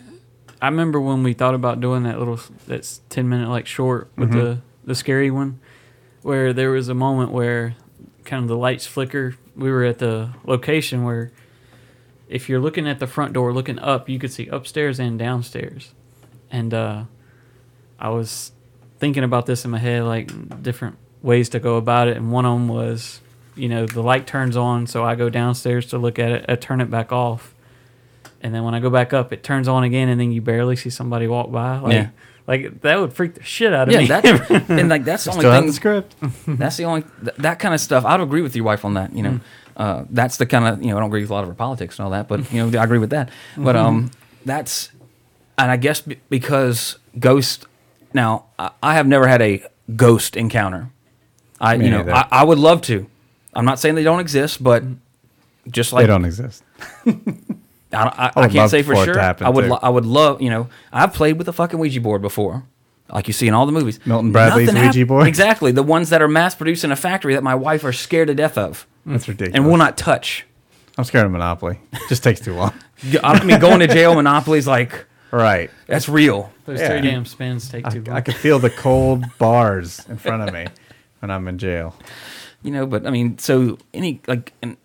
I 0.61 0.67
remember 0.67 0.99
when 0.99 1.23
we 1.23 1.31
thought 1.33 1.55
about 1.55 1.79
doing 1.79 2.03
that 2.03 2.19
little 2.19 2.37
that's 2.67 2.99
ten 3.07 3.29
minute 3.29 3.47
like 3.47 3.65
short 3.65 4.09
with 4.17 4.29
Mm-hmm. 4.31 4.39
the 4.39 4.61
the 4.83 4.95
scary 4.95 5.31
one, 5.31 5.59
where 6.23 6.51
there 6.51 6.71
was 6.71 6.89
a 6.89 6.93
moment 6.93 7.31
where 7.31 7.75
kind 8.25 8.41
of 8.43 8.49
the 8.49 8.57
lights 8.57 8.85
flicker. 8.85 9.35
We 9.55 9.71
were 9.71 9.85
at 9.85 9.99
the 9.99 10.31
location 10.45 11.03
where 11.05 11.31
if 12.29 12.47
you're 12.47 12.59
looking 12.59 12.87
at 12.87 12.99
the 12.99 13.07
front 13.07 13.33
door 13.33 13.51
looking 13.51 13.79
up, 13.79 14.07
you 14.07 14.19
could 14.19 14.31
see 14.31 14.47
upstairs 14.47 14.99
and 14.99 15.17
downstairs. 15.17 15.93
And 16.51 16.73
uh, 16.73 17.03
I 17.99 18.09
was 18.09 18.51
thinking 18.99 19.23
about 19.23 19.47
this 19.47 19.65
in 19.65 19.71
my 19.71 19.79
head, 19.79 20.03
like 20.03 20.61
different 20.61 20.97
ways 21.21 21.49
to 21.49 21.59
go 21.59 21.77
about 21.77 22.07
it. 22.07 22.17
And 22.17 22.31
one 22.31 22.45
of 22.45 22.53
them 22.53 22.67
was, 22.67 23.19
you 23.55 23.67
know, 23.67 23.85
the 23.85 24.03
light 24.03 24.27
turns 24.27 24.55
on, 24.55 24.85
so 24.87 25.03
I 25.03 25.15
go 25.15 25.29
downstairs 25.29 25.87
to 25.87 25.97
look 25.97 26.19
at 26.19 26.31
it, 26.31 26.45
I 26.47 26.55
turn 26.55 26.81
it 26.81 26.89
back 26.89 27.11
off. 27.11 27.55
And 28.41 28.53
then 28.53 28.63
when 28.63 28.73
I 28.73 28.79
go 28.79 28.89
back 28.89 29.13
up, 29.13 29.33
it 29.33 29.43
turns 29.43 29.67
on 29.67 29.83
again, 29.83 30.07
and 30.09 30.19
then 30.19 30.31
you 30.31 30.41
barely 30.41 30.75
see 30.75 30.89
somebody 30.89 31.27
walk 31.27 31.51
by. 31.51 31.79
Like, 31.79 31.93
Yeah. 31.93 32.09
like 32.47 32.81
that 32.81 32.99
would 32.99 33.13
freak 33.13 33.35
the 33.35 33.43
shit 33.43 33.73
out 33.73 33.87
of 33.89 33.93
yeah, 33.93 33.99
me. 33.99 34.07
that 34.07 34.25
and 34.69 34.89
like 34.89 35.03
that's 35.03 35.25
the 35.25 35.31
only 35.31 35.41
Still 35.41 35.51
have 35.51 35.61
thing. 35.61 35.67
the 35.67 35.73
script. 35.73 36.15
That's 36.47 36.77
the 36.77 36.85
only 36.85 37.03
th- 37.23 37.35
that 37.37 37.59
kind 37.59 37.73
of 37.73 37.79
stuff. 37.81 38.05
I'd 38.05 38.21
agree 38.21 38.41
with 38.41 38.55
your 38.55 38.65
wife 38.65 38.85
on 38.85 38.93
that. 38.95 39.13
You 39.13 39.23
know, 39.23 39.39
uh, 39.77 40.05
that's 40.09 40.37
the 40.37 40.45
kind 40.45 40.65
of 40.67 40.81
you 40.81 40.89
know 40.89 40.97
I 40.97 40.99
don't 41.01 41.09
agree 41.09 41.21
with 41.21 41.29
a 41.29 41.33
lot 41.33 41.43
of 41.43 41.49
her 41.49 41.53
politics 41.55 41.99
and 41.99 42.05
all 42.05 42.11
that, 42.11 42.27
but 42.27 42.51
you 42.51 42.65
know 42.65 42.79
I 42.79 42.83
agree 42.83 42.97
with 42.97 43.11
that. 43.11 43.29
But 43.57 43.75
um, 43.75 44.11
that's 44.45 44.91
and 45.57 45.69
I 45.69 45.77
guess 45.77 46.01
b- 46.01 46.17
because 46.29 46.97
ghost. 47.19 47.65
Now 48.13 48.45
I, 48.57 48.71
I 48.81 48.93
have 48.95 49.05
never 49.05 49.27
had 49.27 49.41
a 49.41 49.63
ghost 49.95 50.35
encounter. 50.37 50.89
I 51.61 51.77
Me 51.77 51.85
you 51.85 51.91
know. 51.91 52.09
I, 52.11 52.27
I 52.31 52.43
would 52.45 52.57
love 52.57 52.81
to. 52.83 53.05
I'm 53.53 53.65
not 53.65 53.79
saying 53.79 53.95
they 53.95 54.03
don't 54.03 54.19
exist, 54.21 54.63
but 54.63 54.83
just 55.69 55.91
like 55.93 56.03
they 56.03 56.07
don't 56.07 56.25
exist. 56.25 56.63
I, 57.91 58.03
I, 58.03 58.31
I, 58.35 58.41
I 58.43 58.47
can't 58.49 58.69
say 58.69 58.83
for 58.83 58.95
for 58.95 59.05
sure. 59.05 59.19
I 59.19 59.49
would 59.49 59.65
lo- 59.67 59.79
I 59.81 59.89
would 59.89 60.05
love 60.05 60.41
you 60.41 60.49
know 60.49 60.69
I've 60.93 61.13
played 61.13 61.37
with 61.37 61.47
a 61.47 61.53
fucking 61.53 61.79
Ouija 61.79 61.99
board 62.01 62.21
before, 62.21 62.63
like 63.11 63.27
you 63.27 63.33
see 63.33 63.47
in 63.47 63.53
all 63.53 63.65
the 63.65 63.71
movies. 63.71 63.99
Milton 64.05 64.31
Bradley's 64.31 64.67
Nothing 64.67 64.83
hap- 64.83 64.93
Ouija 64.95 65.05
board? 65.07 65.27
exactly 65.27 65.71
the 65.71 65.83
ones 65.83 66.09
that 66.11 66.21
are 66.21 66.27
mass 66.27 66.53
produced 66.55 66.83
in 66.83 66.91
a 66.91 66.95
factory 66.95 67.33
that 67.33 67.43
my 67.43 67.55
wife 67.55 67.83
are 67.83 67.93
scared 67.93 68.27
to 68.27 68.35
death 68.35 68.57
of 68.57 68.85
That's 69.05 69.27
ridiculous. 69.27 69.55
and 69.55 69.65
will 69.67 69.77
not 69.77 69.97
touch. 69.97 70.45
I'm 70.97 71.03
scared 71.05 71.25
of 71.25 71.31
Monopoly. 71.31 71.79
Just 72.09 72.23
takes 72.23 72.41
too 72.41 72.53
long. 72.53 72.73
I 73.23 73.43
mean, 73.45 73.59
going 73.59 73.79
to 73.79 73.87
jail, 73.87 74.13
Monopoly's 74.15 74.67
like 74.67 75.05
Right. 75.31 75.69
that's 75.87 76.09
real. 76.09 76.51
Those 76.65 76.79
Yeah. 76.81 76.89
three 76.99 77.01
damn 77.09 77.25
spins 77.25 77.69
take 77.69 77.87
too 77.89 78.03
long. 78.03 78.17
I 78.17 78.21
could 78.21 78.35
feel 78.35 78.59
the 78.59 78.69
cold 78.69 79.23
bars 79.37 80.05
in 80.09 80.17
front 80.17 80.43
of 80.47 80.53
me 80.53 80.67
when 81.19 81.31
I'm 81.31 81.47
in 81.47 81.57
jail. 81.57 81.95
you 82.61 82.71
know 82.71 82.85
but 82.85 83.07
i 83.07 83.09
mean 83.09 83.37
so 83.37 83.77
any 83.93 84.19
like 84.27 84.51
and 84.61 84.75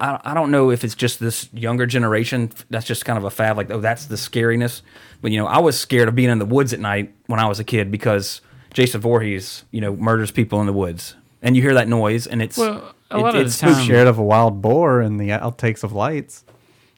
I, 0.00 0.20
I 0.24 0.34
don't 0.34 0.50
know 0.50 0.70
if 0.70 0.82
it's 0.84 0.94
just 0.94 1.20
this 1.20 1.48
younger 1.52 1.86
generation 1.86 2.50
that's 2.70 2.86
just 2.86 3.04
kind 3.04 3.18
of 3.18 3.24
a 3.24 3.30
fad 3.30 3.56
like 3.56 3.70
oh 3.70 3.80
that's 3.80 4.06
the 4.06 4.16
scariness. 4.16 4.82
But 5.22 5.30
you 5.32 5.38
know 5.38 5.46
i 5.46 5.58
was 5.58 5.78
scared 5.78 6.08
of 6.08 6.14
being 6.14 6.30
in 6.30 6.38
the 6.38 6.46
woods 6.46 6.72
at 6.72 6.80
night 6.80 7.12
when 7.26 7.38
i 7.38 7.46
was 7.46 7.60
a 7.60 7.64
kid 7.64 7.90
because 7.90 8.40
jason 8.72 9.00
Voorhees 9.00 9.64
you 9.70 9.80
know 9.80 9.94
murders 9.96 10.30
people 10.30 10.60
in 10.60 10.66
the 10.66 10.72
woods. 10.72 11.14
And 11.42 11.56
you 11.56 11.62
hear 11.62 11.74
that 11.74 11.88
noise 11.88 12.26
and 12.26 12.40
it's 12.42 12.56
Well, 12.58 12.94
a 13.10 13.18
it- 13.18 13.24
of 13.26 13.32
the 13.34 13.40
it's 13.40 13.58
time- 13.58 13.84
Scared 13.84 14.06
of 14.08 14.18
a 14.18 14.22
wild 14.22 14.60
boar 14.62 15.00
and 15.00 15.18
the 15.20 15.28
outtakes 15.30 15.82
of 15.84 15.92
lights. 15.92 16.44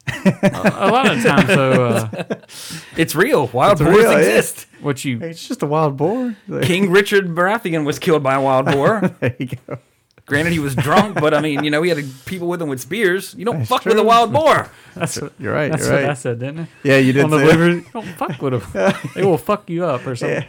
a 0.05 0.89
lot 0.91 1.09
of 1.09 1.23
times, 1.23 1.47
though, 1.47 1.85
uh, 1.85 2.23
it's 2.97 3.15
real. 3.15 3.47
Wild 3.47 3.79
It's 3.79 3.81
boars 3.89 3.97
real, 4.03 4.11
exist. 4.17 4.67
What 4.81 5.05
you 5.05 5.17
it's 5.21 5.47
just 5.47 5.63
a 5.63 5.65
wild 5.65 5.95
boar. 5.95 6.35
king 6.61 6.89
richard 6.91 7.27
baratheon 7.29 7.85
was 7.85 7.99
killed 7.99 8.21
by 8.21 8.33
a 8.35 8.41
wild 8.41 8.65
boar. 8.65 9.15
There 9.21 9.35
you 9.39 9.47
go. 9.67 9.77
Granted 10.25 10.53
he 10.53 10.59
was 10.59 10.75
drunk 10.75 11.19
but 11.19 11.33
i 11.33 11.41
mean 11.41 11.63
you 11.63 11.69
know 11.69 11.81
he 11.81 11.89
had 11.89 12.03
people 12.25 12.47
with 12.47 12.61
him 12.61 12.69
with 12.69 12.79
spears 12.79 13.35
you 13.37 13.43
don't 13.43 13.59
That's 13.59 13.69
fuck 13.69 13.85
with 13.85 13.97
a 13.97 14.03
wild 14.03 14.31
boar 14.31 14.69
that's 14.95 15.19
what, 15.19 15.33
You're 15.39 15.53
right. 15.53 15.71
that's 15.71 15.83
you're 15.83 15.93
what 15.93 16.01
right. 16.03 16.11
I 16.11 16.13
said, 16.13 16.39
didn't 16.39 16.59
I? 16.61 16.67
Yeah, 16.83 16.97
you 16.97 17.13
did 17.13 17.23
On 17.23 17.29
the 17.29 17.39
say 17.39 17.89
don't 17.91 18.05
fuck 18.05 18.41
with 18.41 18.73
them. 18.73 18.93
they 19.15 19.23
will 19.23 19.37
fuck 19.37 19.69
you 19.69 19.85
up 19.85 20.05
or 20.05 20.15
something. 20.15 20.45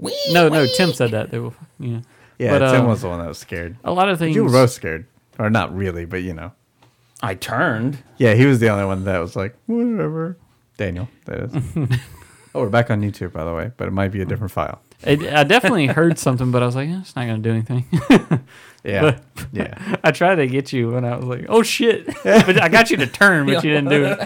Yeah. 0.00 0.32
No, 0.32 0.48
no, 0.48 0.66
Tim 0.76 0.92
said 0.92 1.10
that. 1.10 1.30
They 1.30 1.38
will. 1.38 1.54
Yeah. 1.78 2.00
Yeah, 2.38 2.58
But, 2.58 2.72
Tim 2.72 2.86
uh, 2.86 2.88
was 2.88 3.02
the 3.02 3.08
one 3.08 3.18
that 3.18 3.28
was 3.28 3.38
scared. 3.38 3.76
A 3.84 3.92
lot 3.92 4.08
of 4.08 4.18
things. 4.18 4.34
You 4.34 4.44
were 4.44 4.50
both 4.50 4.70
scared. 4.70 5.06
Or 5.38 5.50
not 5.50 5.74
really, 5.76 6.06
but 6.06 6.22
you 6.22 6.32
know. 6.32 6.52
i 7.22 7.34
turned 7.34 8.02
Yeah, 8.16 8.34
he 8.34 8.46
was 8.46 8.60
the 8.60 8.70
only 8.70 8.86
one 8.86 9.04
that 9.04 9.18
was 9.18 9.36
like, 9.36 9.56
whatever. 9.66 10.38
Daniel, 10.78 11.08
that 11.26 11.40
is. 11.40 11.54
oh, 12.54 12.62
we're 12.62 12.70
back 12.70 12.90
on 12.90 13.02
YouTube, 13.02 13.32
by 13.32 13.44
the 13.44 13.52
way, 13.52 13.72
but 13.76 13.88
it 13.88 13.90
might 13.90 14.08
be 14.08 14.22
a 14.22 14.24
different 14.24 14.52
file. 14.52 14.80
It, 15.02 15.22
I 15.32 15.44
definitely 15.44 15.86
heard 15.86 16.18
something, 16.18 16.50
but 16.50 16.62
I 16.62 16.66
was 16.66 16.76
like, 16.76 16.88
eh, 16.88 16.98
it's 17.00 17.16
not 17.16 17.26
going 17.26 17.42
to 17.42 17.48
do 17.48 17.54
anything. 17.54 18.40
Yeah. 18.82 19.18
yeah. 19.52 19.96
I 20.04 20.10
tried 20.10 20.36
to 20.36 20.46
get 20.46 20.72
you, 20.72 20.96
and 20.96 21.06
I 21.06 21.14
was 21.16 21.26
like, 21.26 21.44
oh 21.50 21.62
shit! 21.62 22.06
but 22.24 22.62
I 22.62 22.70
got 22.70 22.90
you 22.90 22.96
to 22.96 23.06
turn, 23.06 23.44
but 23.44 23.62
you 23.62 23.70
didn't 23.70 23.90
do 23.90 24.04
it. 24.06 24.18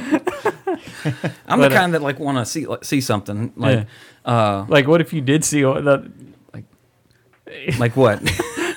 i'm 1.48 1.58
But, 1.58 1.68
the 1.70 1.74
uh, 1.74 1.78
kind 1.80 1.94
that 1.94 2.02
like 2.02 2.20
want 2.20 2.38
to 2.38 2.46
see 2.46 2.64
like, 2.64 2.84
see 2.84 3.00
something 3.00 3.52
like 3.56 3.88
Yeah. 4.24 4.32
uh 4.32 4.64
Like, 4.68 4.86
what 4.86 5.00
if 5.00 5.12
you 5.12 5.22
did 5.22 5.44
see 5.44 5.64
all 5.64 5.82
that? 5.82 6.04
Like 7.78 7.96
what? 7.96 8.22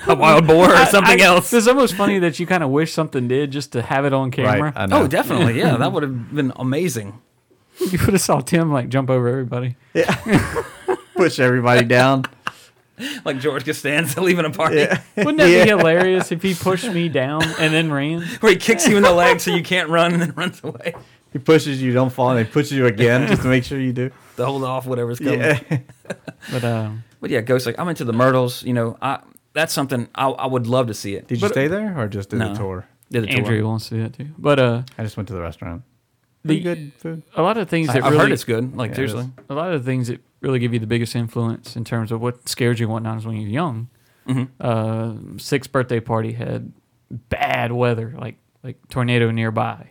a 0.08 0.14
wild 0.16 0.46
boar 0.48 0.68
or 0.72 0.86
something 0.86 1.20
I- 1.20 1.24
else? 1.24 1.52
It's 1.52 1.68
almost 1.68 1.94
funny 1.94 2.18
that 2.18 2.40
you 2.40 2.46
kind 2.46 2.64
of 2.64 2.70
wish 2.70 2.92
something 2.92 3.28
did 3.28 3.52
just 3.52 3.70
to 3.72 3.82
have 3.82 4.04
it 4.04 4.12
on 4.12 4.30
camera. 4.32 4.60
Right. 4.60 4.72
I 4.76 4.86
know. 4.86 5.02
Oh, 5.02 5.06
definitely. 5.06 5.58
Yeah, 5.58 5.76
that 5.76 5.92
would 5.92 6.02
have 6.02 6.34
been 6.34 6.52
amazing. 6.56 7.20
You 7.80 7.98
would 8.00 8.14
have 8.14 8.20
saw 8.20 8.40
Tim 8.40 8.72
like 8.72 8.88
jump 8.88 9.10
over 9.10 9.28
everybody. 9.28 9.76
Push 11.18 11.38
everybody 11.38 11.84
down. 11.86 12.24
Like 13.24 13.38
George 13.38 13.64
Costanza 13.64 14.20
leaving 14.20 14.44
a 14.44 14.50
party 14.50 14.78
Wouldn't 15.16 15.38
that 15.38 15.46
be 15.64 15.70
hilarious 15.70 16.32
if 16.32 16.42
he 16.42 16.52
pushed 16.52 16.90
me 16.92 17.08
down 17.08 17.44
and 17.60 17.72
then 17.72 17.92
ran? 17.92 18.22
where 18.40 18.50
he 18.50 18.58
kicks 18.58 18.88
you 18.88 18.96
in 18.96 19.04
the 19.04 19.12
leg 19.12 19.38
so 19.38 19.54
you 19.54 19.62
can't 19.62 19.88
run 19.88 20.14
and 20.14 20.20
then 20.20 20.32
runs 20.34 20.60
away 20.64 20.94
He 21.32 21.38
pushes 21.38 21.80
you, 21.80 21.92
don't 21.92 22.10
fall, 22.12 22.30
and 22.30 22.44
he 22.44 22.52
pushes 22.52 22.72
you 22.72 22.86
again 22.86 23.28
just 23.28 23.42
to 23.42 23.48
make 23.48 23.62
sure 23.62 23.78
you 23.78 23.92
do. 23.92 24.10
to 24.36 24.44
hold 24.44 24.64
off 24.64 24.84
whatever's 24.84 25.20
coming. 25.20 25.38
Yeah. 25.38 25.78
But 26.50 26.64
um, 26.64 27.04
But 27.20 27.30
yeah, 27.30 27.40
Ghost, 27.40 27.66
like 27.66 27.78
I'm 27.78 27.88
into 27.88 28.04
the 28.04 28.12
Myrtles. 28.12 28.64
You 28.64 28.72
know, 28.72 28.98
I 29.00 29.20
that's 29.52 29.72
something 29.72 30.08
I, 30.16 30.30
I 30.30 30.46
would 30.48 30.66
love 30.66 30.88
to 30.88 30.94
see 30.94 31.14
it. 31.14 31.28
Did 31.28 31.36
you 31.40 31.42
But- 31.42 31.52
stay 31.52 31.68
there 31.68 31.96
or 31.96 32.08
just 32.08 32.30
did 32.30 32.40
No. 32.40 32.52
the 32.52 32.58
tour? 32.58 32.88
Did 33.12 33.22
the 33.22 33.26
tour. 33.28 33.36
Andrew 33.36 33.64
wants 33.64 33.88
to 33.90 33.94
do 33.94 34.02
that 34.02 34.14
too. 34.14 34.26
But 34.36 34.58
uh, 34.58 34.82
I 34.98 35.04
just 35.04 35.16
went 35.16 35.28
to 35.28 35.34
the 35.34 35.40
restaurant. 35.40 35.84
the, 36.44 36.58
good 36.58 36.92
food. 36.96 37.22
a 37.36 37.42
lot 37.42 37.58
of 37.58 37.68
things 37.68 37.86
that 37.86 37.92
I, 37.92 38.00
that 38.00 38.04
have 38.06 38.12
really 38.14 38.24
heard 38.24 38.32
it's 38.32 38.42
good. 38.42 38.76
Like 38.76 38.90
Yeah, 38.90 38.96
seriously, 38.96 39.30
a 39.48 39.54
lot 39.54 39.72
of 39.72 39.84
the 39.84 39.88
things 39.88 40.08
that 40.08 40.20
really 40.40 40.58
give 40.58 40.72
you 40.72 40.78
the 40.78 40.86
biggest 40.86 41.14
influence 41.16 41.76
in 41.76 41.84
terms 41.84 42.12
of 42.12 42.20
what 42.20 42.48
scares 42.48 42.78
you 42.80 42.86
and 42.86 42.92
whatnot 42.92 43.18
is 43.18 43.26
when 43.26 43.36
you're 43.36 43.50
young. 43.50 43.88
Mhm. 44.26 44.48
Uh, 44.60 45.38
sixth 45.38 45.72
birthday 45.72 46.00
party 46.00 46.32
had 46.32 46.72
bad 47.10 47.72
weather, 47.72 48.14
like 48.18 48.36
like 48.62 48.76
tornado 48.88 49.30
nearby, 49.30 49.90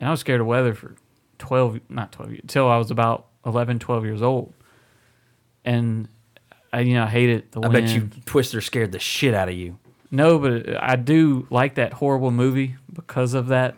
and 0.00 0.08
I 0.08 0.10
was 0.10 0.20
scared 0.20 0.40
of 0.40 0.46
weather 0.46 0.72
for 0.74 0.94
twelve, 1.38 1.78
not 1.88 2.10
twelve, 2.12 2.30
years, 2.30 2.40
until 2.42 2.68
I 2.68 2.78
was 2.78 2.90
about 2.90 3.26
11, 3.44 3.78
12 3.78 4.04
years 4.04 4.22
old, 4.22 4.54
and 5.64 6.08
I 6.72 6.80
you 6.80 6.94
know 6.94 7.04
I 7.04 7.08
hated 7.08 7.52
the 7.52 7.60
I 7.60 7.68
wind. 7.68 7.72
bet 7.86 7.94
you 7.94 8.08
Twister 8.24 8.60
scared 8.60 8.92
the 8.92 8.98
shit 8.98 9.34
out 9.34 9.48
of 9.48 9.54
you. 9.54 9.78
No, 10.10 10.38
but 10.38 10.82
I 10.82 10.96
do 10.96 11.46
like 11.50 11.74
that 11.74 11.92
horrible 11.94 12.30
movie 12.30 12.76
because 12.92 13.34
of 13.34 13.48
that 13.48 13.76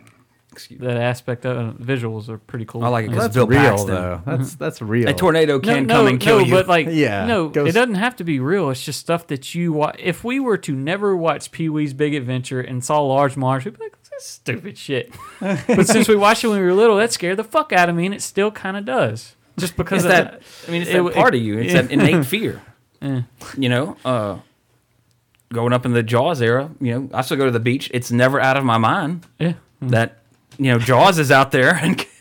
that 0.79 0.97
aspect 0.97 1.45
of 1.45 1.57
uh, 1.57 1.71
visuals 1.81 2.27
are 2.27 2.37
pretty 2.37 2.65
cool. 2.65 2.83
I 2.83 2.89
like 2.89 3.05
it 3.05 3.09
because 3.09 3.23
That's 3.25 3.35
Bill 3.35 3.47
real 3.47 3.59
Paxton. 3.61 3.87
though. 3.87 4.21
That's 4.25 4.55
that's 4.55 4.81
real. 4.81 5.07
A 5.07 5.13
tornado 5.13 5.59
can 5.59 5.87
no, 5.87 5.95
come 5.95 6.05
no, 6.05 6.09
and 6.11 6.19
kill 6.19 6.39
no, 6.39 6.45
you. 6.45 6.51
But 6.51 6.67
like, 6.67 6.87
Yeah, 6.91 7.25
no, 7.25 7.47
goes- 7.49 7.69
it 7.69 7.71
doesn't 7.71 7.95
have 7.95 8.17
to 8.17 8.23
be 8.25 8.39
real. 8.39 8.69
It's 8.69 8.83
just 8.83 8.99
stuff 8.99 9.27
that 9.27 9.55
you 9.55 9.71
watch. 9.73 9.95
If 9.99 10.23
we 10.23 10.39
were 10.39 10.57
to 10.57 10.75
never 10.75 11.15
watch 11.15 11.51
Pee 11.51 11.69
Wee's 11.69 11.93
Big 11.93 12.13
Adventure 12.13 12.59
and 12.59 12.83
saw 12.83 12.99
Large 13.01 13.37
Marge, 13.37 13.63
we'd 13.65 13.77
be 13.77 13.83
like, 13.85 13.95
this 14.03 14.25
stupid 14.25 14.77
shit. 14.77 15.13
but 15.39 15.87
since 15.87 16.07
we 16.09 16.15
watched 16.17 16.43
it 16.43 16.49
when 16.49 16.59
we 16.59 16.65
were 16.65 16.73
little, 16.73 16.97
that 16.97 17.13
scared 17.13 17.37
the 17.37 17.43
fuck 17.45 17.71
out 17.71 17.87
of 17.87 17.95
me, 17.95 18.05
and 18.05 18.13
it 18.15 18.21
still 18.21 18.51
kind 18.51 18.75
of 18.75 18.83
does. 18.83 19.35
Just 19.57 19.77
because 19.77 20.03
It's 20.03 20.13
of 20.13 20.25
that. 20.25 20.41
I 20.67 20.71
mean, 20.71 20.81
it's 20.81 20.91
it- 20.91 21.01
that 21.01 21.13
part 21.13 21.33
of 21.33 21.41
you. 21.41 21.59
It's 21.59 21.73
yeah. 21.73 21.81
that 21.83 21.91
innate 21.91 22.25
fear. 22.25 22.61
Yeah. 23.01 23.21
You 23.57 23.69
know, 23.69 23.97
uh, 24.05 24.37
growing 25.51 25.73
up 25.73 25.85
in 25.85 25.93
the 25.93 26.03
Jaws 26.03 26.41
era, 26.41 26.69
you 26.79 26.93
know, 26.93 27.09
I 27.13 27.21
still 27.21 27.37
go 27.37 27.45
to 27.45 27.51
the 27.51 27.59
beach. 27.59 27.89
It's 27.93 28.11
never 28.11 28.39
out 28.39 28.57
of 28.57 28.63
my 28.65 28.77
mind 28.77 29.25
Yeah. 29.39 29.53
that 29.81 30.17
you 30.63 30.71
know 30.71 30.79
Jaws 30.79 31.19
is 31.19 31.31
out 31.31 31.51
there 31.51 31.75
and. 31.75 32.05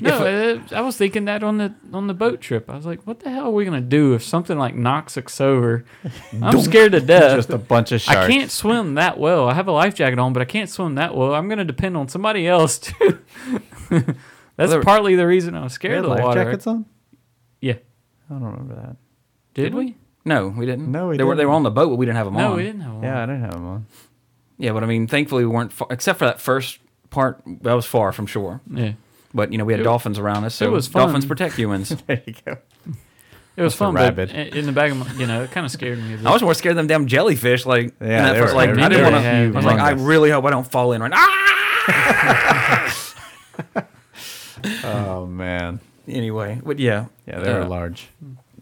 No, 0.00 0.24
if- 0.24 0.72
uh, 0.72 0.76
I 0.76 0.80
was 0.82 0.96
thinking 0.96 1.24
that 1.24 1.42
on 1.42 1.58
the 1.58 1.74
on 1.92 2.06
the 2.06 2.14
boat 2.14 2.40
trip. 2.40 2.70
I 2.70 2.76
was 2.76 2.86
like, 2.86 3.04
"What 3.08 3.18
the 3.20 3.30
hell 3.30 3.46
are 3.46 3.50
we 3.50 3.64
gonna 3.64 3.80
do 3.80 4.14
if 4.14 4.22
something 4.22 4.56
like 4.56 4.76
knocks 4.76 5.18
us 5.18 5.40
over?" 5.40 5.84
I'm 6.40 6.60
scared 6.60 6.92
to 6.92 7.00
death. 7.00 7.34
Just 7.36 7.50
a 7.50 7.58
bunch 7.58 7.90
of 7.90 8.00
sharks. 8.00 8.18
I 8.18 8.28
can't 8.28 8.52
swim 8.52 8.94
that 8.94 9.18
well. 9.18 9.48
I 9.48 9.54
have 9.54 9.66
a 9.66 9.72
life 9.72 9.96
jacket 9.96 10.20
on, 10.20 10.32
but 10.32 10.42
I 10.42 10.44
can't 10.44 10.70
swim 10.70 10.94
that 10.94 11.16
well. 11.16 11.34
I'm 11.34 11.48
gonna 11.48 11.64
depend 11.64 11.96
on 11.96 12.06
somebody 12.08 12.46
else 12.46 12.78
too. 12.78 13.18
That's 13.90 14.06
Well, 14.56 14.68
there- 14.68 14.82
partly 14.82 15.16
the 15.16 15.26
reason 15.26 15.56
I 15.56 15.64
was 15.64 15.72
We 15.72 15.74
scared 15.74 15.94
had 15.96 16.04
of 16.04 16.10
the 16.10 16.16
life 16.16 16.22
water. 16.24 16.44
jackets 16.44 16.66
on? 16.68 16.86
Yeah, 17.60 17.74
I 18.30 18.34
don't 18.34 18.42
remember 18.44 18.76
that. 18.76 18.96
did, 19.54 19.74
we? 19.74 19.96
No, 20.24 20.48
we 20.48 20.66
didn't. 20.66 20.90
No, 20.90 21.08
we 21.08 21.16
they 21.16 21.24
were 21.24 21.34
they 21.34 21.40
didn't. 21.40 21.48
were 21.50 21.54
on 21.56 21.62
the 21.64 21.70
boat, 21.72 21.88
but 21.90 21.96
we 21.96 22.06
didn't 22.06 22.16
have 22.18 22.26
them 22.26 22.34
No, 22.34 22.44
on. 22.44 22.50
No, 22.52 22.56
we 22.58 22.62
didn't 22.62 22.80
have 22.82 22.94
one. 22.94 23.02
Yeah, 23.02 23.22
I 23.22 23.26
didn't 23.26 23.40
have 23.40 23.52
them 23.54 23.66
on. 23.66 23.86
Yeah, 24.56 24.72
but 24.72 24.84
I 24.84 24.86
mean, 24.86 25.08
thankfully 25.08 25.44
we 25.44 25.50
weren't 25.50 25.72
far, 25.72 25.88
except 25.90 26.20
for 26.20 26.26
that 26.26 26.40
first 26.40 26.78
part. 27.14 27.40
That 27.62 27.72
was 27.74 27.86
far 27.86 28.12
from 28.12 28.26
shore. 28.26 28.60
Yeah, 28.70 28.92
But 29.32 29.52
you 29.52 29.58
know, 29.58 29.64
we 29.64 29.72
had 29.72 29.80
It- 29.80 29.84
dolphins 29.84 30.18
around 30.18 30.44
us, 30.44 30.54
so 30.54 30.66
it 30.66 30.70
was 30.72 30.86
fun. 30.88 31.02
dolphins 31.04 31.24
protect 31.26 31.54
humans. 31.56 31.94
There 32.06 32.22
you 32.26 32.34
go. 32.44 32.52
it 33.56 33.62
was 33.62 33.72
That's 33.72 33.74
fun, 33.76 33.94
but 33.94 34.00
rabbit. 34.00 34.30
in 34.30 34.48
in 34.58 34.66
the 34.66 34.72
back 34.72 34.90
of 34.90 34.96
my, 34.98 35.10
you 35.14 35.26
know, 35.26 35.42
it 35.44 35.50
kind 35.52 35.64
of 35.64 35.70
scared 35.72 35.98
me. 36.02 36.18
I 36.26 36.32
was 36.32 36.42
more 36.42 36.54
scared 36.54 36.72
of 36.72 36.76
them 36.76 36.86
damn 36.88 37.06
jellyfish. 37.06 37.64
Like, 37.66 37.94
Yeah, 38.00 38.22
that 38.22 38.32
they 38.34 38.40
first, 38.40 38.52
were- 38.54 38.58
like 38.60 38.70
I 38.70 38.88
didn't 38.88 39.12
want 39.12 39.14
to. 39.24 39.30
I 39.30 39.40
huge. 39.42 39.54
was 39.54 39.64
like, 39.64 39.78
I 39.80 39.90
really 39.92 40.30
hope 40.30 40.44
I 40.44 40.50
don't 40.50 40.70
fall 40.70 40.92
in 40.92 41.00
right. 41.02 41.12
Ah! 41.14 42.90
Oh 44.84 45.26
man. 45.26 45.80
Anyway, 46.08 46.60
but 46.64 46.78
yeah, 46.78 47.06
Yeah, 47.26 47.40
they're 47.40 47.62
uh, 47.62 47.68
large. 47.68 48.08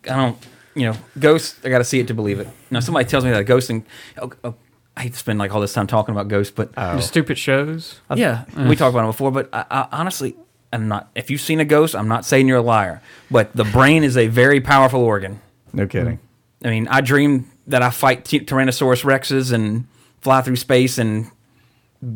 I 0.04 0.16
don't, 0.16 0.36
you 0.74 0.86
know, 0.90 0.96
ghosts. 1.18 1.60
I 1.64 1.68
got 1.68 1.78
to 1.78 1.84
see 1.84 2.00
it 2.00 2.08
to 2.08 2.14
believe 2.14 2.40
it. 2.40 2.48
Now, 2.70 2.80
somebody 2.80 3.08
tells 3.08 3.24
me 3.24 3.30
that 3.30 3.40
a 3.40 3.44
ghost 3.44 3.70
and 3.70 3.84
oh, 4.20 4.32
oh, 4.44 4.54
I 4.96 5.02
hate 5.02 5.12
to 5.14 5.18
spend 5.18 5.38
like 5.38 5.54
all 5.54 5.60
this 5.60 5.72
time 5.72 5.86
talking 5.86 6.14
about 6.14 6.28
ghosts, 6.28 6.52
but 6.54 6.70
Oh. 6.76 6.96
The 6.96 7.02
stupid 7.02 7.38
shows. 7.38 8.00
yeah, 8.14 8.44
we 8.56 8.76
talked 8.76 8.94
about 8.94 9.04
it 9.04 9.08
before. 9.08 9.30
But 9.30 9.48
I, 9.52 9.64
I, 9.70 9.88
honestly, 9.92 10.36
I'm 10.72 10.88
not. 10.88 11.10
If 11.14 11.30
you've 11.30 11.40
seen 11.40 11.60
a 11.60 11.64
ghost, 11.64 11.94
I'm 11.96 12.08
not 12.08 12.24
saying 12.24 12.46
you're 12.48 12.58
a 12.58 12.62
liar. 12.62 13.00
But 13.30 13.54
the 13.56 13.64
brain 13.64 14.04
is 14.04 14.16
a 14.16 14.26
very 14.28 14.60
powerful 14.60 15.00
organ. 15.02 15.40
No 15.72 15.86
kidding. 15.86 16.18
I 16.64 16.68
mean, 16.70 16.88
I 16.88 17.00
dream 17.00 17.50
that 17.66 17.82
I 17.82 17.90
fight 17.90 18.24
t- 18.24 18.40
Tyrannosaurus 18.40 19.02
rexes 19.04 19.52
and 19.52 19.86
fly 20.20 20.42
through 20.42 20.56
space 20.56 20.98
and 20.98 21.30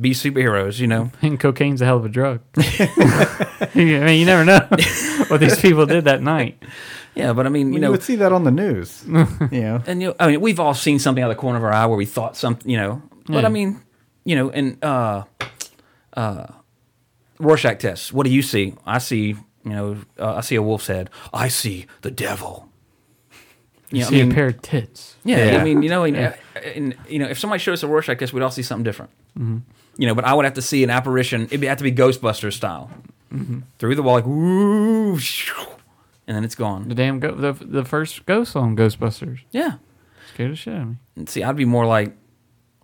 be 0.01 0.11
superheroes. 0.11 0.79
You 0.79 0.87
know, 0.87 1.11
And 1.23 1.41
cocaine's 1.41 1.81
a 1.81 1.87
hell 1.87 1.97
of 1.97 2.05
a 2.05 2.09
drug. 2.11 2.41
I 2.59 3.71
mean, 3.75 4.21
you 4.21 4.27
never 4.27 4.45
know 4.45 4.61
what 5.29 5.41
these 5.41 5.59
people 5.61 5.87
did 5.87 6.05
that 6.05 6.23
night. 6.23 6.63
Yeah. 7.17 7.33
But 7.33 7.47
I 7.47 7.49
mean, 7.49 7.69
you 7.69 7.75
You, 7.75 7.81
know, 7.81 7.91
would 7.91 8.03
see 8.03 8.17
that 8.17 8.33
on 8.33 8.45
the 8.45 8.51
news. 8.53 9.03
you 9.09 9.15
know. 9.63 9.83
and 9.87 10.01
you 10.03 10.09
know, 10.09 10.15
I 10.21 10.29
mean, 10.29 10.41
we've 10.41 10.61
all 10.61 10.75
seen 10.75 10.99
something 10.99 11.23
out 11.25 11.31
of 11.31 11.37
the 11.37 11.41
corner 11.41 11.59
of 11.59 11.65
our 11.65 11.73
eye 11.73 11.87
where 11.87 11.97
we 11.97 12.07
thought 12.07 12.37
something, 12.37 12.71
you 12.71 12.77
know. 12.77 13.03
But 13.27 13.41
Yeah. 13.41 13.47
I 13.47 13.49
mean, 13.49 13.81
you 14.25 14.37
know, 14.37 14.51
and 14.51 14.83
uh, 14.85 15.25
uh, 16.17 16.47
Rorschach 17.39 17.79
tests. 17.81 18.13
What 18.13 18.25
do 18.27 18.33
you 18.33 18.43
see? 18.43 18.75
I 18.87 18.99
see, 18.99 19.29
you 19.29 19.37
know, 19.65 19.97
uh, 20.19 20.37
I 20.37 20.41
see 20.43 20.55
a 20.57 20.63
wolf's 20.63 20.87
head. 20.87 21.11
I 21.33 21.49
see 21.49 21.87
the 22.03 22.11
devil. 22.11 22.69
You 23.91 24.01
know, 24.01 24.07
I 24.07 24.11
see 24.11 24.23
mean- 24.23 24.33
a 24.33 24.35
pair 24.35 24.47
of 24.49 24.63
tits. 24.63 25.15
Yeah, 25.25 25.53
Yeah. 25.53 25.61
I 25.61 25.65
mean, 25.65 25.83
you 25.83 25.89
know, 25.91 26.05
and, 26.05 26.17
and, 26.75 26.97
you 27.09 27.19
know, 27.21 27.27
if 27.29 27.39
somebody 27.39 27.61
showed 27.61 27.73
us 27.75 27.83
a 27.83 27.87
Rorschach 27.89 28.19
test, 28.19 28.33
we'd 28.33 28.43
all 28.43 28.51
see 28.51 28.63
something 28.63 28.85
different. 28.85 29.11
You 29.99 30.07
know, 30.07 30.15
but 30.15 30.25
I 30.25 30.35
would 30.35 30.45
have 30.45 30.55
to 30.55 30.63
see 30.63 30.83
an 30.85 30.91
apparition. 30.91 31.43
It'd 31.51 31.63
have 31.65 31.79
to 31.79 31.85
be 31.85 31.93
Ghostbusters 31.93 32.55
style, 32.55 32.91
through 33.79 33.95
the 33.95 34.03
wall, 34.03 34.15
like 34.15 34.27
woo, 34.27 35.19
shoo, 35.19 35.55
and 36.27 36.37
then 36.37 36.45
it's 36.45 36.55
gone. 36.55 36.89
The 36.89 36.95
damn 36.95 37.21
go- 37.21 37.35
the 37.35 37.53
the 37.53 37.85
first 37.85 38.27
ghost 38.27 38.53
song, 38.53 38.77
Ghostbusters, 38.77 39.41
Yeah. 39.51 39.75
scared 40.33 40.53
the 40.53 40.57
shit 40.57 40.75
out 40.75 40.83
of 40.83 40.89
me. 40.89 40.97
And 41.17 41.29
see, 41.29 41.43
I'd 41.43 41.57
be 41.57 41.65
more 41.65 41.87
like 41.87 42.13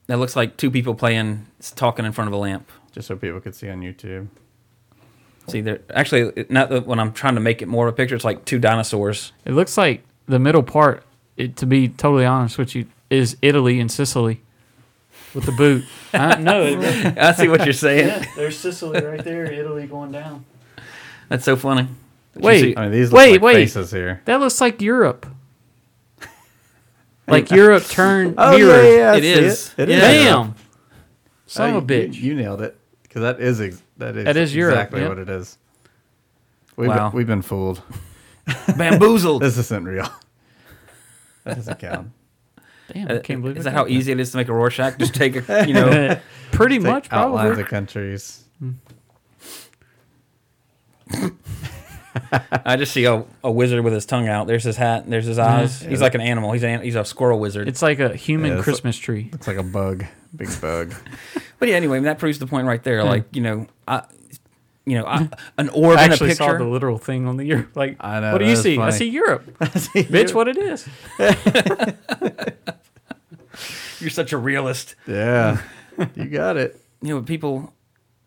that. 0.07 0.19
Looks 0.19 0.37
like 0.37 0.57
two 0.57 0.71
people 0.71 0.95
playing, 0.95 1.47
talking 1.75 2.05
in 2.05 2.13
front 2.13 2.29
of 2.29 2.35
a 2.35 2.39
lamp. 2.39 2.71
Just 2.93 3.09
so 3.09 3.17
people 3.17 3.41
could 3.41 3.55
see 3.55 3.69
on 3.71 3.81
YouTube. 3.81 4.29
See, 5.49 5.61
there 5.61 5.81
actually 5.95 6.33
it- 6.37 6.51
not 6.51 6.69
that 6.71 6.87
when 6.87 7.01
I'm 7.01 7.13
trying 7.13 7.35
to 7.35 7.41
make 7.41 7.63
it 7.63 7.67
more 7.69 7.89
of 7.89 7.95
a 7.95 7.97
picture. 7.97 8.15
It's 8.15 8.25
like 8.25 8.45
two 8.45 8.59
dinosaurs. 8.59 9.33
It 9.45 9.53
looks 9.53 9.77
like 9.77 10.03
the 10.27 10.39
middle 10.39 10.63
part. 10.63 11.03
It, 11.37 11.57
to 11.57 11.67
be 11.67 11.89
totally 11.89 12.27
honest 12.27 12.59
with 12.59 12.75
you, 12.75 12.87
is 13.11 13.37
Italy 13.43 13.81
and 13.81 13.91
Sicily 13.91 14.43
with 15.35 15.45
the 15.47 15.53
boot. 15.53 15.85
I, 16.13 16.37
no, 16.37 16.63
it, 16.63 17.19
I 17.19 17.33
see 17.33 17.49
what 17.49 17.65
you're 17.65 17.73
saying. 17.73 18.27
there's 18.37 18.59
Sicily 18.59 19.03
right 19.03 19.25
there, 19.25 19.51
Italy 19.51 19.87
going 19.87 20.13
down. 20.13 20.45
That's 21.31 21.45
so 21.47 21.57
funny. 21.57 21.89
Did 22.35 22.43
Wait, 22.43 22.61
see- 22.61 22.77
I 22.77 22.83
mean, 22.85 22.93
these 22.93 23.13
look 23.13 23.19
wait, 23.19 23.33
like 23.33 23.43
wait. 23.43 23.55
faces 23.55 23.91
here. 23.91 24.23
That 24.25 24.41
looks 24.41 24.61
like 24.61 24.81
Europe. 24.81 25.27
Like 27.29 27.51
Europe 27.51 27.85
turned 27.85 28.35
Oh 28.37 28.57
mirror. 28.59 28.83
yeah, 28.83 28.97
yeah, 28.99 29.13
I 29.13 29.17
It 29.17 29.23
see 29.23 29.29
is. 29.33 29.75
It, 29.79 29.89
it 29.89 29.89
Yeah. 29.91 30.11
is. 30.11 30.25
Damn. 30.25 30.55
Son 31.47 31.75
Oh, 31.75 31.79
of 31.79 31.85
a 31.85 31.87
bitch. 31.87 32.15
You, 32.15 32.35
nailed 32.35 32.61
it. 32.63 32.77
Because 33.05 33.23
that 33.23 33.41
is 33.41 33.61
ex- 33.61 33.83
that 33.99 34.17
is 34.17 34.25
That 34.25 34.37
is 34.37 34.55
Europe, 34.55 34.75
exactly 34.75 35.01
yep. 35.01 35.09
what 35.11 35.19
it 35.19 35.29
is. 35.29 35.57
We've 36.77 36.89
Wow. 36.89 37.11
been, 37.11 37.17
we've 37.19 37.27
been 37.27 37.43
fooled. 37.43 37.81
bamboozled. 38.77 39.41
This 39.43 39.57
isn't 39.57 39.85
real. 39.85 40.09
That 41.45 41.57
doesn't 41.57 41.79
count. 41.79 42.11
Damn, 42.93 43.11
I 43.11 43.19
can't 43.19 43.41
believe 43.41 43.57
Uh, 43.57 43.61
Is 43.61 43.67
it. 43.67 43.71
that 43.71 43.75
how 43.77 43.87
easy 43.87 44.13
it 44.13 44.19
is 44.21 44.31
to 44.33 44.37
make 44.39 44.49
a 44.49 44.53
Rorschach? 44.53 44.99
Just 44.99 45.15
take 45.15 45.37
a, 45.49 45.65
you 45.67 45.75
know, 45.75 46.19
Pretty 46.51 46.79
much, 46.81 47.07
outlines 47.13 47.45
probably. 47.47 47.63
of 47.63 47.69
countries. 47.69 48.45
I 52.65 52.77
just 52.77 52.93
see 52.93 53.05
a, 53.05 53.25
a 53.45 53.51
wizard 53.51 53.85
with 53.85 53.93
his 53.93 54.07
tongue 54.07 54.29
out. 54.29 54.47
There's 54.47 54.65
his 54.65 54.77
hat. 54.77 55.09
There's 55.09 55.27
his 55.27 55.39
eyes. 55.39 55.81
He's 55.83 56.01
like 56.01 56.15
an 56.15 56.21
animal. 56.21 56.53
He's 56.53 56.63
an, 56.63 56.83
he's 56.83 56.97
a 56.97 57.05
squirrel 57.05 57.39
wizard. 57.39 57.69
It's 57.69 57.83
like 57.83 58.01
a 58.01 58.15
human 58.15 58.53
Yeah, 58.53 58.57
it's 58.57 58.65
Christmas 58.65 58.97
tree. 58.97 59.29
Looks 59.33 59.47
like 59.47 59.59
a 59.59 59.63
bug, 59.63 60.05
big 60.35 60.49
bug. 60.61 60.95
but 61.59 61.69
yeah, 61.69 61.77
anyway, 61.77 62.01
that 62.01 62.19
proves 62.19 62.39
the 62.39 62.47
point 62.47 62.67
right 62.67 62.83
there. 62.83 63.05
Like 63.05 63.25
you 63.35 63.43
know, 63.43 63.67
I, 63.87 64.03
you 64.87 64.99
know, 64.99 65.07
I, 65.07 65.29
an 65.59 65.69
orb 65.71 65.99
I 65.99 66.05
in 66.07 66.11
a 66.11 66.15
actually 66.15 66.35
saw 66.35 66.47
picture. 66.47 66.59
the 66.59 66.71
literal 66.71 66.99
thing 66.99 67.27
on 67.27 67.37
the 67.37 67.45
Europe. 67.45 67.71
Like, 67.77 67.97
I 68.01 68.21
know, 68.21 68.33
what 68.33 68.39
do 68.39 68.45
that 68.47 68.51
you 68.51 68.57
is 68.57 68.63
see? 68.63 68.75
I 68.75 68.77
funny. 68.77 68.93
see 68.93 69.09
Europe. 69.11 69.47
Bitch, 69.61 70.35
what 70.35 70.49
it 70.49 70.57
is? 70.57 70.89
You're 74.01 74.11
such 74.11 74.33
a 74.33 74.39
realist. 74.39 74.95
Yeah, 75.07 75.61
you 76.17 76.25
got 76.27 76.57
it. 76.57 76.81
You 77.03 77.17
know, 77.17 77.23
people. 77.23 77.73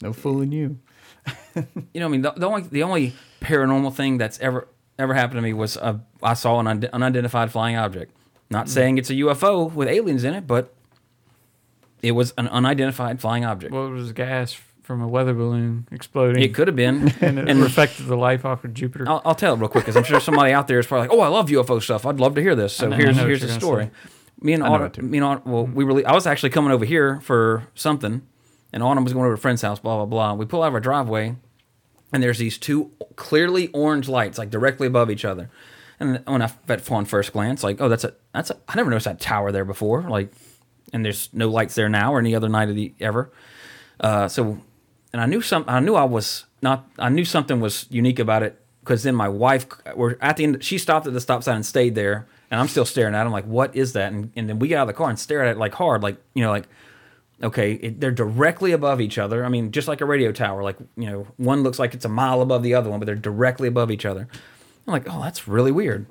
No 0.01 0.11
fooling 0.13 0.51
you. 0.51 0.77
You 1.93 2.01
know, 2.01 2.07
I 2.07 2.09
mean, 2.09 2.21
the, 2.21 2.31
the 2.31 2.45
only 2.45 2.63
the 2.63 2.83
only 2.83 3.13
paranormal 3.39 3.93
thing 3.93 4.17
that's 4.17 4.38
ever 4.39 4.67
ever 4.99 5.13
happened 5.13 5.38
to 5.38 5.41
me 5.41 5.53
was 5.53 5.77
uh, 5.77 5.99
I 6.21 6.33
saw 6.33 6.59
an 6.59 6.67
und- 6.67 6.89
unidentified 6.91 7.51
flying 7.51 7.77
object. 7.77 8.11
Not 8.49 8.69
saying 8.69 8.97
it's 8.97 9.09
a 9.09 9.13
UFO 9.13 9.73
with 9.73 9.88
aliens 9.88 10.23
in 10.23 10.33
it, 10.33 10.45
but 10.45 10.73
it 12.01 12.11
was 12.11 12.33
an 12.38 12.47
unidentified 12.49 13.19
flying 13.19 13.45
object. 13.45 13.73
What 13.73 13.89
was 13.89 14.11
gas 14.11 14.59
from 14.83 15.01
a 15.01 15.07
weather 15.07 15.33
balloon 15.33 15.88
exploding? 15.91 16.43
it 16.43 16.53
could 16.53 16.67
have 16.67 16.75
been. 16.75 17.11
and 17.21 17.39
it 17.49 17.55
reflected 17.55 18.05
the 18.05 18.17
life 18.17 18.45
off 18.45 18.63
of 18.63 18.73
Jupiter. 18.73 19.05
I'll, 19.07 19.21
I'll 19.25 19.35
tell 19.35 19.55
it 19.55 19.59
real 19.59 19.69
quick 19.69 19.85
because 19.85 19.95
I'm 19.95 20.03
sure 20.03 20.19
somebody 20.19 20.51
out 20.51 20.67
there 20.67 20.79
is 20.79 20.85
probably 20.85 21.07
like, 21.07 21.17
"Oh, 21.17 21.21
I 21.21 21.27
love 21.29 21.47
UFO 21.49 21.81
stuff. 21.81 22.05
I'd 22.05 22.19
love 22.19 22.35
to 22.35 22.41
hear 22.41 22.55
this." 22.55 22.73
So 22.73 22.89
know- 22.89 22.97
here's 22.97 23.17
here's 23.17 23.41
the 23.41 23.49
story. 23.49 23.85
say. 23.85 23.91
Me 24.41 24.51
and 24.53 24.63
I 24.63 24.67
know 24.67 24.73
Autumn, 24.75 24.88
it 24.88 24.93
too. 24.93 25.01
me 25.01 25.17
and 25.17 25.25
Autumn, 25.25 25.51
well, 25.51 25.65
we 25.65 25.85
really. 25.85 26.05
I 26.05 26.13
was 26.13 26.27
actually 26.27 26.49
coming 26.49 26.71
over 26.71 26.83
here 26.83 27.21
for 27.21 27.67
something, 27.73 28.21
and 28.75 28.83
Autumn 28.83 29.05
was 29.05 29.13
going 29.13 29.25
over 29.25 29.35
to 29.35 29.39
a 29.39 29.41
friend's 29.41 29.63
house. 29.63 29.79
Blah 29.79 29.95
blah 29.95 30.05
blah. 30.05 30.33
We 30.33 30.45
pull 30.45 30.61
out 30.61 30.67
of 30.67 30.73
our 30.75 30.79
driveway, 30.81 31.35
and 32.13 32.21
there's 32.21 32.38
these 32.38 32.57
two 32.59 32.91
clearly 33.15 33.69
orange 33.69 34.07
lights 34.09 34.38
like 34.38 34.51
directly 34.51 34.85
above 34.85 35.09
each 35.09 35.25
other. 35.25 35.49
And 35.97 36.21
when 36.25 36.41
I 36.41 36.51
at 36.67 36.91
on 36.91 37.05
first 37.05 37.31
glance, 37.31 37.63
like, 37.63 37.79
oh, 37.79 37.88
that's 37.88 38.03
a 38.03 38.13
that's 38.33 38.51
a. 38.51 38.57
I 38.67 38.75
never 38.75 38.89
noticed 38.89 39.05
that 39.05 39.21
tower 39.21 39.53
there 39.53 39.63
before. 39.63 40.03
Like, 40.03 40.31
and 40.91 41.05
there's 41.05 41.29
no 41.31 41.49
lights 41.49 41.73
there 41.73 41.88
now 41.88 42.13
or 42.13 42.19
any 42.19 42.35
other 42.35 42.49
night 42.49 42.69
of 42.69 42.75
the 42.75 42.93
ever. 42.99 43.31
Uh, 43.97 44.27
so, 44.27 44.59
and 45.13 45.21
I 45.21 45.25
knew 45.25 45.41
some. 45.41 45.63
I 45.69 45.79
knew 45.79 45.95
I 45.95 46.03
was 46.03 46.45
not. 46.61 46.85
I 46.99 47.07
knew 47.07 47.23
something 47.23 47.61
was 47.61 47.88
unique 47.89 48.19
about 48.19 48.43
it 48.43 48.61
because 48.81 49.03
then 49.03 49.15
my 49.15 49.29
wife, 49.29 49.65
we're 49.95 50.17
at 50.19 50.35
the 50.35 50.43
end. 50.43 50.61
She 50.65 50.77
stopped 50.77 51.07
at 51.07 51.13
the 51.13 51.21
stop 51.21 51.43
sign 51.43 51.55
and 51.55 51.65
stayed 51.65 51.95
there, 51.95 52.27
and 52.51 52.59
I'm 52.59 52.67
still 52.67 52.85
staring 52.85 53.15
at. 53.15 53.21
it. 53.21 53.25
I'm 53.25 53.31
like, 53.31 53.45
what 53.45 53.73
is 53.73 53.93
that? 53.93 54.11
And, 54.11 54.34
and 54.36 54.49
then 54.49 54.59
we 54.59 54.67
get 54.67 54.80
out 54.80 54.82
of 54.82 54.88
the 54.88 54.93
car 54.93 55.09
and 55.09 55.17
stare 55.17 55.45
at 55.45 55.55
it 55.55 55.57
like 55.57 55.76
hard, 55.76 56.03
like 56.03 56.17
you 56.34 56.43
know, 56.43 56.49
like 56.49 56.67
okay, 57.43 57.73
it, 57.73 57.99
they're 57.99 58.11
directly 58.11 58.71
above 58.71 59.01
each 59.01 59.17
other. 59.17 59.45
I 59.45 59.49
mean, 59.49 59.71
just 59.71 59.88
like 59.88 60.01
a 60.01 60.05
radio 60.05 60.31
tower. 60.31 60.63
Like 60.63 60.77
you 60.97 61.09
know, 61.09 61.27
one 61.38 61.63
looks 61.63 61.79
like 61.79 61.93
it's 61.93 62.05
a 62.05 62.09
mile 62.09 62.41
above 62.41 62.63
the 62.63 62.73
other 62.73 62.89
one, 62.89 62.99
but 62.99 63.05
they're 63.05 63.15
directly 63.15 63.67
above 63.67 63.91
each 63.91 64.05
other. 64.05 64.27
I'm 64.88 64.91
like, 64.91 65.07
oh, 65.09 65.21
that's 65.21 65.47
really 65.47 65.71
weird. 65.71 66.05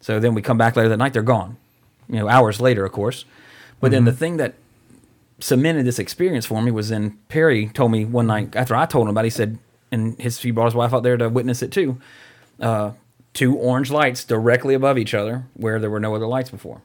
So 0.00 0.20
then 0.20 0.34
we 0.34 0.42
come 0.42 0.58
back 0.58 0.76
later 0.76 0.88
that 0.88 0.96
night, 0.96 1.12
they're 1.12 1.22
gone. 1.22 1.56
You 2.08 2.16
know, 2.16 2.28
hours 2.28 2.60
later, 2.60 2.84
of 2.84 2.92
course. 2.92 3.24
But 3.80 3.92
then 3.92 4.04
the 4.04 4.12
thing 4.12 4.36
that 4.36 4.54
cemented 5.38 5.86
this 5.86 5.98
experience 5.98 6.44
for 6.44 6.60
me 6.60 6.70
was 6.70 6.90
then 6.90 7.18
Perry 7.28 7.68
told 7.68 7.90
me 7.92 8.04
one 8.04 8.26
night 8.26 8.54
after 8.54 8.76
I 8.76 8.86
told 8.86 9.06
him 9.06 9.10
about 9.10 9.24
it, 9.24 9.28
he 9.28 9.30
said, 9.30 9.58
and 9.90 10.18
his 10.20 10.38
he 10.38 10.50
brought 10.50 10.66
his 10.66 10.74
wife 10.74 10.92
out 10.92 11.02
there 11.02 11.16
to 11.16 11.28
witness 11.28 11.62
it 11.62 11.72
too. 11.72 11.98
Uh, 12.60 12.92
two 13.32 13.56
orange 13.56 13.90
lights 13.90 14.24
directly 14.24 14.74
above 14.74 14.98
each 14.98 15.14
other 15.14 15.46
where 15.54 15.78
there 15.78 15.90
were 15.90 16.00
no 16.00 16.14
other 16.14 16.26
lights 16.26 16.50
before. 16.50 16.82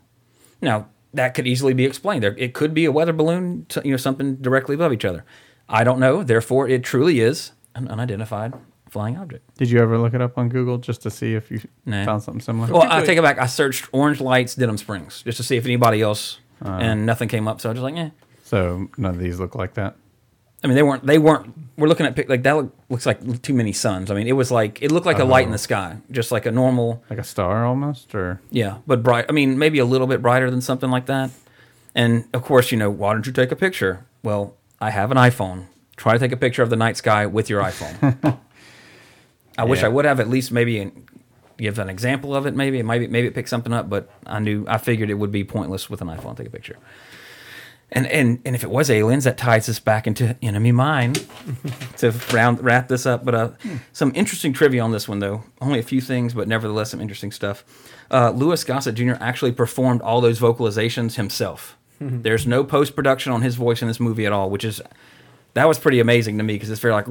Now 0.62 0.88
that 1.16 1.34
could 1.34 1.48
easily 1.48 1.74
be 1.74 1.86
explained. 1.86 2.24
There, 2.24 2.36
it 2.38 2.54
could 2.54 2.74
be 2.74 2.86
a 2.86 2.92
weather 2.92 3.14
balloon, 3.14 3.66
you 3.84 3.92
know, 3.92 3.98
something 3.98 4.36
directly 4.36 4.76
above 4.76 4.94
each 4.94 5.06
other. 5.06 5.24
I 5.68 5.84
don't 5.84 6.00
know. 6.00 6.24
Therefore, 6.24 6.68
it 6.70 6.84
truly 6.84 7.20
is 7.20 7.52
an 7.74 7.88
unidentified 7.88 8.54
flying 8.90 9.18
object. 9.18 9.44
Did 9.58 9.70
you 9.70 9.80
ever 9.80 9.98
look 9.98 10.14
it 10.14 10.22
up 10.22 10.38
on 10.38 10.48
Google 10.50 10.78
just 10.78 11.02
to 11.02 11.10
see 11.12 11.34
if 11.34 11.50
you 11.52 11.60
Nah. 11.86 12.06
found 12.06 12.24
something 12.24 12.40
similar? 12.42 12.72
Well, 12.72 12.84
I 12.90 13.04
take 13.04 13.18
it 13.18 13.22
back. 13.24 13.40
I 13.40 13.46
searched 13.48 13.90
orange 13.92 14.22
lights, 14.22 14.56
Denham 14.56 14.78
Springs, 14.78 15.22
just 15.24 15.38
to 15.38 15.44
see 15.44 15.58
if 15.58 15.66
anybody 15.66 16.02
else, 16.02 16.40
and 16.62 17.06
nothing 17.06 17.28
came 17.28 17.48
up. 17.48 17.60
So 17.62 17.70
I 17.70 17.72
was 17.74 17.78
just 17.82 17.84
like, 17.84 17.98
eh. 17.98 18.10
so 18.44 18.88
none 18.98 19.16
of 19.16 19.20
these 19.20 19.40
look 19.40 19.56
like 19.56 19.74
that. 19.74 19.96
I 20.64 20.68
mean, 20.68 20.76
they 20.76 20.84
weren't. 20.84 21.06
They 21.06 21.18
weren't. 21.18 21.54
We're 21.78 21.88
looking 21.90 22.06
at 22.06 22.16
pic- 22.16 22.30
like 22.30 22.44
that. 22.44 22.56
Look, 22.56 22.76
looks 22.90 23.06
like 23.06 23.42
too 23.42 23.54
many 23.54 23.74
suns. 23.74 24.10
I 24.10 24.16
mean, 24.16 24.28
it 24.28 24.34
was 24.34 24.50
like 24.52 24.82
it 24.82 24.92
looked 24.92 25.06
like 25.06 25.20
a 25.20 25.26
light 25.26 25.46
in 25.46 25.52
the 25.52 25.56
oh. 25.56 25.58
sky, 25.58 25.98
just 26.12 26.32
like 26.32 26.46
a 26.46 26.52
normal. 26.52 27.04
Like 27.10 27.20
a 27.20 27.24
star 27.24 27.66
almost, 27.66 28.16
or 28.16 28.40
Yeah, 28.50 28.78
but 28.88 29.04
bright. 29.04 29.26
I 29.28 29.32
mean, 29.34 29.58
maybe 29.60 29.80
a 29.80 29.86
little 29.86 30.08
bit 30.08 30.22
brighter 30.22 30.50
than 30.50 30.62
something 30.62 30.90
like 30.90 31.08
that. 31.08 31.32
And 31.94 32.26
of 32.34 32.44
course, 32.44 32.72
you 32.72 32.78
know, 32.78 32.90
why 32.90 33.14
don't 33.14 33.26
you 33.26 33.32
take 33.34 33.52
a 33.52 33.56
picture? 33.56 34.06
Well, 34.24 34.56
I 34.80 34.90
have 34.92 35.12
an 35.12 35.18
iPhone. 35.18 35.66
Try 35.96 36.14
to 36.14 36.20
take 36.20 36.32
a 36.32 36.38
picture 36.38 36.62
of 36.62 36.70
the 36.70 36.76
night 36.76 36.98
sky 36.98 37.26
with 37.26 37.50
your 37.50 37.62
iPhone. 37.62 38.40
I 39.58 39.64
wish 39.64 39.80
Yeah. 39.80 39.86
I 39.86 39.90
would 39.90 40.06
have 40.06 40.20
at 40.20 40.30
least 40.30 40.52
maybe 40.52 40.80
an, 40.80 41.08
give 41.58 41.80
an 41.80 41.90
example 41.90 42.36
of 42.36 42.46
it. 42.46 42.56
Maybe 42.56 42.82
maybe 42.84 43.08
maybe 43.08 43.28
it 43.28 43.34
picked 43.34 43.50
something 43.50 43.74
up, 43.74 43.90
but 43.90 44.10
I 44.26 44.40
knew 44.40 44.66
I 44.68 44.78
figured 44.78 45.10
it 45.10 45.16
would 45.16 45.32
be 45.32 45.44
pointless 45.44 45.90
with 45.90 46.02
an 46.02 46.08
iPhone 46.08 46.36
to 46.36 46.44
take 46.44 46.48
a 46.48 46.52
picture. 46.52 46.78
And 47.92 48.08
and 48.08 48.40
and 48.46 48.56
if 48.56 48.64
it 48.64 48.70
was 48.70 48.90
aliens, 48.90 49.24
that 49.26 49.38
ties 49.38 49.70
us 49.70 49.80
back 49.80 50.08
into 50.08 50.36
enemy 50.42 50.72
mine 50.72 51.14
to 51.98 52.12
round 52.34 52.64
wrap 52.64 52.88
this 52.88 53.06
up. 53.06 53.24
But 53.24 53.36
uh, 53.36 53.50
some 53.94 54.12
interesting 54.16 54.54
trivia 54.54 54.82
on 54.82 54.92
this 54.92 55.08
one, 55.08 55.20
though. 55.20 55.44
Only 55.62 55.80
a 55.80 55.84
few 55.84 56.02
things, 56.02 56.34
but 56.34 56.48
nevertheless 56.48 56.92
some 56.92 57.00
interesting 57.00 57.32
stuff. 57.32 57.64
Uh, 58.12 58.32
Louis 58.32 58.64
Gossett 58.64 58.96
Jr. 58.96 59.14
actually 59.20 59.52
performed 59.52 60.02
all 60.02 60.20
those 60.20 60.40
vocalizations 60.40 61.16
himself. 61.16 61.78
There's 62.00 62.46
no 62.46 62.64
post 62.64 62.96
production 62.96 63.32
on 63.32 63.42
his 63.42 63.56
voice 63.56 63.82
in 63.82 63.88
this 63.88 64.00
movie 64.00 64.26
at 64.26 64.34
all, 64.34 64.50
which 64.50 64.66
is 64.66 64.82
that 65.54 65.68
was 65.68 65.80
pretty 65.80 66.00
amazing 66.00 66.38
to 66.38 66.44
me 66.44 66.54
because 66.54 66.70
it's 66.70 66.82
very 66.82 66.94
like. 66.94 67.08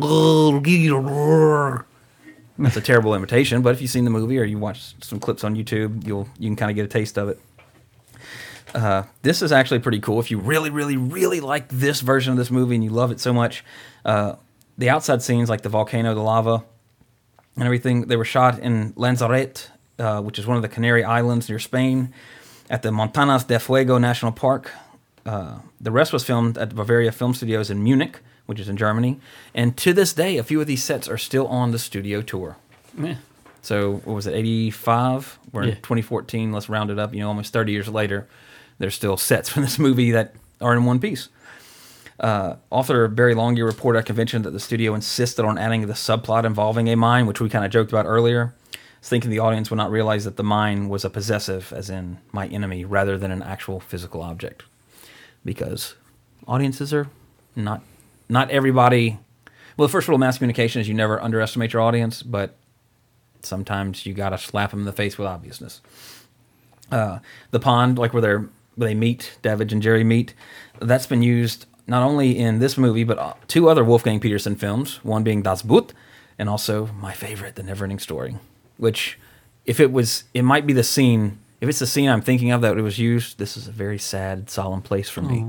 That's 2.59 2.77
a 2.77 2.81
terrible 2.81 3.15
imitation, 3.15 3.63
but 3.63 3.75
if 3.75 3.81
you've 3.81 3.91
seen 3.91 4.05
the 4.05 4.11
movie 4.11 4.39
or 4.39 4.45
you 4.45 4.59
watch 4.59 4.95
some 5.03 5.19
clips 5.19 5.43
on 5.43 5.57
YouTube, 5.57 6.07
you'll 6.07 6.29
you 6.39 6.49
can 6.49 6.57
kind 6.57 6.71
of 6.71 6.77
get 6.77 6.85
a 6.85 6.89
taste 6.89 7.19
of 7.19 7.29
it. 7.29 7.41
Uh, 8.75 9.05
this 9.23 9.41
is 9.41 9.53
actually 9.53 9.79
pretty 9.79 10.01
cool. 10.01 10.19
If 10.19 10.31
you 10.31 10.39
really, 10.39 10.71
really, 10.71 10.97
really 10.97 11.41
like 11.41 11.69
this 11.69 12.01
version 12.01 12.33
of 12.33 12.39
this 12.39 12.51
movie 12.51 12.75
and 12.75 12.83
you 12.83 12.91
love 12.91 13.13
it 13.13 13.21
so 13.21 13.33
much, 13.33 13.65
uh, 14.05 14.35
the 14.77 14.91
outside 14.91 15.23
scenes 15.23 15.49
like 15.49 15.63
the 15.63 15.69
volcano, 15.69 16.15
the 16.15 16.21
lava, 16.21 16.65
and 17.55 17.65
everything, 17.65 18.09
they 18.09 18.17
were 18.17 18.25
shot 18.25 18.59
in 18.59 18.93
Lanzarote, 18.97 19.71
uh, 19.99 20.21
which 20.21 20.39
is 20.39 20.47
one 20.47 20.57
of 20.57 20.63
the 20.63 20.69
Canary 20.69 21.05
Islands 21.05 21.49
near 21.49 21.61
Spain, 21.61 22.13
at 22.69 22.83
the 22.83 22.91
Montanas 22.91 23.47
de 23.47 23.59
Fuego 23.61 23.99
National 23.99 24.33
Park. 24.33 24.73
Uh, 25.25 25.59
the 25.81 25.93
rest 25.93 26.13
was 26.13 26.25
filmed 26.25 26.59
at 26.59 26.75
Bavaria 26.75 27.13
Film 27.13 27.33
Studios 27.33 27.71
in 27.71 27.83
Munich, 27.83 28.21
which 28.47 28.59
is 28.59 28.69
in 28.69 28.77
Germany. 28.77 29.21
And 29.55 29.77
to 29.79 29.93
this 29.93 30.13
day, 30.13 30.37
a 30.37 30.43
few 30.43 30.61
of 30.61 30.67
these 30.67 30.83
sets 30.83 31.09
are 31.09 31.17
still 31.17 31.47
on 31.47 31.71
the 31.71 31.79
studio 31.79 32.23
tour. 32.23 32.57
Yeah. 32.99 33.17
So 33.63 33.95
what 34.05 34.15
was 34.15 34.27
it, 34.27 34.35
85? 34.35 35.39
We're 35.53 35.63
in 35.63 35.77
2014. 35.77 36.53
Let's 36.53 36.69
round 36.69 36.91
it 36.91 36.99
up. 36.99 37.15
You 37.15 37.21
know, 37.21 37.29
almost 37.29 37.53
30 37.53 37.73
years 37.73 37.89
later, 37.89 38.29
there's 38.85 38.95
still 38.95 39.17
sets 39.17 39.49
from 39.51 39.63
this 39.63 39.79
movie 39.79 40.11
that 40.11 40.35
are 40.61 40.75
in 40.75 40.85
one 40.85 41.01
piece. 41.01 41.31
Uh, 42.21 42.57
author 42.71 43.09
Barry 43.09 43.35
Longyear 43.35 43.67
reported 43.67 44.01
at 44.01 44.07
convention 44.07 44.43
that 44.43 44.51
the 44.51 44.61
studio 44.61 44.95
insisted 44.95 45.45
on 45.45 45.59
adding 45.59 45.87
the 45.87 45.95
subplot 45.95 46.45
involving 46.45 46.89
a 46.89 46.97
mine, 46.97 47.27
which 47.27 47.41
we 47.41 47.49
kind 47.49 47.65
of 47.65 47.71
joked 47.71 47.91
about 47.91 48.07
earlier, 48.07 48.55
thinking 49.03 49.31
the 49.31 49.39
audience 49.41 49.71
would 49.71 49.79
not 49.79 49.91
realize 49.91 50.25
that 50.25 50.37
the 50.37 50.45
mine 50.45 50.91
was 50.91 51.05
a 51.05 51.11
possessive, 51.11 51.73
as 51.75 51.89
in 51.89 52.19
my 52.31 52.47
enemy, 52.49 52.85
rather 52.85 53.19
than 53.19 53.33
an 53.33 53.43
actual 53.43 53.81
physical 53.81 54.23
object. 54.23 54.63
Because 55.45 55.95
audiences 56.47 56.93
are 56.93 57.09
not 57.57 57.83
not 58.29 58.51
everybody. 58.51 59.19
Well, 59.77 59.89
the 59.89 59.93
first 59.93 60.07
rule 60.07 60.17
of 60.17 60.21
mass 60.21 60.39
communication 60.39 60.81
is 60.81 60.89
you 60.89 60.95
never 60.95 61.21
underestimate 61.21 61.73
your 61.73 61.83
audience, 61.83 62.23
but 62.23 62.55
sometimes 63.43 64.07
you 64.07 64.15
gotta 64.15 64.39
slap 64.39 64.71
them 64.71 64.81
in 64.81 64.87
the 64.87 64.93
face 64.93 65.19
with 65.19 65.27
obviousness. 65.27 65.81
Uh, 66.93 67.19
the 67.51 67.59
pond, 67.59 67.99
like 67.99 68.13
where 68.13 68.23
they're 68.23 68.49
they 68.77 68.95
meet, 68.95 69.39
Davidge 69.43 69.73
and 69.73 69.83
Jerry 69.83 70.05
meet, 70.05 70.35
that's 70.81 71.07
been 71.07 71.23
used 71.23 71.67
not 71.87 72.03
only 72.03 72.39
in 72.39 72.59
this 72.59 72.79
movie 72.79 73.05
but 73.05 73.19
uh, 73.19 73.35
two 73.47 73.69
other 73.69 73.85
Wolfgang 73.85 74.21
Petersen 74.21 74.57
films. 74.57 75.05
One 75.05 75.23
being 75.23 75.43
Das 75.43 75.63
Boot, 75.63 75.93
and 76.39 76.49
also 76.49 76.87
my 77.01 77.13
favorite, 77.13 77.57
The 77.57 77.63
Neverending 77.63 78.01
Story. 78.01 78.37
Which, 78.77 79.19
if 79.67 79.81
it 79.81 79.93
was, 79.93 80.25
it 80.35 80.43
might 80.43 80.67
be 80.67 80.73
the 80.73 80.83
scene. 80.83 81.39
If 81.61 81.69
it's 81.69 81.79
the 81.79 81.87
scene 81.87 82.09
I'm 82.09 82.21
thinking 82.23 82.51
of 82.51 82.61
that 82.63 82.77
it 82.77 82.83
was 82.83 82.99
used, 82.99 83.39
this 83.39 83.57
is 83.57 83.69
a 83.69 83.73
very 83.73 83.99
sad, 83.99 84.51
solemn 84.51 84.83
place 84.83 85.09
for 85.09 85.23
me. 85.23 85.47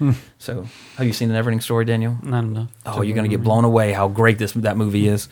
So, 0.38 0.66
have 0.96 1.06
you 1.06 1.12
seen 1.12 1.28
The 1.28 1.34
Neverending 1.34 1.62
Story, 1.62 1.84
Daniel? 1.84 2.18
Not 2.22 2.44
enough. 2.44 2.68
Oh, 2.84 3.00
you're 3.00 3.14
gonna 3.14 3.28
get 3.28 3.42
blown 3.44 3.64
away 3.64 3.92
how 3.92 4.08
great 4.08 4.38
this 4.38 4.52
that 4.52 4.76
movie 4.76 5.06
is. 5.06 5.28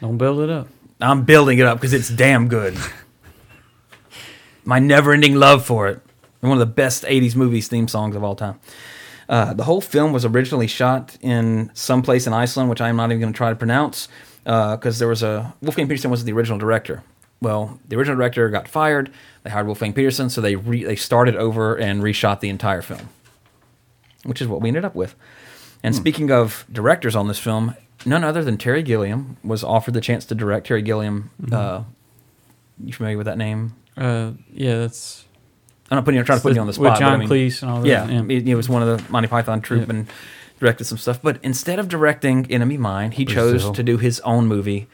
Don't 0.00 0.18
build 0.18 0.40
it 0.40 0.50
up. 0.50 0.68
I'm 1.00 1.24
building 1.24 1.58
it 1.58 1.66
up 1.66 1.78
because 1.78 1.92
it's 1.92 2.08
damn 2.08 2.46
good. 2.46 2.76
My 4.64 4.78
never-ending 4.78 5.34
love 5.34 5.64
for 5.64 5.88
it. 5.88 6.00
One 6.42 6.52
of 6.52 6.58
the 6.58 6.66
best 6.66 7.04
'80s 7.04 7.34
movies 7.34 7.68
theme 7.68 7.88
songs 7.88 8.14
of 8.14 8.22
all 8.22 8.36
time. 8.36 8.60
Uh, 9.28 9.54
the 9.54 9.64
whole 9.64 9.80
film 9.80 10.12
was 10.12 10.24
originally 10.24 10.66
shot 10.66 11.16
in 11.22 11.70
some 11.72 12.02
place 12.02 12.26
in 12.26 12.32
Iceland, 12.32 12.68
which 12.68 12.80
I'm 12.80 12.96
not 12.96 13.10
even 13.10 13.20
going 13.20 13.32
to 13.32 13.36
try 13.36 13.48
to 13.50 13.56
pronounce, 13.56 14.08
because 14.44 14.98
there 14.98 15.08
was 15.08 15.22
a 15.22 15.54
Wolfgang 15.62 15.86
Petersen 15.88 16.10
was 16.10 16.24
the 16.24 16.32
original 16.32 16.58
director. 16.58 17.02
Well, 17.40 17.80
the 17.88 17.96
original 17.96 18.16
director 18.16 18.48
got 18.50 18.68
fired. 18.68 19.10
They 19.42 19.50
hired 19.50 19.66
Wolfgang 19.66 19.92
Petersen, 19.92 20.30
so 20.30 20.40
they 20.40 20.56
re- 20.56 20.84
they 20.84 20.96
started 20.96 21.34
over 21.36 21.74
and 21.76 22.02
reshot 22.02 22.40
the 22.40 22.48
entire 22.48 22.82
film, 22.82 23.08
which 24.24 24.42
is 24.42 24.48
what 24.48 24.60
we 24.60 24.68
ended 24.68 24.84
up 24.84 24.94
with. 24.94 25.14
And 25.82 25.94
speaking 25.94 26.30
of 26.30 26.64
directors 26.70 27.16
on 27.16 27.26
this 27.26 27.38
film, 27.38 27.74
none 28.04 28.22
other 28.22 28.44
than 28.44 28.58
Terry 28.58 28.82
Gilliam 28.82 29.36
was 29.42 29.64
offered 29.64 29.94
the 29.94 30.00
chance 30.00 30.24
to 30.26 30.34
direct. 30.34 30.66
Terry 30.66 30.82
Gilliam, 30.82 31.30
uh, 31.50 31.82
you 32.84 32.92
familiar 32.92 33.16
with 33.16 33.26
that 33.26 33.38
name? 33.38 33.74
Uh, 33.96 34.32
yeah, 34.52 34.78
that's 34.78 35.24
I'm 35.92 35.96
not 35.96 36.04
putting 36.04 36.18
you, 36.18 36.24
trying 36.24 36.38
to 36.38 36.42
put 36.42 36.54
you 36.54 36.60
on 36.60 36.66
the 36.66 36.72
spot. 36.72 36.94
but 36.94 36.98
John 36.98 37.12
I 37.12 37.16
mean- 37.18 37.28
Cleese 37.28 37.62
and 37.62 37.70
all 37.70 37.80
that. 37.82 37.86
Yeah, 37.88 38.08
yeah. 38.08 38.22
He, 38.24 38.40
he 38.40 38.54
was 38.54 38.68
one 38.68 38.82
of 38.82 38.88
the 39.04 39.12
Monty 39.12 39.28
Python 39.28 39.60
troupe 39.60 39.88
Yeah. 39.88 39.94
and 39.94 40.08
directed 40.58 40.84
some 40.84 40.96
stuff. 40.98 41.20
But 41.22 41.38
instead 41.42 41.78
of 41.78 41.88
directing 41.88 42.50
Enemy 42.50 42.78
Mine, 42.78 43.10
he 43.12 43.24
chose 43.24 43.70
to 43.70 43.82
do 43.82 43.98
his 43.98 44.18
own 44.20 44.46
movie, 44.46 44.88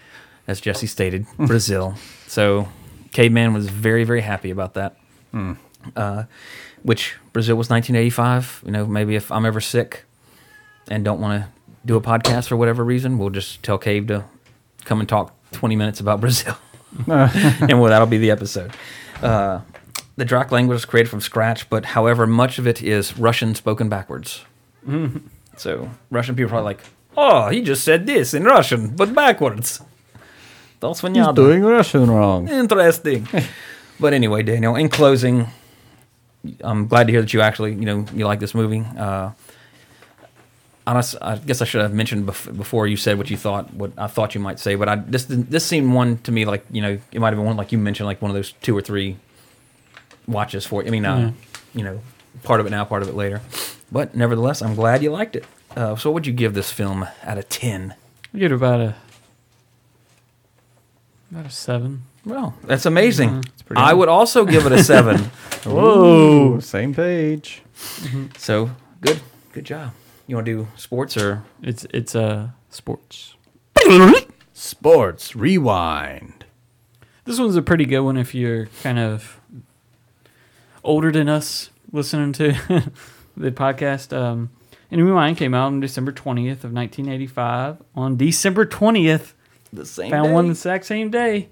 as 0.46 0.60
Jesse 0.60 0.86
stated, 0.88 1.26
Brazil. 1.36 1.94
So 2.26 2.68
Caveman 3.12 3.52
was 3.54 3.68
very, 3.68 4.04
very 4.04 4.22
happy 4.22 4.50
about 4.50 4.74
that. 4.74 4.96
Uh, 5.94 6.24
which 6.82 7.14
Brazil 7.32 7.56
was 7.56 7.70
1985. 7.70 8.62
You 8.66 8.72
know, 8.72 8.86
maybe 8.86 9.14
if 9.14 9.30
I'm 9.30 9.46
ever 9.46 9.60
sick 9.60 10.04
and 10.88 11.04
don't 11.04 11.20
want 11.20 11.42
to 11.42 11.48
do 11.86 11.96
a 11.96 12.00
podcast 12.00 12.48
for 12.48 12.56
whatever 12.56 12.82
reason, 12.84 13.18
we'll 13.18 13.30
just 13.30 13.62
tell 13.62 13.78
Cave 13.78 14.08
to 14.08 14.24
come 14.84 15.00
and 15.00 15.08
talk 15.08 15.32
20 15.52 15.76
minutes 15.76 16.00
about 16.00 16.20
Brazil 16.20 16.56
and 17.06 17.80
well, 17.80 17.90
that'll 17.90 18.06
be 18.06 18.18
the 18.18 18.30
episode. 18.30 18.72
Uh, 19.22 19.60
the 20.18 20.24
Drac 20.24 20.50
language 20.50 20.74
was 20.74 20.84
created 20.84 21.08
from 21.08 21.20
scratch, 21.20 21.70
but 21.70 21.84
however, 21.84 22.26
much 22.26 22.58
of 22.58 22.66
it 22.66 22.82
is 22.82 23.16
Russian 23.16 23.54
spoken 23.54 23.88
backwards. 23.88 24.44
So 25.56 25.90
Russian 26.10 26.34
people 26.34 26.56
are 26.56 26.62
like, 26.62 26.80
"Oh, 27.16 27.48
he 27.50 27.62
just 27.62 27.84
said 27.84 28.04
this 28.04 28.34
in 28.34 28.42
Russian, 28.42 28.96
but 28.96 29.14
backwards." 29.14 29.80
That's 30.80 31.00
He's 31.00 31.34
doing 31.34 31.62
Russian 31.62 32.10
wrong. 32.10 32.48
Interesting. 32.48 33.28
but 34.00 34.12
anyway, 34.12 34.42
Daniel, 34.42 34.74
in 34.74 34.88
closing, 34.88 35.46
I'm 36.62 36.88
glad 36.88 37.06
to 37.06 37.12
hear 37.12 37.20
that 37.20 37.32
you 37.32 37.40
actually, 37.40 37.74
you 37.74 37.86
know, 37.86 38.04
you 38.12 38.26
like 38.26 38.40
this 38.40 38.54
movie. 38.54 38.84
Uh, 38.96 39.30
honest, 40.84 41.14
I 41.22 41.36
guess 41.36 41.62
I 41.62 41.64
should 41.64 41.82
have 41.82 41.94
mentioned 41.94 42.26
bef- 42.26 42.56
before 42.56 42.88
you 42.88 42.96
said 42.96 43.18
what 43.18 43.30
you 43.30 43.36
thought, 43.36 43.72
what 43.72 43.92
I 43.96 44.08
thought 44.08 44.34
you 44.34 44.40
might 44.40 44.58
say. 44.58 44.74
But 44.74 44.88
I 44.88 44.96
this 44.96 45.26
this 45.28 45.64
seemed 45.64 45.92
one 45.94 46.18
to 46.18 46.32
me 46.32 46.44
like 46.44 46.64
you 46.72 46.82
know 46.82 46.98
it 47.12 47.20
might 47.20 47.28
have 47.28 47.38
been 47.38 47.46
one 47.46 47.56
like 47.56 47.70
you 47.70 47.78
mentioned 47.78 48.08
like 48.08 48.20
one 48.20 48.32
of 48.32 48.34
those 48.34 48.50
two 48.62 48.76
or 48.76 48.82
three 48.82 49.16
watches 50.28 50.64
for 50.66 50.82
you. 50.82 50.88
I 50.88 50.90
mean, 50.90 51.04
uh, 51.04 51.32
you 51.74 51.82
know, 51.82 52.00
part 52.42 52.60
of 52.60 52.66
it 52.66 52.70
now, 52.70 52.84
part 52.84 53.02
of 53.02 53.08
it 53.08 53.14
later. 53.14 53.40
But 53.90 54.14
nevertheless, 54.14 54.60
I'm 54.62 54.74
glad 54.74 55.02
you 55.02 55.10
liked 55.10 55.34
it. 55.34 55.44
Uh, 55.76 55.96
so, 55.96 56.10
what 56.10 56.14
would 56.14 56.26
you 56.26 56.32
give 56.32 56.54
this 56.54 56.70
film 56.70 57.06
out 57.24 57.38
of 57.38 57.48
ten? 57.48 57.94
I 58.34 58.38
get 58.38 58.52
about 58.52 58.80
a 58.80 58.94
about 61.30 61.46
a 61.46 61.50
seven. 61.50 62.04
Well, 62.24 62.54
that's 62.64 62.84
amazing. 62.86 63.44
pretty 63.64 63.80
I 63.80 63.92
would 63.94 64.08
also 64.08 64.44
give 64.44 64.66
it 64.66 64.72
a 64.72 64.82
seven. 64.84 65.18
Whoa, 65.64 66.60
same 66.60 66.94
page. 66.94 67.62
So 68.36 68.70
good, 69.00 69.20
good 69.52 69.64
job. 69.64 69.92
You 70.26 70.36
want 70.36 70.46
to 70.46 70.52
do 70.52 70.68
sports 70.76 71.16
or 71.16 71.42
It's 71.62 71.86
it's 71.94 72.14
uh 72.14 72.48
sports. 72.70 73.34
Sports 74.52 75.34
rewind. 75.36 76.44
This 77.24 77.38
one's 77.38 77.56
a 77.56 77.62
pretty 77.62 77.84
good 77.84 78.00
one 78.00 78.16
if 78.16 78.34
you're 78.34 78.66
kind 78.82 78.98
of 78.98 79.37
older 80.88 81.12
than 81.12 81.28
us 81.28 81.70
listening 81.92 82.32
to 82.34 82.52
the 83.36 83.52
podcast. 83.52 84.16
Um, 84.16 84.50
Enemy 84.90 85.10
Mine 85.12 85.34
came 85.36 85.52
out 85.54 85.66
on 85.66 85.80
December 85.80 86.12
20th 86.12 86.64
of 86.64 86.72
1985. 86.72 87.76
On 87.94 88.16
December 88.16 88.64
20th, 88.64 89.32
the 89.72 89.84
same? 89.84 90.10
found 90.10 90.32
one 90.32 90.46
the 90.46 90.52
exact 90.52 90.86
same 90.86 91.10
day. 91.10 91.48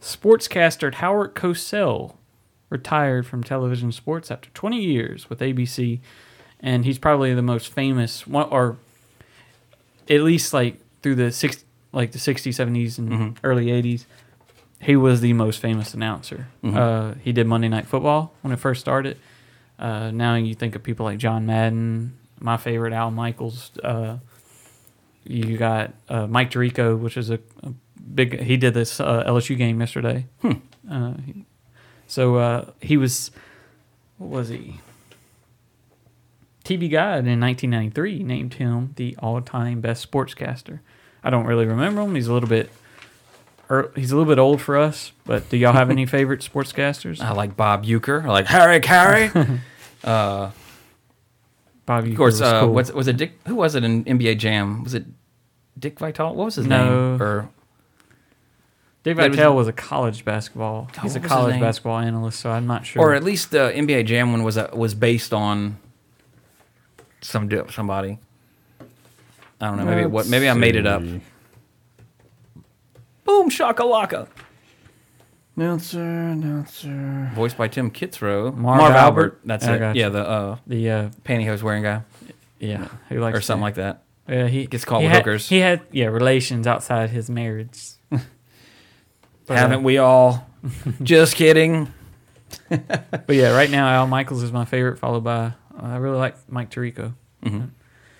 Sportscaster 0.00 0.94
Howard 0.94 1.34
Cosell 1.34 2.14
retired 2.70 3.26
from 3.26 3.42
television 3.42 3.90
sports 3.92 4.30
after 4.30 4.50
20 4.50 4.80
years 4.80 5.28
with 5.28 5.40
ABC, 5.40 5.98
and 6.60 6.84
he's 6.84 6.98
probably 6.98 7.34
the 7.34 7.42
most 7.42 7.72
famous 7.72 8.26
one, 8.26 8.48
or 8.50 8.76
at 10.08 10.20
least 10.22 10.52
like 10.52 10.76
through 11.02 11.16
the 11.16 11.32
six, 11.32 11.64
like 11.92 12.12
the 12.12 12.18
60s, 12.18 12.50
70s, 12.50 12.98
and 12.98 13.08
Mm-hmm. 13.10 13.30
early 13.44 13.66
80s, 13.66 14.04
he 14.80 14.96
was 14.96 15.20
the 15.20 15.32
most 15.32 15.60
famous 15.60 15.94
announcer. 15.94 16.48
Mm-hmm. 16.62 16.76
Uh, 16.76 17.14
he 17.22 17.32
did 17.32 17.46
Monday 17.46 17.68
Night 17.68 17.86
Football 17.86 18.34
when 18.42 18.52
it 18.52 18.58
first 18.58 18.80
started. 18.80 19.18
Uh, 19.78 20.10
now 20.10 20.34
you 20.34 20.54
think 20.54 20.74
of 20.74 20.82
people 20.82 21.04
like 21.04 21.18
John 21.18 21.46
Madden, 21.46 22.16
my 22.40 22.56
favorite, 22.56 22.92
Al 22.92 23.10
Michaels. 23.10 23.70
Uh, 23.82 24.18
you 25.24 25.56
got 25.58 25.92
uh, 26.08 26.26
Mike 26.26 26.50
Tirico, 26.50 26.98
which 26.98 27.16
is 27.16 27.30
a, 27.30 27.38
a 27.62 27.72
big. 28.14 28.40
He 28.40 28.56
did 28.56 28.74
this 28.74 29.00
uh, 29.00 29.24
LSU 29.26 29.56
game 29.56 29.80
yesterday. 29.80 30.26
Uh, 30.88 31.14
he- 31.24 31.44
so 32.06 32.36
uh, 32.36 32.70
he 32.80 32.96
was. 32.96 33.30
What 34.18 34.30
was 34.30 34.48
he? 34.48 34.80
TV 36.64 36.90
Guide 36.90 37.26
in 37.26 37.40
1993 37.40 38.22
named 38.24 38.54
him 38.54 38.92
the 38.96 39.16
all-time 39.20 39.80
best 39.80 40.10
sportscaster. 40.10 40.80
I 41.22 41.30
don't 41.30 41.46
really 41.46 41.66
remember 41.66 42.02
him. 42.02 42.14
He's 42.14 42.26
a 42.28 42.32
little 42.32 42.48
bit. 42.48 42.70
Er, 43.70 43.90
He's 43.96 44.12
a 44.12 44.16
little 44.16 44.30
bit 44.32 44.38
old 44.38 44.60
for 44.60 44.76
us, 44.76 45.12
but 45.24 45.48
do 45.48 45.56
y'all 45.56 45.72
have 45.72 45.90
any 45.90 46.06
favorite 46.16 46.40
sportscasters? 46.40 47.20
I 47.20 47.32
like 47.32 47.56
Bob 47.56 47.84
Uecker. 47.84 48.24
I 48.24 48.28
like 48.28 48.46
Harry 48.46 48.80
Caray. 48.80 49.60
Bob, 50.02 50.52
Of 51.88 52.16
course, 52.16 52.40
uh, 52.40 52.66
what's, 52.66 52.92
was 52.92 53.06
it 53.08 53.16
Dick? 53.16 53.38
Who 53.46 53.54
was 53.54 53.74
it 53.74 53.84
in 53.84 54.04
NBA 54.04 54.38
Jam? 54.38 54.82
Was 54.82 54.94
it 54.94 55.04
Dick 55.78 55.98
Vitale? 55.98 56.34
What 56.34 56.46
was 56.46 56.54
his 56.56 56.66
No. 56.66 57.12
name? 57.12 57.22
Or 57.22 57.48
Dave 59.04 59.16
there 59.16 59.28
was- 59.28 59.36
Vitale 59.36 59.54
was 59.54 59.68
a 59.68 59.72
college 59.72 60.24
basketball. 60.24 60.88
He's 61.02 61.14
a 61.14 61.20
was 61.20 61.28
college 61.28 61.60
basketball 61.60 61.98
analyst, 61.98 62.40
so 62.40 62.50
I'm 62.50 62.66
not 62.66 62.84
sure. 62.86 63.00
or 63.02 63.14
at 63.14 63.22
least 63.22 63.52
the 63.52 63.70
NBA 63.72 64.06
Jam 64.06 64.32
one 64.32 64.42
was 64.42 64.58
uh, 64.58 64.68
was 64.74 64.94
based 64.94 65.32
on 65.32 65.78
some 67.20 67.48
somebody. 67.70 68.18
I 69.60 69.66
don't 69.68 69.76
know. 69.76 69.84
Maybe 69.84 70.06
what? 70.06 70.26
Maybe 70.26 70.48
I 70.48 70.54
made 70.54 70.74
it 70.74 70.86
up. 70.88 71.02
Boom 73.26 73.50
shakalaka. 73.50 74.28
Announcer, 75.56 76.00
announcer. 76.00 77.32
Voiced 77.34 77.56
by 77.56 77.66
Tim 77.68 77.90
Kitzrow. 77.90 78.54
Marv 78.54 78.92
Albert. 78.92 79.40
That's 79.44 79.64
I 79.66 79.76
it. 79.76 79.78
gotcha. 79.78 79.98
Yeah, 79.98 80.08
the 80.10 80.28
uh, 80.28 80.56
the 80.66 80.90
uh, 80.90 81.10
pantyhose 81.24 81.62
wearing 81.62 81.82
guy 81.82 82.02
yeah, 82.58 82.88
who 83.08 83.20
likes 83.20 83.38
or 83.38 83.40
something 83.40 83.62
like 83.62 83.76
that. 83.76 84.02
Yeah, 84.28 84.48
he 84.48 84.66
Gets 84.66 84.84
caught 84.84 85.00
he 85.00 85.06
with 85.06 85.12
had, 85.12 85.22
hookers. 85.22 85.48
He 85.48 85.58
had 85.58 85.82
yeah 85.92 86.06
relations 86.06 86.66
outside 86.66 87.10
his 87.10 87.30
marriage. 87.30 87.80
But, 88.10 88.20
uh, 89.48 89.54
Haven't 89.54 89.82
we 89.82 89.98
all? 89.98 90.48
Just 91.02 91.36
kidding. 91.36 91.92
But 92.68 93.28
yeah, 93.28 93.56
right 93.56 93.70
now 93.70 93.88
Al 93.88 94.06
Michaels 94.06 94.42
is 94.42 94.52
my 94.52 94.64
favorite, 94.64 94.98
followed 94.98 95.24
by 95.24 95.36
uh, 95.36 95.52
I 95.80 95.96
really 95.96 96.18
like 96.18 96.36
Mike 96.50 96.70
Tirico. 96.70 97.14
Mm-hmm. 97.44 97.66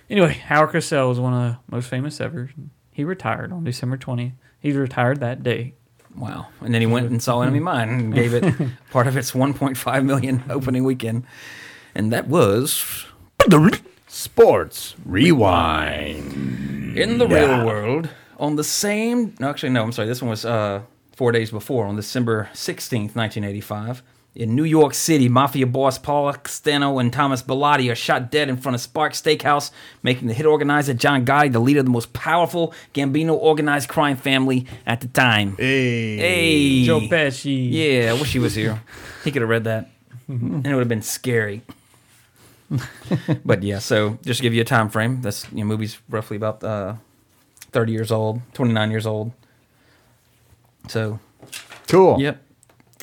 Anyway, 0.08 0.34
Howard 0.34 0.70
Cosell 0.70 1.08
was 1.08 1.18
one 1.18 1.34
of 1.34 1.40
the 1.52 1.58
most 1.74 1.88
famous 1.88 2.20
ever. 2.20 2.50
He 2.92 3.04
retired 3.04 3.52
on 3.52 3.64
December 3.64 3.96
20th. 3.96 4.32
He 4.60 4.72
retired 4.72 5.20
that 5.20 5.42
day. 5.42 5.74
Wow. 6.16 6.48
And 6.60 6.72
then 6.72 6.80
he 6.80 6.86
went 6.86 7.10
and 7.10 7.22
saw 7.22 7.42
Enemy 7.42 7.60
Mine 7.60 7.88
and 7.88 8.14
gave 8.14 8.32
it 8.34 8.54
part 8.90 9.06
of 9.06 9.16
its 9.16 9.32
1.5 9.32 10.04
million 10.04 10.42
opening 10.50 10.84
weekend. 10.84 11.24
And 11.94 12.12
that 12.12 12.26
was 12.28 13.06
Sports 14.08 14.94
Rewind. 15.04 16.96
in 16.96 17.18
the 17.18 17.26
real 17.28 17.66
world 17.66 18.08
on 18.38 18.56
the 18.56 18.64
same. 18.64 19.34
No, 19.38 19.50
actually, 19.50 19.70
no, 19.70 19.82
I'm 19.82 19.92
sorry. 19.92 20.08
This 20.08 20.22
one 20.22 20.30
was 20.30 20.44
uh, 20.44 20.82
four 21.14 21.32
days 21.32 21.50
before 21.50 21.86
on 21.86 21.96
December 21.96 22.48
16th, 22.52 23.14
1985. 23.14 24.02
In 24.36 24.54
New 24.54 24.64
York 24.64 24.92
City, 24.92 25.30
mafia 25.30 25.66
boss 25.66 25.96
Paul 25.96 26.34
Steno 26.44 26.98
and 26.98 27.10
Thomas 27.10 27.42
Bilotti 27.42 27.90
are 27.90 27.94
shot 27.94 28.30
dead 28.30 28.50
in 28.50 28.58
front 28.58 28.74
of 28.74 28.82
Spark 28.82 29.14
Steakhouse, 29.14 29.70
making 30.02 30.28
the 30.28 30.34
hit 30.34 30.44
organizer 30.44 30.92
John 30.92 31.24
Gotti 31.24 31.50
the 31.50 31.58
leader 31.58 31.80
of 31.80 31.86
the 31.86 31.90
most 31.90 32.12
powerful 32.12 32.74
Gambino 32.92 33.32
organized 33.32 33.88
crime 33.88 34.18
family 34.18 34.66
at 34.86 35.00
the 35.00 35.08
time. 35.08 35.56
Hey. 35.56 36.18
Hey, 36.18 36.84
Joe 36.84 37.00
Pesci. 37.00 37.70
Yeah, 37.72 38.10
I 38.10 38.12
wish 38.12 38.30
he 38.34 38.38
was 38.38 38.54
here. 38.54 38.82
He 39.24 39.32
could 39.32 39.40
have 39.42 39.48
read 39.48 39.64
that, 39.64 39.90
and 40.28 40.64
it 40.66 40.70
would 40.70 40.80
have 40.80 40.88
been 40.88 41.02
scary. 41.02 41.62
but 43.44 43.62
yeah, 43.62 43.78
so 43.80 44.18
just 44.22 44.38
to 44.38 44.42
give 44.42 44.52
you 44.54 44.60
a 44.60 44.64
time 44.64 44.88
frame, 44.90 45.22
this 45.22 45.46
you 45.50 45.58
know, 45.58 45.64
movie's 45.64 45.98
roughly 46.10 46.36
about 46.36 46.62
uh, 46.62 46.94
thirty 47.72 47.90
years 47.92 48.12
old, 48.12 48.42
twenty 48.52 48.72
nine 48.72 48.90
years 48.90 49.06
old. 49.06 49.32
So 50.88 51.18
Cool. 51.88 52.20
yep, 52.20 52.40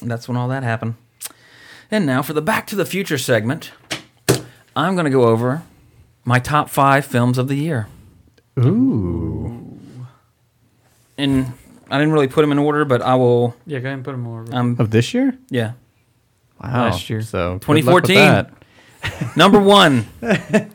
that's 0.01 0.27
when 0.29 0.37
all 0.37 0.47
that 0.47 0.63
happened. 0.63 0.93
And 1.93 2.07
now 2.07 2.23
for 2.23 2.33
the 2.33 2.41
Back 2.41 2.65
to 2.67 2.75
the 2.75 2.87
Future 2.87 3.19
segment, 3.19 3.71
I'm 4.75 4.95
going 4.95 5.05
to 5.05 5.11
go 5.11 5.25
over 5.25 5.61
my 6.25 6.39
top 6.39 6.67
five 6.71 7.05
films 7.05 7.37
of 7.37 7.47
the 7.47 7.53
year. 7.53 7.87
Ooh. 8.57 9.77
And 11.19 11.53
I 11.91 11.99
didn't 11.99 12.13
really 12.13 12.27
put 12.27 12.41
them 12.41 12.51
in 12.51 12.57
order, 12.57 12.83
but 12.83 13.03
I 13.03 13.13
will. 13.13 13.55
Yeah, 13.67 13.77
go 13.77 13.85
ahead 13.89 13.97
and 13.97 14.03
put 14.03 14.15
him 14.15 14.25
over. 14.25 14.55
Um, 14.55 14.75
Of 14.79 14.89
this 14.89 15.13
year? 15.13 15.37
yeah, 15.51 15.73
Wow. 16.59 16.85
Last 16.85 17.11
year. 17.11 17.21
So 17.21 17.59
good 17.59 17.85
luck 17.85 17.93
with 17.93 18.05
2014. 18.05 18.15
that. 18.15 19.35
Number 19.37 19.59
one. 19.59 20.07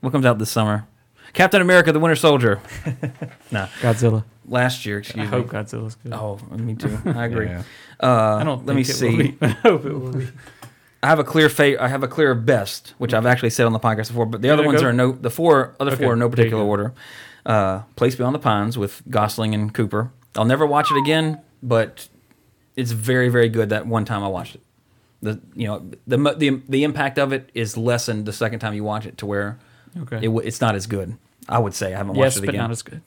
what 0.00 0.10
comes 0.10 0.26
out 0.26 0.40
this 0.40 0.50
summer? 0.50 0.88
Captain 1.32 1.62
America: 1.62 1.92
The 1.92 2.00
Winter 2.00 2.16
Soldier. 2.16 2.60
nah, 3.52 3.66
Godzilla. 3.80 4.24
Last 4.46 4.84
year. 4.86 4.96
I 4.96 4.98
Excuse 5.00 5.16
me. 5.16 5.22
I 5.22 5.26
hope 5.26 5.46
Godzilla's 5.48 5.94
good. 5.96 6.12
Oh, 6.12 6.38
me 6.56 6.74
too. 6.74 6.98
I 7.04 7.24
agree. 7.26 7.46
Yeah. 7.46 7.62
Uh, 8.02 8.36
I 8.40 8.44
don't. 8.44 8.66
Let 8.66 8.76
me 8.76 8.84
think 8.84 9.00
it 9.02 9.16
will 9.16 9.24
see. 9.24 9.30
be, 9.32 9.38
I 9.42 9.48
hope 9.48 9.84
it 9.84 9.92
will 9.92 10.12
be. 10.12 10.28
I 11.02 11.08
have 11.08 11.18
a 11.18 11.24
clear 11.24 11.48
fa- 11.50 11.82
I 11.82 11.88
have 11.88 12.02
a 12.02 12.08
clear 12.08 12.34
best, 12.34 12.94
which 12.98 13.12
I've 13.12 13.26
actually 13.26 13.50
said 13.50 13.66
on 13.66 13.72
the 13.72 13.78
podcast 13.80 14.08
before. 14.08 14.26
But 14.26 14.40
the 14.42 14.50
other 14.50 14.64
ones 14.64 14.80
go. 14.80 14.88
are 14.88 14.92
no. 14.92 15.12
The 15.12 15.30
four 15.30 15.74
other 15.78 15.92
Okay, 15.92 16.02
four 16.04 16.14
are 16.14 16.16
no 16.16 16.28
particular 16.30 16.62
order. 16.64 16.94
Uh, 17.44 17.80
Place 17.96 18.14
Beyond 18.16 18.34
the 18.34 18.38
Pines 18.38 18.78
with 18.78 19.02
Gosling 19.10 19.54
and 19.54 19.72
Cooper. 19.74 20.10
I'll 20.34 20.46
never 20.46 20.64
watch 20.66 20.90
it 20.90 20.96
again, 20.96 21.40
but 21.62 22.08
it's 22.74 22.92
very 22.92 23.28
very 23.28 23.48
good. 23.50 23.68
That 23.68 23.86
one 23.86 24.04
time 24.06 24.22
I 24.24 24.28
watched 24.28 24.54
it. 24.54 24.62
The 25.20 25.40
you 25.54 25.66
know 25.66 25.90
the 26.06 26.16
the 26.36 26.62
the 26.68 26.84
impact 26.84 27.18
of 27.18 27.32
it 27.34 27.50
is 27.54 27.76
lessened 27.76 28.24
the 28.24 28.32
second 28.32 28.60
time 28.60 28.72
you 28.74 28.82
watch 28.84 29.04
it 29.06 29.18
to 29.18 29.26
where 29.26 29.58
Okay. 30.02 30.20
it, 30.26 30.28
it's 30.44 30.60
not 30.62 30.74
as 30.74 30.86
good. 30.86 31.16
I 31.48 31.58
would 31.58 31.74
say 31.74 31.92
I 31.94 31.98
haven't 31.98 32.16
yes, 32.16 32.22
watched 32.24 32.36
it 32.38 32.40
but 32.40 32.48
again. 32.48 32.60
not 32.62 32.70
as 32.70 32.82
good. 32.82 33.02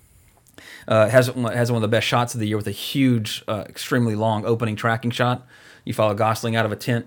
Uh, 0.88 1.08
has 1.10 1.30
one- 1.32 1.54
has 1.54 1.72
one 1.72 1.78
of 1.78 1.82
the 1.90 1.96
best 1.96 2.08
shots 2.08 2.34
of 2.34 2.40
the 2.40 2.48
year 2.48 2.58
with 2.58 2.68
a 2.68 2.72
huge, 2.72 3.44
uh, 3.48 3.64
extremely 3.68 4.16
long 4.16 4.46
opening 4.46 4.76
tracking 4.76 5.12
shot. 5.12 5.46
You 5.86 5.94
follow 5.94 6.14
Gosling 6.14 6.56
out 6.56 6.66
of 6.66 6.72
a 6.72 6.76
tent, 6.76 7.06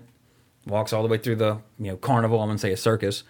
walks 0.65 0.93
all 0.93 1.01
the 1.03 1.09
way 1.09 1.17
through 1.17 1.35
the 1.37 1.57
you 1.79 1.87
know 1.91 1.97
carnival. 1.97 2.39
I'm 2.41 2.49
gonna 2.49 2.59
say 2.59 2.71
a 2.71 2.77
circus. 2.77 3.23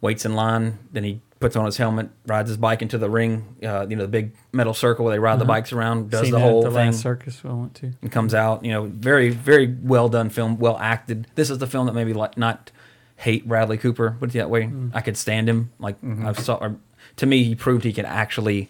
Waits 0.00 0.24
in 0.24 0.34
line, 0.34 0.78
then 0.90 1.04
he 1.04 1.20
puts 1.38 1.54
on 1.54 1.64
his 1.64 1.76
helmet, 1.76 2.08
rides 2.26 2.48
his 2.48 2.56
bike 2.56 2.82
into 2.82 2.98
the 2.98 3.08
ring. 3.08 3.54
Uh, 3.62 3.86
you 3.88 3.94
know 3.94 4.02
the 4.02 4.08
big 4.08 4.32
metal 4.52 4.74
circle 4.74 5.04
where 5.04 5.14
they 5.14 5.18
ride 5.20 5.38
the 5.38 5.44
bikes 5.44 5.72
around. 5.72 6.10
Does 6.10 6.22
Uh-huh. 6.22 6.24
Seen 6.24 6.32
the 6.32 6.40
whole 6.40 6.62
the 6.64 6.70
thing 6.72 6.92
circus 6.92 7.40
I 7.44 7.52
went 7.52 7.74
to. 7.76 7.92
and 8.02 8.10
comes 8.10 8.34
out. 8.34 8.64
You 8.64 8.72
know, 8.72 8.84
very 8.86 9.28
very 9.30 9.72
well 9.82 10.08
done 10.08 10.28
film, 10.28 10.58
well 10.58 10.76
acted. 10.78 11.28
This 11.36 11.50
is 11.50 11.58
the 11.58 11.68
film 11.68 11.86
that 11.86 11.92
made 11.94 12.08
me 12.08 12.14
like 12.14 12.36
not 12.36 12.72
hate 13.16 13.46
Bradley 13.46 13.78
Cooper, 13.78 14.16
but 14.18 14.32
that 14.32 14.50
way 14.50 14.64
Mm. 14.64 14.90
I 14.92 15.00
could 15.02 15.16
stand 15.16 15.48
him. 15.48 15.70
Like 15.78 16.00
Mm-hmm. 16.00 16.26
I 16.26 16.32
saw, 16.32 16.54
or, 16.56 16.74
to 17.16 17.26
me, 17.26 17.44
he 17.44 17.54
proved 17.54 17.84
he 17.84 17.92
could 17.92 18.04
actually 18.06 18.68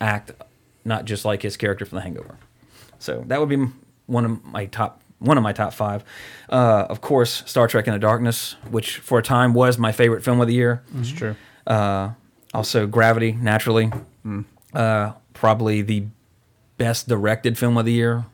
act, 0.00 0.32
not 0.84 1.04
just 1.04 1.24
like 1.24 1.42
his 1.42 1.56
character 1.56 1.84
from 1.84 1.96
The 1.96 2.02
Hangover. 2.02 2.36
So 2.98 3.24
that 3.28 3.40
would 3.40 3.48
be 3.48 3.66
one 4.06 4.24
of 4.24 4.44
my 4.44 4.66
top 4.66 5.00
one 5.18 5.36
of 5.36 5.42
my 5.42 5.52
top 5.52 5.74
five. 5.74 6.02
Uh, 6.48 6.86
of 6.88 7.02
course, 7.02 7.42
Star 7.46 7.68
Trek 7.68 7.86
in 7.86 7.92
the 7.92 7.98
Darkness, 7.98 8.56
which 8.70 8.96
for 8.98 9.18
a 9.18 9.22
time 9.22 9.52
was 9.52 9.76
my 9.76 9.92
favorite 9.92 10.24
film 10.24 10.40
of 10.40 10.46
the 10.48 10.54
year. 10.54 10.82
It's 10.98 11.10
true. 11.10 11.36
Uh, 11.66 12.12
also, 12.54 12.86
Gravity, 12.86 13.32
naturally. 13.32 13.92
Uh, 14.72 15.12
probably 15.34 15.82
the 15.82 16.04
best 16.78 17.06
directed 17.06 17.58
film 17.58 17.76
of 17.76 17.84
the 17.84 17.92
year, 17.92 18.24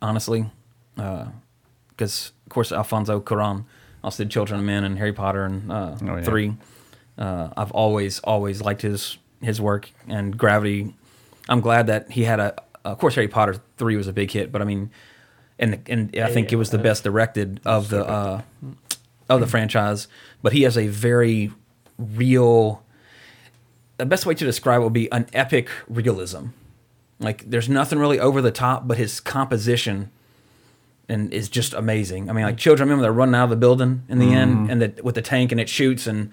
honestly. 0.00 0.46
Because, 0.94 2.32
of 2.46 2.50
course, 2.50 2.70
Alfonso 2.70 3.20
Cuarón 3.20 3.64
also 4.04 4.22
did 4.22 4.30
Children 4.30 4.60
of 4.60 4.66
Men 4.66 4.84
and 4.84 4.98
Harry 4.98 5.12
Potter 5.12 5.44
and 5.44 5.72
uh, 5.72 5.96
Oh, 6.02 6.16
yeah. 6.16 6.22
Three. 6.22 6.54
Uh, 7.18 7.48
I've 7.56 7.72
always, 7.72 8.20
always 8.20 8.62
liked 8.62 8.82
his 8.82 9.18
his 9.42 9.60
work 9.60 9.90
and 10.08 10.36
Gravity. 10.36 10.94
I'm 11.48 11.60
glad 11.60 11.86
that 11.88 12.10
he 12.12 12.24
had 12.24 12.40
a. 12.40 12.54
Of 12.84 12.98
course, 12.98 13.14
Harry 13.14 13.28
Potter 13.28 13.56
Three 13.76 13.96
was 13.96 14.08
a 14.08 14.12
big 14.12 14.30
hit, 14.30 14.50
but 14.50 14.62
I 14.62 14.64
mean, 14.64 14.90
and 15.58 15.80
and 15.86 16.16
I 16.18 16.30
think 16.30 16.52
it 16.52 16.56
was 16.56 16.70
the 16.70 16.78
best 16.78 17.04
directed 17.04 17.60
of 17.64 17.88
the 17.88 18.04
uh, 18.06 18.42
of 19.28 19.40
the 19.40 19.46
franchise. 19.46 20.08
But 20.42 20.52
he 20.52 20.62
has 20.62 20.76
a 20.76 20.88
very 20.88 21.52
real. 21.98 22.82
The 23.98 24.06
best 24.06 24.26
way 24.26 24.34
to 24.34 24.44
describe 24.44 24.80
it 24.80 24.84
would 24.84 24.92
be 24.92 25.10
an 25.12 25.26
epic 25.32 25.68
realism. 25.88 26.46
Like 27.20 27.48
there's 27.48 27.68
nothing 27.68 27.98
really 28.00 28.18
over 28.18 28.42
the 28.42 28.50
top, 28.50 28.88
but 28.88 28.98
his 28.98 29.20
composition 29.20 30.10
and 31.08 31.32
is 31.32 31.48
just 31.48 31.74
amazing. 31.74 32.28
I 32.28 32.32
mean, 32.32 32.44
like 32.44 32.56
children, 32.56 32.88
remember 32.88 33.02
they're 33.02 33.12
running 33.12 33.34
out 33.34 33.44
of 33.44 33.50
the 33.50 33.56
building 33.56 34.02
in 34.08 34.18
the 34.18 34.32
end, 34.32 34.70
and 34.70 34.82
the, 34.82 35.02
with 35.02 35.14
the 35.14 35.22
tank 35.22 35.52
and 35.52 35.60
it 35.60 35.68
shoots 35.68 36.06
and 36.06 36.32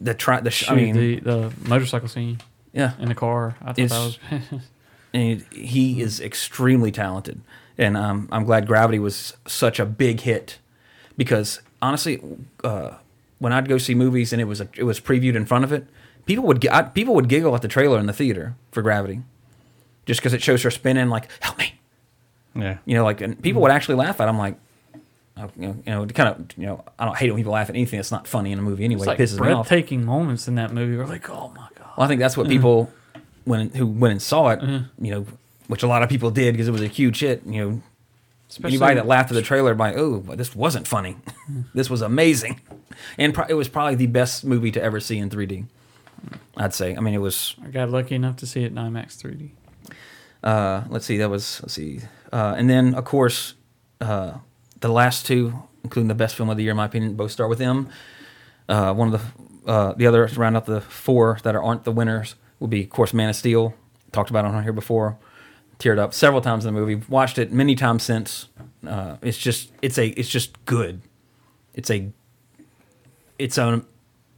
the 0.00 0.14
try 0.14 0.40
the. 0.40 0.50
Sh- 0.50 0.70
I 0.70 0.74
mean, 0.74 0.94
the 0.96 1.20
the 1.20 1.52
motorcycle 1.66 2.08
scene 2.08 2.38
yeah, 2.72 2.92
in 2.98 3.08
the 3.08 3.14
car. 3.14 3.56
I 3.60 3.72
thought 3.72 3.78
It's- 3.78 4.18
that 4.30 4.42
was. 4.52 4.62
and 5.14 5.40
he 5.52 6.00
is 6.00 6.20
extremely 6.20 6.90
talented. 6.92 7.40
And 7.78 7.96
um, 7.96 8.28
I'm 8.32 8.44
glad 8.44 8.66
Gravity 8.66 8.98
was 8.98 9.36
such 9.46 9.78
a 9.78 9.86
big 9.86 10.20
hit 10.20 10.58
because 11.16 11.60
honestly, 11.80 12.20
uh, 12.64 12.94
when 13.38 13.52
I'd 13.52 13.68
go 13.68 13.78
see 13.78 13.94
movies 13.94 14.32
and 14.32 14.42
it 14.42 14.46
was 14.46 14.60
a, 14.60 14.68
it 14.76 14.82
was 14.82 15.00
previewed 15.00 15.36
in 15.36 15.46
front 15.46 15.64
of 15.64 15.72
it, 15.72 15.86
people 16.26 16.44
would 16.46 16.66
I, 16.68 16.82
people 16.82 17.14
would 17.14 17.28
giggle 17.28 17.54
at 17.54 17.62
the 17.62 17.68
trailer 17.68 17.98
in 18.00 18.06
the 18.06 18.12
theater 18.12 18.56
for 18.72 18.82
Gravity, 18.82 19.22
just 20.06 20.20
because 20.20 20.32
it 20.34 20.42
shows 20.42 20.62
her 20.64 20.70
spinning 20.72 21.08
like 21.08 21.28
help 21.40 21.56
me, 21.58 21.74
Yeah. 22.56 22.78
you 22.84 22.94
know, 22.96 23.04
like 23.04 23.20
and 23.20 23.40
people 23.40 23.62
would 23.62 23.70
actually 23.70 23.94
laugh 23.94 24.20
at. 24.20 24.24
it. 24.26 24.28
I'm 24.28 24.38
like, 24.38 24.56
oh, 25.36 25.48
you 25.56 25.68
know, 25.68 25.76
you 25.86 25.92
know, 25.92 26.06
kind 26.06 26.28
of, 26.30 26.58
you 26.58 26.66
know, 26.66 26.84
I 26.98 27.04
don't 27.04 27.16
hate 27.16 27.30
when 27.30 27.38
people 27.38 27.52
laugh 27.52 27.68
at 27.70 27.76
anything 27.76 27.98
that's 27.98 28.10
not 28.10 28.26
funny 28.26 28.50
in 28.50 28.58
a 28.58 28.62
movie 28.62 28.84
anyway. 28.84 29.02
It's 29.02 29.06
like 29.06 29.20
it 29.20 29.22
pisses 29.22 29.40
me 29.40 29.52
off. 29.52 29.68
breathtaking 29.68 30.04
moments 30.04 30.48
in 30.48 30.56
that 30.56 30.72
movie. 30.74 30.96
We're 30.96 31.06
like, 31.06 31.30
oh 31.30 31.52
my 31.54 31.68
god. 31.76 31.77
Well, 31.98 32.04
I 32.04 32.08
think 32.08 32.20
that's 32.20 32.36
what 32.36 32.46
people 32.46 32.92
when 33.42 33.70
who 33.70 33.84
went 33.84 34.12
and 34.12 34.22
saw 34.22 34.50
it, 34.50 34.62
you 35.00 35.10
know, 35.10 35.26
which 35.66 35.82
a 35.82 35.88
lot 35.88 36.04
of 36.04 36.08
people 36.08 36.30
did 36.30 36.52
because 36.52 36.68
it 36.68 36.70
was 36.70 36.80
a 36.80 36.86
huge 36.86 37.18
hit. 37.18 37.42
You 37.44 37.60
know, 37.60 37.82
anybody 38.62 38.94
that 38.94 39.06
laughed 39.08 39.32
at 39.32 39.34
the 39.34 39.42
trailer, 39.42 39.74
by 39.74 39.94
oh, 39.94 40.20
this 40.20 40.54
wasn't 40.54 40.86
funny. 40.86 41.16
this 41.74 41.90
was 41.90 42.00
amazing, 42.00 42.60
and 43.18 43.34
pro- 43.34 43.46
it 43.48 43.54
was 43.54 43.68
probably 43.68 43.96
the 43.96 44.06
best 44.06 44.44
movie 44.44 44.70
to 44.70 44.80
ever 44.80 45.00
see 45.00 45.18
in 45.18 45.28
3D. 45.28 45.64
I'd 46.56 46.72
say. 46.72 46.94
I 46.94 47.00
mean, 47.00 47.14
it 47.14 47.20
was. 47.20 47.56
I 47.64 47.66
got 47.66 47.90
lucky 47.90 48.14
enough 48.14 48.36
to 48.36 48.46
see 48.46 48.62
it 48.62 48.68
in 48.70 48.76
IMAX 48.76 49.20
3D. 49.20 49.50
Uh, 50.44 50.84
let's 50.90 51.04
see, 51.04 51.16
that 51.16 51.28
was 51.28 51.60
let's 51.62 51.74
see, 51.74 52.02
uh, 52.32 52.54
and 52.56 52.70
then 52.70 52.94
of 52.94 53.04
course, 53.06 53.54
uh, 54.00 54.34
the 54.78 54.88
last 54.88 55.26
two, 55.26 55.64
including 55.82 56.06
the 56.06 56.14
best 56.14 56.36
film 56.36 56.48
of 56.48 56.56
the 56.56 56.62
year, 56.62 56.70
in 56.70 56.76
my 56.76 56.84
opinion, 56.84 57.14
both 57.14 57.32
start 57.32 57.50
with 57.50 57.60
M. 57.60 57.88
Uh, 58.68 58.94
one 58.94 59.12
of 59.12 59.20
the 59.20 59.47
uh, 59.68 59.92
the 59.92 60.06
other 60.06 60.26
round 60.36 60.56
out 60.56 60.66
the 60.66 60.80
four 60.80 61.38
that 61.42 61.54
are, 61.54 61.62
aren't 61.62 61.84
the 61.84 61.92
winners 61.92 62.34
will 62.58 62.68
be, 62.68 62.82
of 62.82 62.90
course, 62.90 63.14
Man 63.14 63.28
of 63.28 63.36
Steel. 63.36 63.74
Talked 64.10 64.30
about 64.30 64.44
it 64.44 64.48
on 64.48 64.62
here 64.62 64.72
before. 64.72 65.18
Teared 65.78 65.98
up 65.98 66.12
several 66.12 66.40
times 66.40 66.64
in 66.64 66.74
the 66.74 66.80
movie. 66.80 66.96
Watched 67.08 67.38
it 67.38 67.52
many 67.52 67.74
times 67.76 68.02
since. 68.02 68.48
Uh, 68.86 69.16
it's 69.22 69.38
just 69.38 69.70
it's 69.82 69.98
a 69.98 70.08
it's 70.08 70.28
just 70.28 70.64
good. 70.64 71.02
It's 71.74 71.90
a 71.90 72.10
it's 73.38 73.58
a 73.58 73.82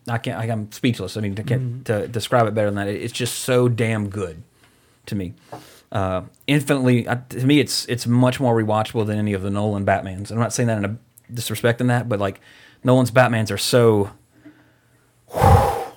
I 0.07 0.19
can't 0.19 0.39
I, 0.39 0.45
I'm 0.45 0.71
speechless. 0.73 1.17
I 1.17 1.21
mean 1.21 1.35
to, 1.37 1.43
can't, 1.43 1.85
to 1.87 2.09
describe 2.09 2.47
it 2.47 2.55
better 2.55 2.71
than 2.71 2.75
that. 2.75 2.89
It's 2.89 3.13
just 3.13 3.39
so 3.39 3.69
damn 3.69 4.11
good 4.11 4.43
to 5.07 5.15
me. 5.15 5.35
Uh, 5.93 6.23
infinitely 6.47 7.07
uh, 7.07 7.17
to 7.31 7.47
me, 7.47 7.61
it's 7.61 7.87
it's 7.87 8.07
much 8.07 8.39
more 8.39 8.55
rewatchable 8.55 9.07
than 9.07 9.19
any 9.19 9.33
of 9.33 9.43
the 9.43 9.51
Nolan 9.51 9.87
Batmans. 9.87 10.31
I'm 10.31 10.39
not 10.39 10.53
saying 10.53 10.67
that 10.67 10.79
in 10.79 10.85
a 10.85 10.99
disrespecting 11.33 11.89
that, 11.89 12.09
but 12.09 12.19
like 12.19 12.41
Nolan's 12.85 13.11
Batmans 13.11 13.51
are 13.51 13.59
so, 13.59 14.11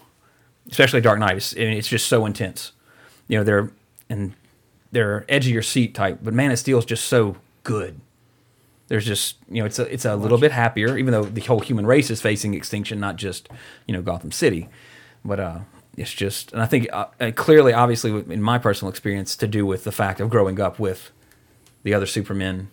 especially 0.70 1.02
Dark 1.02 1.20
Knight. 1.20 1.38
It's, 1.38 1.54
it's 1.54 1.88
just 1.88 2.08
so 2.08 2.26
intense. 2.26 2.72
You 3.28 3.38
know, 3.38 3.44
they're 3.44 3.72
and 4.10 4.34
they're 4.92 5.26
edge 5.28 5.48
of 5.48 5.54
your 5.54 5.64
seat 5.64 5.96
type, 5.96 6.20
but 6.22 6.34
Man 6.34 6.52
of 6.52 6.60
Steel 6.60 6.78
is 6.78 6.86
just 6.86 7.06
so 7.06 7.38
good. 7.64 8.00
There's 8.88 9.06
just 9.06 9.38
you 9.50 9.62
know 9.62 9.66
it's 9.66 9.80
a 9.80 9.92
it's 9.92 10.06
a 10.06 10.16
little 10.16 10.38
bit 10.38 10.52
happier, 10.52 10.98
even 10.98 11.12
though 11.12 11.24
the 11.24 11.42
whole 11.42 11.60
human 11.60 11.86
race 11.86 12.10
is 12.10 12.22
facing 12.22 12.54
extinction, 12.54 13.00
not 13.00 13.16
just 13.16 13.50
you 13.88 13.94
know 13.94 14.02
Gotham 14.02 14.32
City, 14.32 14.70
but 15.26 15.40
uh, 15.40 15.60
it's 15.98 16.14
just 16.14 16.52
and 16.54 16.62
I 16.62 16.66
think 16.66 16.88
uh, 16.92 17.06
uh, 17.20 17.32
clearly, 17.36 17.74
obviously, 17.74 18.12
in 18.12 18.42
my 18.42 18.58
personal 18.58 18.90
experience, 18.90 19.36
to 19.38 19.48
do 19.48 19.66
with 19.66 19.84
the 19.84 19.92
fact 19.92 20.20
of 20.20 20.30
growing 20.30 20.60
up 20.60 20.80
with 20.80 21.12
the 21.84 21.94
other 21.94 22.06
Superman 22.06 22.70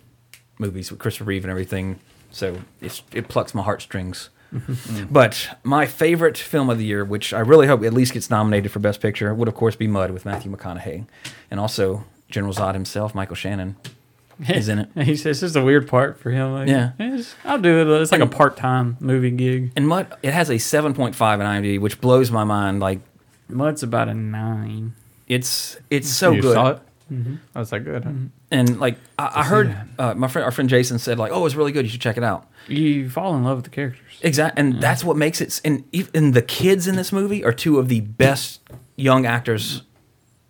movies 0.59 0.91
with 0.91 0.99
Christopher 0.99 1.25
Reeve 1.25 1.43
and 1.43 1.51
everything. 1.51 1.99
So 2.31 2.59
it 2.81 3.27
plucks 3.27 3.53
my 3.53 3.63
heartstrings. 3.63 4.29
but 5.09 5.49
my 5.63 5.85
favorite 5.85 6.37
film 6.37 6.69
of 6.69 6.77
the 6.77 6.85
year, 6.85 7.03
which 7.05 7.33
I 7.33 7.39
really 7.39 7.67
hope 7.67 7.83
at 7.83 7.93
least 7.93 8.13
gets 8.13 8.29
nominated 8.29 8.71
for 8.71 8.79
Best 8.79 9.01
Picture, 9.01 9.33
would 9.33 9.47
of 9.47 9.55
course 9.55 9.75
be 9.75 9.87
Mud 9.87 10.11
with 10.11 10.25
Matthew 10.25 10.51
McConaughey, 10.55 11.05
and 11.49 11.59
also 11.59 12.03
General 12.29 12.53
Zod 12.53 12.73
himself, 12.73 13.15
Michael 13.15 13.35
Shannon, 13.35 13.75
is 14.49 14.67
in 14.69 14.79
it. 14.79 14.89
He 15.03 15.15
says 15.15 15.39
this 15.41 15.51
is 15.51 15.55
a 15.55 15.63
weird 15.63 15.87
part 15.87 16.19
for 16.19 16.31
him. 16.31 16.53
Like, 16.53 16.67
Yeah. 16.67 16.91
"Yes, 16.99 17.35
I'll 17.45 17.59
do 17.59 17.79
it. 17.95 18.01
It's 18.01 18.11
like 18.11 18.21
a 18.21 18.27
part 18.27 18.57
time 18.57 18.97
movie 18.99 19.31
gig. 19.31 19.71
And 19.75 19.87
Mud, 19.87 20.07
it 20.23 20.33
has 20.33 20.49
a 20.49 20.55
7.5 20.55 21.39
in 21.39 21.45
IMDb, 21.45 21.79
which 21.79 22.01
blows 22.01 22.31
my 22.31 22.43
mind. 22.43 22.79
Like 22.79 22.99
Mud's 23.49 23.83
about 23.83 24.07
a 24.09 24.13
nine. 24.13 24.93
it's 25.27 25.77
it's 25.89 26.09
so 26.09 26.31
you 26.31 26.41
good. 26.41 26.53
saw 26.55 26.67
it? 26.71 26.79
Mm-hmm. 27.11 27.35
Oh, 27.55 27.61
is 27.61 27.69
that 27.69 27.81
good? 27.81 28.03
Mm-hmm. 28.03 28.25
And 28.51 28.79
like 28.79 28.97
I, 29.17 29.31
I 29.35 29.43
heard, 29.43 29.75
uh, 29.97 30.13
my 30.13 30.27
friend, 30.27 30.43
our 30.43 30.51
friend 30.51 30.69
Jason 30.69 30.99
said, 30.99 31.17
like, 31.17 31.31
"Oh, 31.31 31.45
it's 31.45 31.55
really 31.55 31.71
good. 31.71 31.85
You 31.85 31.89
should 31.89 32.01
check 32.01 32.17
it 32.17 32.23
out." 32.23 32.49
You 32.67 33.09
fall 33.09 33.35
in 33.35 33.43
love 33.43 33.57
with 33.59 33.65
the 33.65 33.71
characters. 33.71 34.19
Exactly, 34.21 34.59
and 34.59 34.81
that's 34.81 35.03
what 35.03 35.15
makes 35.15 35.39
it. 35.39 35.61
And 35.63 35.85
even 35.93 36.31
the 36.31 36.41
kids 36.41 36.85
in 36.85 36.95
this 36.97 37.11
movie 37.11 37.43
are 37.43 37.53
two 37.53 37.79
of 37.79 37.87
the 37.87 38.01
best 38.01 38.59
young 38.97 39.25
actors 39.25 39.83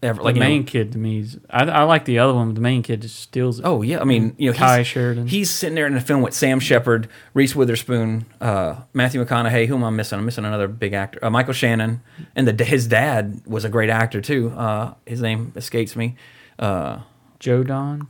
ever. 0.03 0.21
Like 0.21 0.33
the 0.33 0.39
you 0.39 0.43
know- 0.43 0.49
main 0.49 0.63
kid 0.63 0.91
to 0.93 0.97
me 0.97 1.19
is 1.19 1.39
I, 1.49 1.63
I 1.65 1.83
like 1.83 2.05
the 2.05 2.19
other 2.19 2.33
one, 2.33 2.49
but 2.49 2.55
the 2.55 2.61
main 2.61 2.81
kid 2.81 3.03
just 3.03 3.19
steals 3.19 3.59
it. 3.59 3.65
Oh 3.65 3.81
yeah, 3.81 3.99
I 4.01 4.03
mean, 4.03 4.35
you 4.37 4.49
know, 4.51 4.57
Tye 4.57 4.79
he's, 4.79 4.87
Sheridan. 4.87 5.27
He's 5.27 5.51
sitting 5.51 5.75
there 5.75 5.87
in 5.87 5.95
a 5.95 6.01
film 6.01 6.21
with 6.21 6.33
Sam 6.33 6.59
Shepard, 6.59 7.07
Reese 7.33 7.55
Witherspoon, 7.55 8.25
uh, 8.41 8.77
Matthew 8.93 9.23
McConaughey. 9.23 9.67
Who 9.67 9.75
am 9.75 9.83
I 9.83 9.89
missing? 9.91 10.19
I'm 10.19 10.25
missing 10.25 10.45
another 10.45 10.67
big 10.67 10.93
actor, 10.93 11.23
uh, 11.23 11.29
Michael 11.29 11.53
Shannon, 11.53 12.01
and 12.35 12.47
the 12.47 12.63
his 12.63 12.87
dad 12.87 13.41
was 13.45 13.63
a 13.63 13.69
great 13.69 13.89
actor 13.89 14.21
too. 14.21 14.49
Uh, 14.51 14.95
his 15.05 15.21
name 15.21 15.53
escapes 15.55 15.95
me. 15.95 16.15
Uh, 16.57 16.99
Joe 17.41 17.63
Don. 17.63 18.07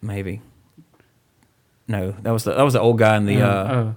maybe. 0.00 0.40
No, 1.88 2.12
that 2.22 2.30
was 2.30 2.44
the 2.44 2.54
that 2.54 2.62
was 2.62 2.74
the 2.74 2.80
old 2.80 2.98
guy 2.98 3.16
in 3.16 3.26
the. 3.26 3.42
Uh, 3.42 3.72
oh, 3.74 3.96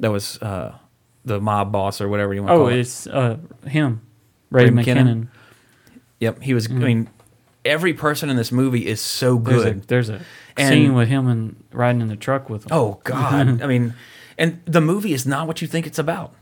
that 0.00 0.10
was 0.10 0.36
uh, 0.42 0.76
the 1.24 1.40
mob 1.40 1.72
boss 1.72 2.00
or 2.02 2.08
whatever 2.08 2.34
you 2.34 2.42
want 2.42 2.50
to 2.50 2.54
oh 2.54 2.58
call 2.58 2.68
it. 2.68 2.78
it's 2.78 3.06
uh, 3.06 3.38
him, 3.66 4.02
Ray, 4.50 4.64
Ray 4.66 4.70
McKinnon. 4.70 4.84
McKinnon. 4.84 5.28
Yep, 6.20 6.42
he 6.42 6.52
was. 6.52 6.66
I 6.70 6.74
mean, 6.74 7.08
every 7.64 7.94
person 7.94 8.28
in 8.28 8.36
this 8.36 8.52
movie 8.52 8.86
is 8.86 9.00
so 9.00 9.38
There's 9.38 9.62
a, 9.62 9.64
good. 9.72 9.82
there's 9.84 10.10
a 10.10 10.20
And- 10.58 10.68
scene 10.68 10.94
with 10.94 11.08
him 11.08 11.26
and 11.28 11.56
riding 11.72 12.02
in 12.02 12.08
the 12.08 12.16
truck 12.16 12.50
with 12.50 12.64
him. 12.64 12.68
Oh 12.72 13.00
God! 13.04 13.62
I 13.62 13.66
mean, 13.66 13.94
and 14.36 14.60
the 14.66 14.82
movie 14.82 15.14
is 15.14 15.26
not 15.26 15.46
what 15.46 15.62
you 15.62 15.66
think 15.68 15.86
it's 15.86 15.98
about. 15.98 16.34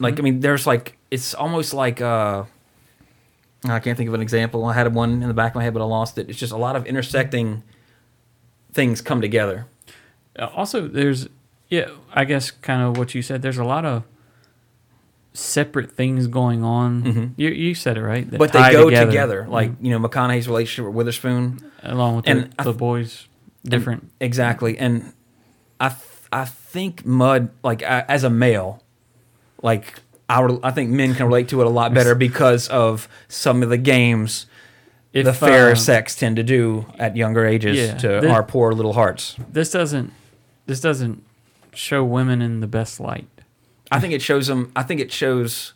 Like, 0.00 0.18
I 0.18 0.22
mean, 0.22 0.40
there's 0.40 0.66
like 0.66 0.98
it's 1.12 1.34
almost 1.34 1.72
like 1.72 2.00
uh, 2.00 2.44
I 3.70 3.78
can't 3.80 3.96
think 3.96 4.08
of 4.08 4.14
an 4.14 4.20
example. 4.22 4.64
I 4.64 4.72
had 4.74 4.92
one 4.94 5.22
in 5.22 5.28
the 5.28 5.34
back 5.34 5.52
of 5.52 5.56
my 5.56 5.64
head, 5.64 5.74
but 5.74 5.82
I 5.82 5.86
lost 5.86 6.18
it. 6.18 6.28
It's 6.30 6.38
just 6.38 6.52
a 6.52 6.56
lot 6.56 6.76
of 6.76 6.86
intersecting 6.86 7.62
things 8.72 9.00
come 9.00 9.20
together. 9.20 9.66
Uh, 10.38 10.48
Also, 10.54 10.86
there's 10.88 11.28
yeah, 11.68 11.88
I 12.12 12.24
guess 12.24 12.50
kind 12.50 12.82
of 12.82 12.96
what 12.96 13.14
you 13.14 13.22
said. 13.22 13.42
There's 13.42 13.58
a 13.58 13.64
lot 13.64 13.84
of 13.84 14.04
separate 15.32 15.92
things 15.92 16.26
going 16.28 16.64
on. 16.64 17.34
You 17.36 17.48
you 17.50 17.74
said 17.74 17.96
it 17.98 18.02
right, 18.02 18.26
Mm-hmm. 18.26 18.36
but 18.38 18.52
they 18.52 18.72
go 18.72 18.88
together. 18.90 19.46
Like 19.48 19.70
Mm. 19.72 19.76
you 19.84 19.90
know, 19.90 20.08
McConaughey's 20.08 20.48
relationship 20.48 20.86
with 20.86 20.94
Witherspoon. 20.96 21.60
along 21.82 22.16
with 22.16 22.28
and 22.28 22.44
the, 22.44 22.50
I 22.58 22.64
the 22.64 22.72
boys, 22.72 23.28
different. 23.64 24.10
Exactly, 24.20 24.78
and 24.78 25.12
I 25.80 25.88
th- 25.90 26.00
I 26.32 26.44
think 26.46 27.04
Mud 27.04 27.50
like 27.62 27.82
a- 27.82 28.10
as 28.10 28.24
a 28.24 28.30
male, 28.30 28.82
like 29.62 30.00
I 30.28 30.46
I 30.62 30.70
think 30.72 30.90
men 30.90 31.14
can 31.14 31.26
relate 31.26 31.48
to 31.48 31.60
it 31.60 31.66
a 31.66 31.70
lot 31.70 31.94
better 31.94 32.14
because 32.14 32.68
of 32.68 33.08
some 33.28 33.62
of 33.62 33.68
the 33.68 33.78
games 33.78 34.46
If, 35.12 35.24
the 35.24 35.32
fair 35.32 35.70
uh, 35.72 35.74
sex 35.76 36.14
tend 36.16 36.36
to 36.36 36.42
do 36.42 36.86
at 36.98 37.16
younger 37.16 37.46
ages 37.46 37.76
Yeah, 37.76 37.94
to 37.98 38.08
the- 38.20 38.30
our 38.30 38.42
poor 38.42 38.72
little 38.72 38.92
hearts. 38.94 39.36
this 39.52 39.70
doesn't 39.70 40.12
this 40.66 40.80
doesn't 40.80 41.22
show 41.74 42.02
women 42.04 42.42
in 42.42 42.60
the 42.60 42.66
best 42.66 42.98
light. 43.00 43.28
I 43.92 44.00
think 44.00 44.12
it 44.14 44.20
shows 44.22 44.48
them. 44.48 44.72
I 44.74 44.82
think 44.82 45.00
it 45.00 45.12
shows. 45.12 45.74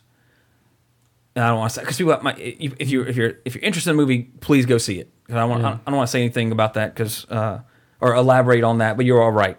I 1.35 1.47
don't 1.47 1.59
want 1.59 1.69
to 1.71 1.75
say 1.75 1.81
because 1.83 1.95
people. 1.97 2.19
My, 2.21 2.33
if 2.35 2.89
you 2.89 3.03
if 3.03 3.15
you're 3.15 3.37
if 3.45 3.55
you're 3.55 3.63
interested 3.63 3.91
in 3.91 3.95
the 3.95 4.01
movie, 4.01 4.23
please 4.41 4.65
go 4.65 4.77
see 4.77 4.99
it. 4.99 5.09
'Cause 5.27 5.37
I 5.37 5.39
don't 5.39 5.49
want. 5.49 5.61
Yeah. 5.63 5.77
I 5.85 5.89
don't 5.89 5.95
want 5.95 6.07
to 6.07 6.11
say 6.11 6.19
anything 6.19 6.51
about 6.51 6.73
that 6.73 6.93
because 6.93 7.25
uh, 7.29 7.59
or 8.01 8.13
elaborate 8.15 8.65
on 8.65 8.79
that. 8.79 8.97
But 8.97 9.05
you're 9.05 9.21
all 9.21 9.31
right 9.31 9.57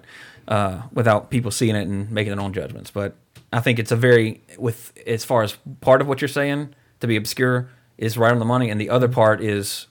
uh, 0.49 0.82
without 0.93 1.30
people 1.30 1.51
seeing 1.51 1.74
it 1.74 1.88
and 1.88 2.11
making 2.11 2.34
their 2.36 2.45
own 2.45 2.53
judgments. 2.53 2.90
But 2.90 3.14
I 3.53 3.61
think 3.61 3.78
it's 3.78 3.92
a 3.92 3.96
very 3.96 4.42
with 4.59 4.92
as 5.07 5.24
far 5.24 5.42
as 5.42 5.57
part 5.80 6.00
of 6.00 6.07
what 6.09 6.20
you're 6.20 6.28
saying 6.28 6.74
to 7.00 7.07
be 7.07 7.16
obscure 7.16 7.68
is 7.98 8.16
right 8.16 8.32
on 8.32 8.38
the 8.38 8.44
money, 8.44 8.70
and 8.70 8.80
the 8.80 8.90
other 8.90 9.09
part 9.09 9.42
is 9.42 9.86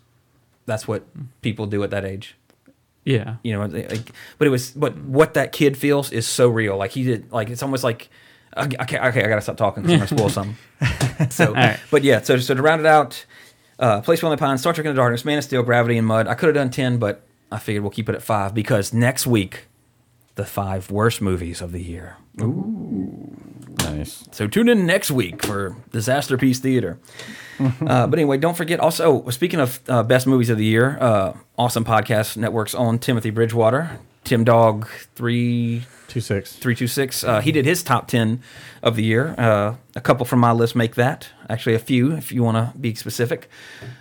that's 0.65 0.87
what 0.87 1.05
people 1.41 1.67
do 1.67 1.83
at 1.83 1.91
that 1.91 2.05
age. 2.05 2.35
Yeah, 3.03 3.37
you 3.43 3.53
know 3.53 3.65
like, 3.65 4.11
but 4.37 4.47
it 4.47 4.51
was 4.51 4.71
but 4.71 4.97
what 4.97 5.33
that 5.33 5.51
kid 5.51 5.77
feels 5.77 6.11
is 6.11 6.27
so 6.27 6.49
real. 6.49 6.77
Like 6.77 6.91
he 6.91 7.03
did 7.03 7.31
like 7.31 7.49
it's 7.49 7.63
almost 7.63 7.83
like 7.83 8.09
okay 8.55 8.77
okay, 8.79 8.97
i 8.97 9.27
gotta 9.27 9.41
stop 9.41 9.57
talking 9.57 9.83
because 9.83 9.93
i'm 9.93 10.17
gonna 10.17 10.19
spoil 10.19 10.29
something. 10.79 11.29
So 11.29 11.53
right. 11.53 11.79
but 11.89 12.03
yeah 12.03 12.21
so 12.21 12.37
so 12.37 12.53
to 12.53 12.61
round 12.61 12.81
it 12.81 12.85
out 12.85 13.25
uh 13.79 14.01
place 14.01 14.19
beyond 14.19 14.37
the 14.37 14.41
pines 14.41 14.59
star 14.61 14.73
trek 14.73 14.85
in 14.85 14.93
the 14.93 14.99
darkness 14.99 15.23
man 15.25 15.37
of 15.37 15.43
steel 15.43 15.63
gravity 15.63 15.97
and 15.97 16.05
mud. 16.05 16.27
I 16.27 16.33
could 16.35 16.47
have 16.47 16.55
done 16.55 16.69
10 16.69 16.97
but 16.97 17.23
i 17.51 17.57
figured 17.57 17.81
we'll 17.83 17.91
keep 17.91 18.09
it 18.09 18.15
at 18.15 18.21
five 18.21 18.53
because 18.53 18.93
next 18.93 19.25
week 19.25 19.67
the 20.35 20.45
five 20.45 20.91
worst 20.91 21.21
movies 21.21 21.61
of 21.61 21.71
the 21.71 21.81
year 21.81 22.17
Nice. 24.01 24.23
so 24.31 24.47
tune 24.47 24.69
in 24.69 24.85
next 24.85 25.11
week 25.11 25.43
for 25.45 25.75
Disaster 25.91 26.37
Piece 26.37 26.59
Theater. 26.59 26.99
uh, 27.59 28.07
but 28.07 28.17
anyway, 28.17 28.37
don't 28.37 28.57
forget. 28.57 28.79
Also, 28.79 29.29
speaking 29.29 29.59
of 29.59 29.79
uh, 29.87 30.03
best 30.03 30.25
movies 30.27 30.49
of 30.49 30.57
the 30.57 30.65
year, 30.65 30.97
uh, 30.99 31.33
awesome 31.57 31.85
podcast 31.85 32.37
networks 32.37 32.73
on 32.73 32.97
Timothy 32.99 33.29
Bridgewater, 33.29 33.99
Tim 34.23 34.43
Dog 34.43 34.87
three 35.15 35.83
Two 36.07 36.21
six. 36.21 36.53
three 36.53 36.75
two 36.75 36.87
six. 36.87 37.23
Uh, 37.23 37.39
he 37.41 37.51
did 37.51 37.65
his 37.65 37.83
top 37.83 38.07
ten 38.07 38.41
of 38.83 38.95
the 38.95 39.03
year. 39.03 39.35
Uh, 39.37 39.75
a 39.95 40.01
couple 40.01 40.25
from 40.25 40.39
my 40.39 40.51
list 40.51 40.75
make 40.75 40.95
that. 40.95 41.29
Actually, 41.49 41.75
a 41.75 41.79
few 41.79 42.13
if 42.13 42.31
you 42.31 42.43
want 42.43 42.57
to 42.57 42.77
be 42.77 42.95
specific. 42.95 43.49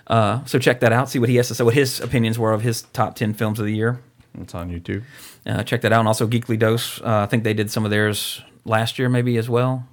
Uh, 0.06 0.44
so 0.44 0.58
check 0.58 0.80
that 0.80 0.92
out. 0.92 1.08
See 1.10 1.18
what 1.18 1.28
he 1.28 1.36
has 1.36 1.48
to 1.48 1.54
say. 1.54 1.62
What 1.64 1.74
his 1.74 2.00
opinions 2.00 2.38
were 2.38 2.52
of 2.52 2.62
his 2.62 2.82
top 2.92 3.14
ten 3.14 3.34
films 3.34 3.60
of 3.60 3.66
the 3.66 3.74
year. 3.74 4.00
It's 4.40 4.54
on 4.54 4.70
YouTube. 4.70 5.02
Uh, 5.44 5.62
check 5.64 5.80
that 5.82 5.92
out. 5.92 5.98
And 6.00 6.08
also 6.08 6.26
Geekly 6.26 6.58
Dose. 6.58 7.00
Uh, 7.00 7.18
I 7.22 7.26
think 7.26 7.44
they 7.44 7.54
did 7.54 7.70
some 7.70 7.84
of 7.84 7.90
theirs 7.90 8.42
last 8.64 8.98
year, 8.98 9.08
maybe 9.08 9.36
as 9.36 9.48
well. 9.48 9.86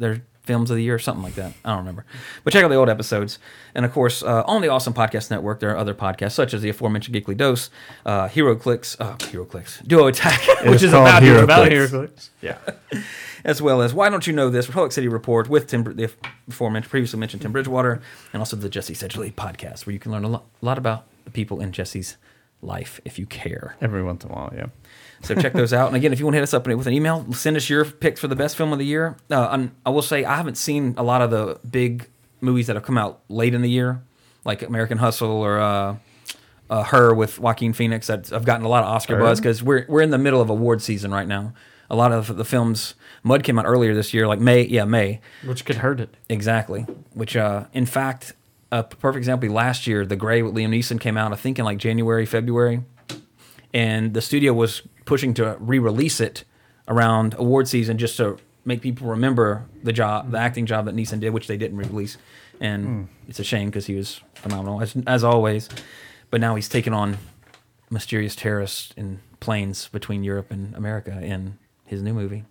Their 0.00 0.22
films 0.42 0.70
of 0.70 0.76
the 0.76 0.82
year, 0.82 0.96
or 0.96 0.98
something 0.98 1.22
like 1.22 1.36
that. 1.36 1.52
I 1.64 1.68
don't 1.68 1.78
remember. 1.78 2.04
But 2.42 2.52
check 2.52 2.64
out 2.64 2.68
the 2.68 2.74
old 2.74 2.88
episodes. 2.88 3.38
And 3.74 3.84
of 3.84 3.92
course, 3.92 4.22
uh, 4.22 4.42
on 4.46 4.62
the 4.62 4.68
Awesome 4.68 4.94
Podcast 4.94 5.30
Network, 5.30 5.60
there 5.60 5.70
are 5.70 5.76
other 5.76 5.94
podcasts 5.94 6.32
such 6.32 6.52
as 6.54 6.62
the 6.62 6.70
aforementioned 6.70 7.14
Geekly 7.14 7.36
Dose, 7.36 7.70
uh, 8.04 8.26
Hero 8.26 8.56
Clicks, 8.56 8.96
uh, 8.98 9.16
Hero 9.30 9.44
Clicks, 9.44 9.80
Duo 9.86 10.08
Attack, 10.08 10.40
which 10.64 10.82
is 10.82 10.92
about 10.92 11.22
Hero 11.22 11.46
Hero 11.46 11.46
Clicks. 11.46 11.90
Clicks, 11.90 11.90
Clicks. 11.90 12.30
Yeah. 12.40 13.02
as 13.44 13.62
well 13.62 13.82
as 13.82 13.94
Why 13.94 14.08
Don't 14.08 14.26
You 14.26 14.32
Know 14.32 14.50
This, 14.50 14.66
Republic 14.68 14.92
City 14.92 15.08
Report 15.08 15.48
with 15.48 15.66
Tim, 15.66 15.84
the 15.84 16.10
aforementioned, 16.48 16.90
previously 16.90 17.18
mentioned 17.18 17.42
Tim 17.42 17.52
Bridgewater, 17.52 18.00
and 18.32 18.40
also 18.40 18.56
the 18.56 18.68
Jesse 18.68 18.94
Sedgley 18.94 19.32
podcast, 19.32 19.86
where 19.86 19.92
you 19.92 20.00
can 20.00 20.12
learn 20.12 20.24
a 20.24 20.28
lot, 20.28 20.46
a 20.60 20.64
lot 20.64 20.78
about 20.78 21.06
the 21.24 21.30
people 21.30 21.60
in 21.60 21.72
Jesse's 21.72 22.16
life 22.62 23.00
if 23.04 23.18
you 23.18 23.26
care. 23.26 23.76
Every 23.80 24.02
once 24.02 24.24
in 24.24 24.30
a 24.30 24.34
while, 24.34 24.52
yeah. 24.54 24.66
So 25.22 25.34
check 25.34 25.52
those 25.52 25.72
out. 25.72 25.88
And 25.88 25.96
again, 25.96 26.12
if 26.12 26.18
you 26.18 26.24
want 26.24 26.34
to 26.34 26.38
hit 26.38 26.42
us 26.42 26.54
up 26.54 26.66
with 26.66 26.86
an 26.86 26.92
email, 26.92 27.30
send 27.32 27.56
us 27.56 27.68
your 27.68 27.84
picks 27.84 28.20
for 28.20 28.28
the 28.28 28.36
best 28.36 28.56
film 28.56 28.72
of 28.72 28.78
the 28.78 28.86
year. 28.86 29.16
Uh, 29.30 29.48
and 29.52 29.70
I 29.84 29.90
will 29.90 30.02
say 30.02 30.24
I 30.24 30.36
haven't 30.36 30.56
seen 30.56 30.94
a 30.96 31.02
lot 31.02 31.20
of 31.20 31.30
the 31.30 31.58
big 31.68 32.08
movies 32.40 32.66
that 32.68 32.76
have 32.76 32.84
come 32.84 32.96
out 32.96 33.20
late 33.28 33.52
in 33.54 33.62
the 33.62 33.70
year, 33.70 34.02
like 34.44 34.62
American 34.62 34.98
Hustle 34.98 35.30
or 35.30 35.58
uh, 35.60 35.96
uh, 36.70 36.84
Her 36.84 37.14
with 37.14 37.38
Joaquin 37.38 37.72
Phoenix. 37.72 38.06
That 38.06 38.28
have 38.28 38.44
gotten 38.44 38.64
a 38.64 38.68
lot 38.68 38.82
of 38.82 38.88
Oscar 38.88 39.16
Her? 39.16 39.22
buzz 39.22 39.40
because 39.40 39.62
we're 39.62 39.84
we're 39.88 40.00
in 40.02 40.10
the 40.10 40.18
middle 40.18 40.40
of 40.40 40.48
award 40.48 40.80
season 40.80 41.10
right 41.10 41.28
now. 41.28 41.52
A 41.92 41.96
lot 41.96 42.12
of 42.12 42.36
the 42.36 42.44
films, 42.44 42.94
Mud 43.24 43.42
came 43.42 43.58
out 43.58 43.66
earlier 43.66 43.94
this 43.94 44.14
year, 44.14 44.28
like 44.28 44.38
May, 44.38 44.62
yeah, 44.62 44.84
May. 44.84 45.20
Which 45.44 45.64
could 45.64 45.76
hurt 45.76 45.98
it. 45.98 46.16
Exactly. 46.28 46.82
Which, 47.14 47.36
uh, 47.36 47.64
in 47.72 47.84
fact, 47.84 48.34
a 48.70 48.84
perfect 48.84 49.18
example. 49.18 49.48
Last 49.50 49.88
year, 49.88 50.06
The 50.06 50.14
Grey 50.14 50.40
with 50.42 50.54
Liam 50.54 50.68
Neeson 50.68 51.00
came 51.00 51.16
out. 51.16 51.32
I 51.32 51.36
think 51.36 51.58
in 51.58 51.64
like 51.64 51.78
January, 51.78 52.26
February, 52.26 52.84
and 53.74 54.14
the 54.14 54.22
studio 54.22 54.52
was 54.52 54.82
pushing 55.10 55.34
to 55.34 55.56
re-release 55.58 56.20
it 56.20 56.44
around 56.86 57.34
award 57.36 57.66
season 57.66 57.98
just 57.98 58.16
to 58.16 58.38
make 58.64 58.80
people 58.80 59.08
remember 59.08 59.66
the 59.82 59.92
job, 59.92 60.30
the 60.30 60.38
mm. 60.38 60.40
acting 60.40 60.66
job 60.66 60.84
that 60.84 60.94
Neeson 60.94 61.18
did, 61.18 61.30
which 61.30 61.48
they 61.48 61.56
didn't 61.56 61.76
re-release. 61.78 62.16
And 62.60 62.86
mm. 62.86 63.06
it's 63.26 63.40
a 63.40 63.42
shame 63.44 63.70
because 63.70 63.86
he 63.86 63.96
was 63.96 64.20
phenomenal 64.34 64.80
as, 64.80 64.94
as 65.08 65.24
always. 65.24 65.68
But 66.30 66.40
now 66.40 66.54
he's 66.54 66.68
taken 66.68 66.94
on 66.94 67.18
mysterious 67.90 68.36
terrorists 68.36 68.94
in 68.96 69.18
planes 69.40 69.88
between 69.88 70.22
Europe 70.22 70.52
and 70.52 70.76
America 70.76 71.20
in 71.20 71.58
his 71.84 72.02
new 72.02 72.14
movie, 72.14 72.44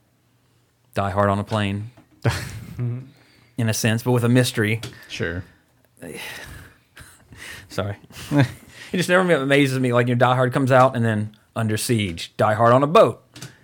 Die 0.95 1.11
Hard 1.11 1.29
on 1.29 1.39
a 1.39 1.45
Plane. 1.45 1.91
in 2.77 3.69
a 3.69 3.73
sense, 3.73 4.03
but 4.03 4.11
with 4.11 4.25
a 4.25 4.29
mystery. 4.29 4.81
Sure. 5.07 5.45
Sorry. 7.69 7.95
it 8.31 8.97
just 8.97 9.07
never 9.07 9.33
amazes 9.33 9.79
me. 9.79 9.93
Like, 9.93 10.09
you 10.09 10.15
know, 10.15 10.19
Die 10.19 10.35
Hard 10.35 10.51
comes 10.51 10.73
out 10.73 10.97
and 10.97 11.05
then 11.05 11.37
Under 11.59 11.75
Siege, 11.75 12.31
Die 12.37 12.53
Hard 12.53 12.71
on 12.71 12.83
a 12.83 12.87
boat. 12.87 13.21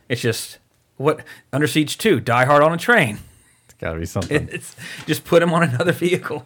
It's 0.10 0.20
just, 0.22 0.58
what? 0.98 1.22
Under 1.54 1.66
Siege 1.66 1.98
2, 1.98 2.20
Die 2.20 2.46
Hard 2.46 2.62
on 2.62 2.74
a 2.74 2.78
train. 2.78 3.20
It's 3.66 3.74
got 3.76 3.93
to 3.93 4.00
be 4.00 4.06
something. 4.06 4.50
It's 4.52 4.76
just 5.06 5.24
put 5.24 5.41
him 5.41 5.54
on 5.54 5.64
another 5.64 5.91
vehicle. 6.06 6.46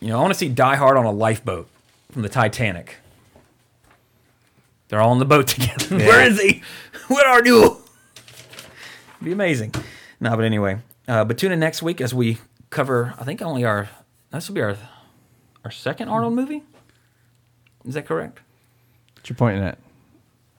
you 0.00 0.08
know, 0.08 0.18
I 0.18 0.22
want 0.22 0.32
to 0.32 0.38
see 0.38 0.48
Die 0.48 0.76
Hard 0.76 0.96
on 0.96 1.04
a 1.04 1.12
lifeboat 1.12 1.68
from 2.10 2.22
the 2.22 2.30
Titanic. 2.30 2.96
They're 4.88 5.02
all 5.02 5.10
on 5.10 5.18
the 5.18 5.26
boat 5.26 5.46
together. 5.48 5.98
Where 5.98 6.22
is 6.26 6.40
he? 6.40 6.62
Where 7.08 7.26
are 7.28 7.44
you? 7.44 7.82
Be 9.22 9.32
amazing. 9.32 9.74
No, 10.18 10.34
but 10.34 10.44
anyway, 10.44 10.78
uh, 11.08 11.24
but 11.24 11.36
tune 11.36 11.52
in 11.52 11.60
next 11.60 11.82
week 11.82 12.00
as 12.00 12.14
we 12.14 12.38
cover. 12.70 13.14
I 13.18 13.24
think 13.24 13.42
only 13.42 13.64
our 13.64 13.88
this 14.32 14.48
will 14.48 14.54
be 14.54 14.62
our 14.62 14.76
our 15.64 15.70
second 15.70 16.08
Arnold 16.08 16.32
movie. 16.34 16.62
Is 17.84 17.94
that 17.94 18.06
correct? 18.06 18.40
What 19.14 19.28
you 19.28 19.34
pointing 19.36 19.62
at? 19.62 19.78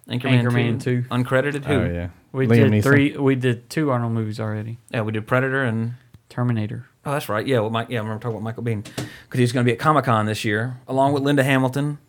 Anchorman, 0.09 0.43
Anchorman 0.43 0.81
2, 0.83 1.03
2. 1.03 1.07
uncredited. 1.09 1.65
Who? 1.65 1.73
Oh, 1.73 1.85
yeah. 1.85 2.09
We 2.31 2.47
Liam 2.47 2.55
did 2.55 2.71
Neeson. 2.71 2.83
three. 2.83 3.17
We 3.17 3.35
did 3.35 3.69
two 3.69 3.89
Arnold 3.91 4.13
movies 4.13 4.39
already. 4.39 4.77
Yeah, 4.89 5.01
we 5.01 5.11
did 5.11 5.25
Predator 5.27 5.63
and 5.63 5.93
Terminator. 6.29 6.87
Oh, 7.05 7.11
that's 7.11 7.29
right. 7.29 7.45
Yeah, 7.45 7.59
well, 7.59 7.69
Mike, 7.69 7.87
yeah, 7.89 7.99
I 7.99 8.01
remember 8.01 8.21
talking 8.21 8.35
about 8.37 8.43
Michael 8.43 8.63
Biehn 8.63 8.83
because 8.83 9.39
he's 9.39 9.51
going 9.51 9.65
to 9.65 9.69
be 9.69 9.73
at 9.73 9.79
Comic 9.79 10.05
Con 10.05 10.25
this 10.25 10.43
year 10.45 10.77
along 10.87 11.13
with 11.13 11.23
Linda 11.23 11.43
Hamilton. 11.43 11.99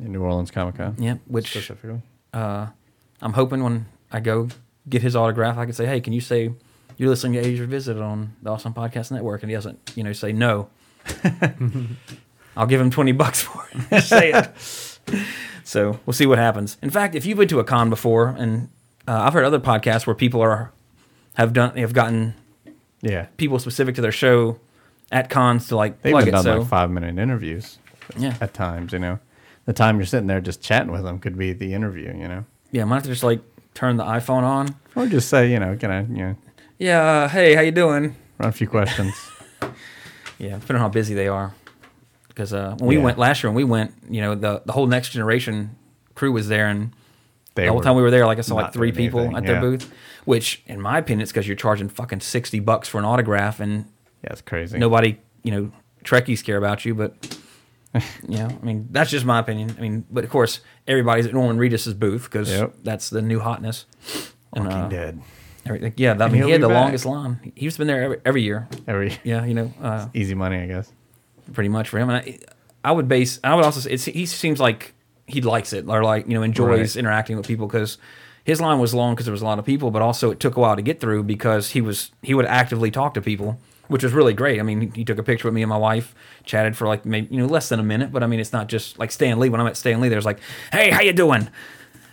In 0.00 0.12
New 0.12 0.20
Orleans 0.22 0.50
Comic 0.50 0.76
Con. 0.76 0.94
Yeah, 0.98 1.14
which 1.26 1.50
Specifically. 1.50 2.02
uh, 2.34 2.66
I'm 3.22 3.32
hoping 3.32 3.62
when 3.62 3.86
I 4.12 4.20
go 4.20 4.48
get 4.88 5.00
his 5.02 5.16
autograph, 5.16 5.56
I 5.56 5.64
can 5.64 5.72
say, 5.74 5.86
"Hey, 5.86 6.00
can 6.00 6.12
you 6.12 6.20
say 6.20 6.52
you're 6.98 7.08
listening 7.08 7.32
to 7.42 7.48
Age 7.48 7.58
Revisited 7.60 8.02
on 8.02 8.36
the 8.42 8.50
Awesome 8.50 8.74
Podcast 8.74 9.10
Network?" 9.10 9.42
And 9.42 9.50
he 9.50 9.54
doesn't, 9.56 9.92
you 9.94 10.02
know, 10.04 10.12
say 10.12 10.32
no. 10.32 10.68
I'll 12.56 12.66
give 12.66 12.80
him 12.80 12.90
twenty 12.90 13.12
bucks 13.12 13.40
for 13.42 13.66
it. 13.90 14.00
Say 14.02 14.32
it. 14.32 14.98
so 15.66 15.98
we'll 16.06 16.14
see 16.14 16.26
what 16.26 16.38
happens. 16.38 16.76
In 16.80 16.90
fact, 16.90 17.14
if 17.16 17.26
you've 17.26 17.36
been 17.38 17.48
to 17.48 17.58
a 17.58 17.64
con 17.64 17.90
before, 17.90 18.28
and 18.38 18.68
uh, 19.08 19.22
I've 19.22 19.32
heard 19.32 19.44
other 19.44 19.58
podcasts 19.60 20.06
where 20.06 20.14
people 20.14 20.40
are 20.40 20.72
have 21.34 21.52
done 21.52 21.76
have 21.76 21.92
gotten 21.92 22.34
Yeah. 23.02 23.26
people 23.36 23.58
specific 23.58 23.94
to 23.96 24.00
their 24.00 24.12
show 24.12 24.58
at 25.12 25.28
cons 25.28 25.68
to 25.68 25.76
like 25.76 26.02
They've 26.02 26.12
plug 26.12 26.28
it. 26.28 26.30
done 26.30 26.44
So 26.44 26.58
like 26.60 26.68
five 26.68 26.90
minute 26.90 27.18
interviews 27.18 27.78
yeah, 28.16 28.36
at 28.40 28.54
times, 28.54 28.92
you 28.92 28.98
know. 29.00 29.18
The 29.66 29.72
time 29.72 29.96
you're 29.98 30.06
sitting 30.06 30.28
there 30.28 30.40
just 30.40 30.62
chatting 30.62 30.92
with 30.92 31.02
them 31.02 31.18
could 31.18 31.36
be 31.36 31.52
the 31.52 31.74
interview, 31.74 32.14
you 32.16 32.28
know. 32.28 32.44
yeah, 32.70 32.82
I 32.82 32.84
might 32.84 32.96
have 32.96 33.02
to 33.04 33.08
just 33.10 33.24
like 33.24 33.40
turn 33.74 33.96
the 33.96 34.04
iPhone 34.04 34.44
on. 34.44 34.76
Or 34.94 35.06
just 35.06 35.28
say, 35.28 35.50
you 35.50 35.58
know, 35.58 35.76
can 35.76 35.90
I, 35.90 36.00
you 36.02 36.16
know, 36.26 36.36
Yeah, 36.78 37.02
uh, 37.02 37.28
hey, 37.28 37.54
how 37.54 37.62
you 37.62 37.72
doing? 37.72 38.14
run 38.38 38.48
a 38.48 38.52
few 38.52 38.68
questions. 38.68 39.14
Yeah, 40.38 40.50
depending 40.58 40.76
on 40.76 40.80
how 40.82 40.88
busy 40.90 41.14
they 41.14 41.28
are. 41.28 41.54
Because 42.36 42.52
uh, 42.52 42.76
when 42.78 42.88
we 42.88 42.96
Yeah. 42.98 43.02
went 43.02 43.18
last 43.18 43.42
year, 43.42 43.48
when 43.50 43.56
we 43.56 43.64
went, 43.64 43.94
you 44.10 44.20
know, 44.20 44.34
the 44.34 44.60
the 44.66 44.72
whole 44.72 44.86
next 44.86 45.08
generation 45.10 45.70
crew 46.14 46.32
was 46.32 46.48
there, 46.48 46.66
and 46.68 46.92
They 47.54 47.64
the 47.64 47.72
whole 47.72 47.80
time 47.80 47.96
we 47.96 48.02
were 48.02 48.10
there, 48.10 48.26
like 48.26 48.36
I 48.38 48.42
saw 48.42 48.56
like 48.56 48.72
three 48.74 48.92
people 48.92 49.20
anything, 49.20 49.36
at 49.38 49.46
their 49.46 49.60
booth. 49.60 49.90
Which, 50.26 50.62
in 50.66 50.78
my 50.80 50.98
opinion, 50.98 51.22
it's 51.22 51.32
because 51.32 51.46
you're 51.48 51.56
charging 51.56 51.88
fucking 51.88 52.20
sixty 52.20 52.60
bucks 52.60 52.88
for 52.88 52.98
an 52.98 53.06
autograph, 53.06 53.58
and 53.58 53.86
Yeah, 54.22 54.32
it's 54.32 54.42
crazy. 54.42 54.76
nobody, 54.78 55.18
you 55.44 55.50
know, 55.50 55.72
Trekkies 56.04 56.44
care 56.44 56.58
about 56.58 56.84
you. 56.84 56.94
But 56.94 57.38
you 58.28 58.36
know, 58.36 58.48
I 58.62 58.64
mean, 58.66 58.88
that's 58.90 59.10
just 59.10 59.24
my 59.24 59.38
opinion. 59.38 59.74
I 59.78 59.80
mean, 59.80 60.04
but 60.10 60.22
of 60.24 60.28
course, 60.30 60.60
everybody's 60.86 61.24
at 61.26 61.32
Norman 61.32 61.56
Reedus's 61.58 61.94
booth 61.94 62.24
because 62.24 62.50
Yep. 62.50 62.74
that's 62.84 63.08
the 63.08 63.22
new 63.22 63.40
hotness. 63.40 63.86
And, 64.52 64.66
Walking 64.66 64.82
uh, 64.82 64.88
Dead. 64.88 65.22
everything. 65.64 65.94
Yeah, 65.96 66.12
I 66.20 66.28
mean, 66.28 66.42
he'll 66.42 66.48
had 66.50 66.60
the 66.60 66.68
back. 66.68 66.74
longest 66.84 67.06
line. 67.06 67.52
He's 67.56 67.78
been 67.78 67.86
there 67.86 68.02
every, 68.02 68.18
every 68.26 68.42
year. 68.42 68.68
Every 68.86 69.16
Yeah, 69.24 69.44
you 69.46 69.54
know, 69.54 69.72
uh, 69.80 70.08
easy 70.12 70.34
money, 70.34 70.58
I 70.58 70.66
guess. 70.66 70.92
Pretty 71.52 71.68
much 71.68 71.88
for 71.88 71.98
him. 71.98 72.08
And 72.10 72.18
I, 72.18 72.38
I 72.84 72.92
would 72.92 73.08
base. 73.08 73.40
I 73.44 73.54
would 73.54 73.64
also. 73.64 73.80
Say 73.80 73.92
it's, 73.92 74.04
he 74.04 74.26
seems 74.26 74.60
like 74.60 74.92
he 75.26 75.40
likes 75.40 75.72
it 75.72 75.86
or 75.88 76.04
like 76.04 76.26
you 76.28 76.34
know 76.34 76.42
enjoys 76.42 76.96
Right. 76.96 77.00
interacting 77.00 77.36
with 77.36 77.46
people 77.46 77.66
because 77.66 77.98
his 78.44 78.60
line 78.60 78.78
was 78.78 78.94
long 78.94 79.14
because 79.14 79.26
there 79.26 79.32
was 79.32 79.42
a 79.42 79.44
lot 79.46 79.58
of 79.58 79.64
people, 79.64 79.90
but 79.90 80.02
also 80.02 80.30
it 80.30 80.38
took 80.38 80.56
a 80.56 80.60
while 80.60 80.76
to 80.76 80.82
get 80.82 81.00
through 81.00 81.24
because 81.24 81.70
he 81.70 81.80
was 81.80 82.10
he 82.22 82.32
would 82.34 82.46
actively 82.46 82.90
talk 82.92 83.14
to 83.14 83.20
people, 83.20 83.58
which 83.88 84.04
was 84.04 84.12
really 84.12 84.34
great. 84.34 84.60
I 84.60 84.62
mean, 84.62 84.92
he, 84.92 85.04
took 85.04 85.18
a 85.18 85.22
picture 85.24 85.48
with 85.48 85.54
me 85.54 85.62
and 85.62 85.68
my 85.68 85.76
wife, 85.76 86.14
chatted 86.44 86.76
for 86.76 86.86
like 86.86 87.04
maybe 87.04 87.34
you 87.34 87.40
know 87.40 87.46
less 87.46 87.68
than 87.68 87.80
a 87.80 87.82
minute, 87.84 88.12
but 88.12 88.22
I 88.22 88.28
mean 88.28 88.38
it's 88.38 88.52
not 88.52 88.68
just 88.68 88.98
like 89.00 89.10
Stan 89.10 89.40
Lee. 89.40 89.48
When 89.48 89.60
I'm 89.60 89.66
at 89.66 89.76
Stan 89.76 90.00
Lee, 90.00 90.08
there's 90.08 90.24
like, 90.24 90.38
hey, 90.70 90.90
how 90.90 91.00
you 91.00 91.12
doing? 91.12 91.48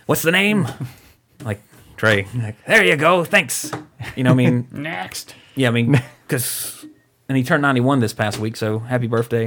What's 0.06 0.22
the 0.22 0.32
name? 0.32 0.66
like 1.44 1.62
Trey. 1.96 2.26
Like, 2.34 2.56
there 2.66 2.84
you 2.84 2.96
go. 2.96 3.24
Thanks. 3.24 3.70
You 4.16 4.24
know, 4.24 4.30
what 4.34 4.42
I 4.42 4.50
mean, 4.50 4.68
Next. 4.72 5.36
yeah, 5.54 5.68
I 5.68 5.70
mean, 5.70 5.92
because 6.26 6.73
and 7.28 7.36
he 7.38 7.44
turned 7.44 7.62
91 7.62 8.00
this 8.00 8.12
past 8.12 8.38
week, 8.38 8.56
so 8.56 8.78
happy 8.80 9.06
birthday, 9.06 9.46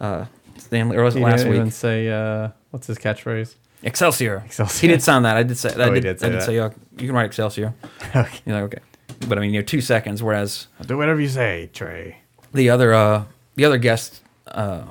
uh, 0.00 0.26
Stan 0.58 0.88
Lee. 0.88 0.96
Or 0.96 1.02
was 1.04 1.14
it 1.16 1.20
He 1.20 1.24
last 1.24 1.38
didn't 1.38 1.50
week? 1.52 1.58
even 1.60 1.70
say, 1.70 2.08
uh, 2.08 2.48
what's 2.70 2.86
his 2.86 2.98
catchphrase? 2.98 3.54
Excelsior. 3.82 4.42
Excelsior. 4.46 4.80
He 4.80 4.88
did 4.88 5.02
sign 5.02 5.22
that. 5.22 5.36
I 5.36 5.42
did 5.42 5.56
say. 5.58 5.68
I 5.70 5.88
Oh, 5.88 5.94
did, 5.94 6.02
did 6.02 6.18
say 6.20 6.26
I 6.26 6.30
did 6.30 6.40
that. 6.40 6.46
say. 6.46 6.54
You 6.54 6.70
can 7.08 7.12
write 7.12 7.26
Excelsior. 7.26 7.74
okay. 8.16 8.38
You're 8.46 8.60
like 8.60 8.74
okay, 8.74 8.82
but 9.28 9.38
I 9.38 9.40
mean, 9.42 9.52
you 9.54 9.60
know, 9.60 9.64
two 9.64 9.80
seconds. 9.80 10.22
Whereas 10.22 10.66
I'll 10.80 10.86
do 10.86 10.96
whatever 10.96 11.20
you 11.20 11.28
say, 11.28 11.68
Trey. 11.72 12.18
the 12.52 12.70
other, 12.70 12.94
uh, 12.94 13.24
the 13.54 13.64
other 13.66 13.78
guest, 13.78 14.22
uh, 14.48 14.84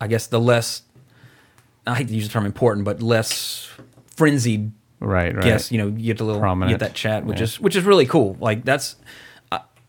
I 0.00 0.06
guess 0.06 0.26
the 0.26 0.38
less. 0.40 0.82
I 1.86 1.94
hate 1.94 2.08
to 2.08 2.14
use 2.14 2.26
the 2.26 2.32
term 2.32 2.44
important, 2.46 2.84
but 2.84 3.00
less 3.00 3.68
frenzied 4.16 4.72
Right, 5.00 5.34
right. 5.34 5.44
guest. 5.44 5.70
You 5.72 5.78
know, 5.78 5.86
you 5.88 6.06
get 6.14 6.20
a 6.20 6.24
little, 6.24 6.40
you 6.40 6.42
Prominent. 6.42 6.78
get 6.78 6.84
that 6.86 6.94
chat, 6.94 7.24
which 7.24 7.38
Yeah. 7.38 7.44
is 7.44 7.60
which 7.60 7.74
is 7.76 7.84
really 7.84 8.06
cool. 8.06 8.36
Like 8.40 8.64
that's. 8.64 8.96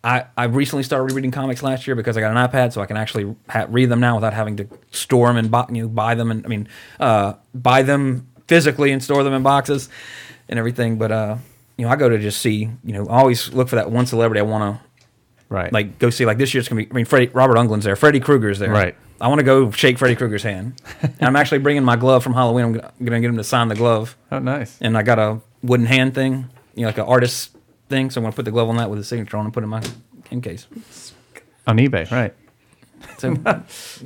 I- 0.08 0.26
I, 0.38 0.44
recently 0.46 0.84
started 0.84 1.12
rereading 1.12 1.32
comics 1.32 1.62
last 1.62 1.86
year 1.86 1.96
because 1.96 2.16
I 2.18 2.22
got 2.22 2.32
an 2.36 2.38
iPad, 2.50 2.72
so 2.74 2.82
I 2.82 2.86
can 2.86 2.96
actually 2.98 3.36
ha- 3.50 3.68
read 3.70 3.90
them 3.90 4.00
now 4.00 4.16
without 4.16 4.34
having 4.34 4.56
to 4.58 4.68
store 4.92 5.28
them 5.28 5.38
and 5.38 5.52
buy, 5.52 5.66
you 5.70 5.82
know, 5.84 5.88
buy 5.90 6.16
them 6.16 6.32
and 6.32 6.46
I 6.46 6.50
mean, 6.50 6.68
uh, 7.00 7.34
buy 7.54 7.82
them 7.84 8.28
physically 8.48 8.92
and 8.92 9.04
store 9.04 9.24
them 9.24 9.34
in 9.34 9.44
boxes 9.44 9.90
and 10.48 10.58
everything. 10.58 10.98
But 10.98 11.12
uh, 11.12 11.36
you 11.78 11.86
know, 11.86 11.92
I 11.92 11.96
go 11.98 12.10
to 12.10 12.18
just 12.18 12.42
see. 12.42 12.70
You 12.84 12.94
know, 12.94 13.08
I 13.08 13.20
always 13.20 13.54
look 13.54 13.68
for 13.70 13.76
that 13.76 13.92
one 13.92 14.06
celebrity 14.06 14.40
I 14.40 14.44
want 14.44 14.80
to 14.80 14.88
Right. 15.50 15.72
like 15.72 15.98
go 16.00 16.10
see. 16.10 16.26
Like 16.26 16.38
this 16.38 16.54
year, 16.54 16.60
it's 16.60 16.68
gonna 16.70 16.84
be. 16.84 16.90
I 16.90 16.94
mean, 16.94 17.06
Freddie, 17.06 17.28
Robert 17.28 17.56
Englund's 17.58 17.86
there. 17.86 17.96
Freddie 17.96 18.20
Krueger's 18.20 18.60
there. 18.60 18.70
Right. 18.72 18.96
I 19.20 19.30
want 19.30 19.40
to 19.40 19.46
go 19.46 19.72
shake 19.72 19.98
Freddie 19.98 20.16
Krueger's 20.16 20.44
hand, 20.44 20.80
and 21.02 21.22
I'm 21.22 21.36
actually 21.36 21.60
bringing 21.60 21.84
my 21.84 21.96
glove 21.96 22.22
from 22.24 22.34
Halloween. 22.34 22.66
I'm 22.66 22.74
gonna, 22.74 22.92
I'm 23.00 23.06
gonna 23.06 23.20
get 23.22 23.30
him 23.30 23.38
to 23.38 23.44
sign 23.44 23.68
the 23.70 23.76
glove 23.76 24.16
oh, 24.32 24.40
nice. 24.40 24.78
and 24.82 24.98
I 24.98 25.04
got 25.04 25.20
a 25.20 25.40
wooden 25.64 25.86
hand 25.86 26.14
thing, 26.14 26.50
you 26.76 26.82
know, 26.82 26.88
like 26.88 26.98
an 26.98 27.06
artist 27.06 27.57
thing. 27.90 28.10
So 28.10 28.20
I'm 28.20 28.24
gonna 28.26 28.36
put 28.36 28.46
the 28.46 28.52
glove 28.52 28.70
on 28.70 28.78
that 28.78 28.90
with 28.90 28.98
his 28.98 29.08
signature 29.08 29.38
on 29.38 29.46
and 29.46 29.54
put 29.54 29.64
it 29.64 29.66
in 29.66 29.70
my 29.70 29.82
in 30.32 30.42
case. 30.42 30.68
On 31.68 31.78
eBay, 31.78 32.10
right. 32.12 32.34
So, 33.20 33.30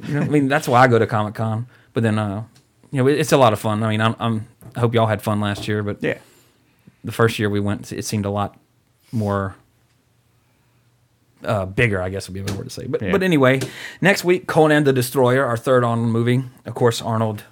you 0.07 0.13
know, 0.13 0.21
I 0.21 0.27
mean, 0.27 0.47
that's 0.47 0.67
why 0.67 0.81
I 0.81 0.87
go 0.87 0.99
to 0.99 1.07
Comic 1.07 1.33
Con. 1.35 1.67
But 1.93 2.03
then, 2.03 2.17
uh, 2.19 2.43
you 2.91 2.97
know, 3.01 3.07
it, 3.07 3.19
it's 3.19 3.31
a 3.31 3.37
lot 3.37 3.53
of 3.53 3.59
fun. 3.59 3.83
I 3.83 3.89
mean, 3.89 4.01
I'm, 4.01 4.15
I'm 4.19 4.47
I 4.75 4.79
hope 4.81 4.93
y'all 4.93 5.07
had 5.07 5.21
fun 5.21 5.39
last 5.41 5.67
year, 5.67 5.81
but 5.83 6.01
Yeah. 6.03 6.17
the 7.03 7.11
first 7.11 7.39
year 7.39 7.49
we 7.49 7.59
went, 7.59 7.91
it 7.91 8.03
seemed 8.05 8.25
a 8.25 8.29
lot 8.29 8.57
more 9.11 9.55
uh, 11.43 11.65
bigger, 11.65 12.01
I 12.01 12.09
guess 12.09 12.27
would 12.27 12.33
be 12.33 12.39
a 12.41 12.43
better 12.43 12.57
word 12.57 12.65
to 12.65 12.69
say. 12.69 12.87
But 12.87 13.01
Yeah. 13.01 13.11
but 13.11 13.23
anyway, 13.23 13.61
next 14.01 14.23
week 14.23 14.47
Conan 14.47 14.83
the 14.83 14.93
Destroyer, 14.93 15.45
our 15.45 15.57
third 15.57 15.83
on 15.83 15.99
movie. 16.11 16.43
Of 16.65 16.75
course, 16.75 17.01
Arnold 17.01 17.43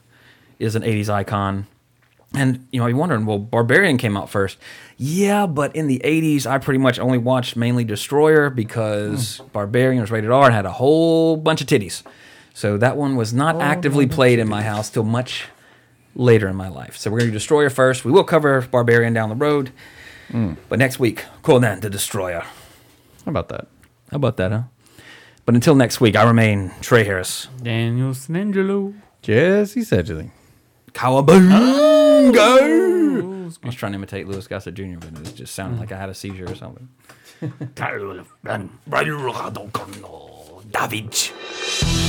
is 0.59 0.75
an 0.75 0.83
'80s 0.83 1.09
icon, 1.09 1.67
and 2.33 2.67
you 2.71 2.79
know 2.79 2.87
you're 2.87 2.97
wondering, 2.97 3.25
well, 3.25 3.39
Barbarian 3.39 3.97
came 3.97 4.15
out 4.15 4.29
first. 4.29 4.57
Yeah, 4.97 5.45
but 5.45 5.75
in 5.75 5.87
the 5.87 6.01
'80s, 6.03 6.45
I 6.45 6.57
pretty 6.57 6.77
much 6.77 6.99
only 6.99 7.17
watched 7.17 7.55
mainly 7.55 7.83
Destroyer 7.83 8.49
because 8.49 9.37
hmm. 9.37 9.47
Barbarian 9.47 10.01
was 10.01 10.11
rated 10.11 10.29
R 10.29 10.45
and 10.45 10.53
had 10.53 10.65
a 10.65 10.71
whole 10.71 11.37
bunch 11.37 11.61
of 11.61 11.67
titties. 11.67 12.03
So 12.53 12.77
that 12.77 12.97
one 12.97 13.15
was 13.15 13.33
not 13.33 13.55
oh, 13.55 13.61
actively 13.61 14.05
played 14.05 14.39
in 14.39 14.47
my 14.47 14.61
house 14.61 14.89
till 14.89 15.03
much 15.03 15.45
later 16.15 16.47
in 16.47 16.55
my 16.55 16.67
life. 16.67 16.97
So 16.97 17.09
we're 17.09 17.19
gonna 17.19 17.31
do 17.31 17.37
Destroyer 17.37 17.69
first. 17.69 18.05
We 18.05 18.11
will 18.11 18.23
cover 18.23 18.61
Barbarian 18.61 19.13
down 19.13 19.29
the 19.29 19.35
road, 19.35 19.71
hmm. 20.29 20.53
but 20.67 20.79
next 20.79 20.99
week, 20.99 21.25
Conan 21.41 21.79
the 21.79 21.89
Destroyer. 21.89 22.41
How 23.25 23.29
about 23.29 23.49
that? 23.49 23.67
How 24.11 24.17
about 24.17 24.37
that, 24.37 24.51
huh? 24.51 24.63
But 25.45 25.55
until 25.55 25.73
next 25.73 25.99
week, 25.99 26.15
I 26.15 26.23
remain 26.23 26.71
Trey 26.81 27.03
Harris. 27.03 27.47
Daniel 27.61 28.11
Sanangelo. 28.11 28.93
Jesse 29.21 29.81
Sedgley. 29.81 30.31
Cowabunga! 30.93 32.37
I 33.61 33.65
was 33.65 33.75
trying 33.75 33.93
to 33.93 33.97
imitate 33.97 34.27
Louis 34.27 34.47
Gossett 34.47 34.75
Jr., 34.75 34.97
but 34.99 35.27
it 35.27 35.35
just 35.35 35.55
sounded 35.55 35.79
like 35.79 35.91
I 35.91 35.97
had 35.97 36.09
a 36.09 36.13
seizure 36.13 36.49
or 36.49 36.55
something. 36.55 36.87
David. 40.71 42.08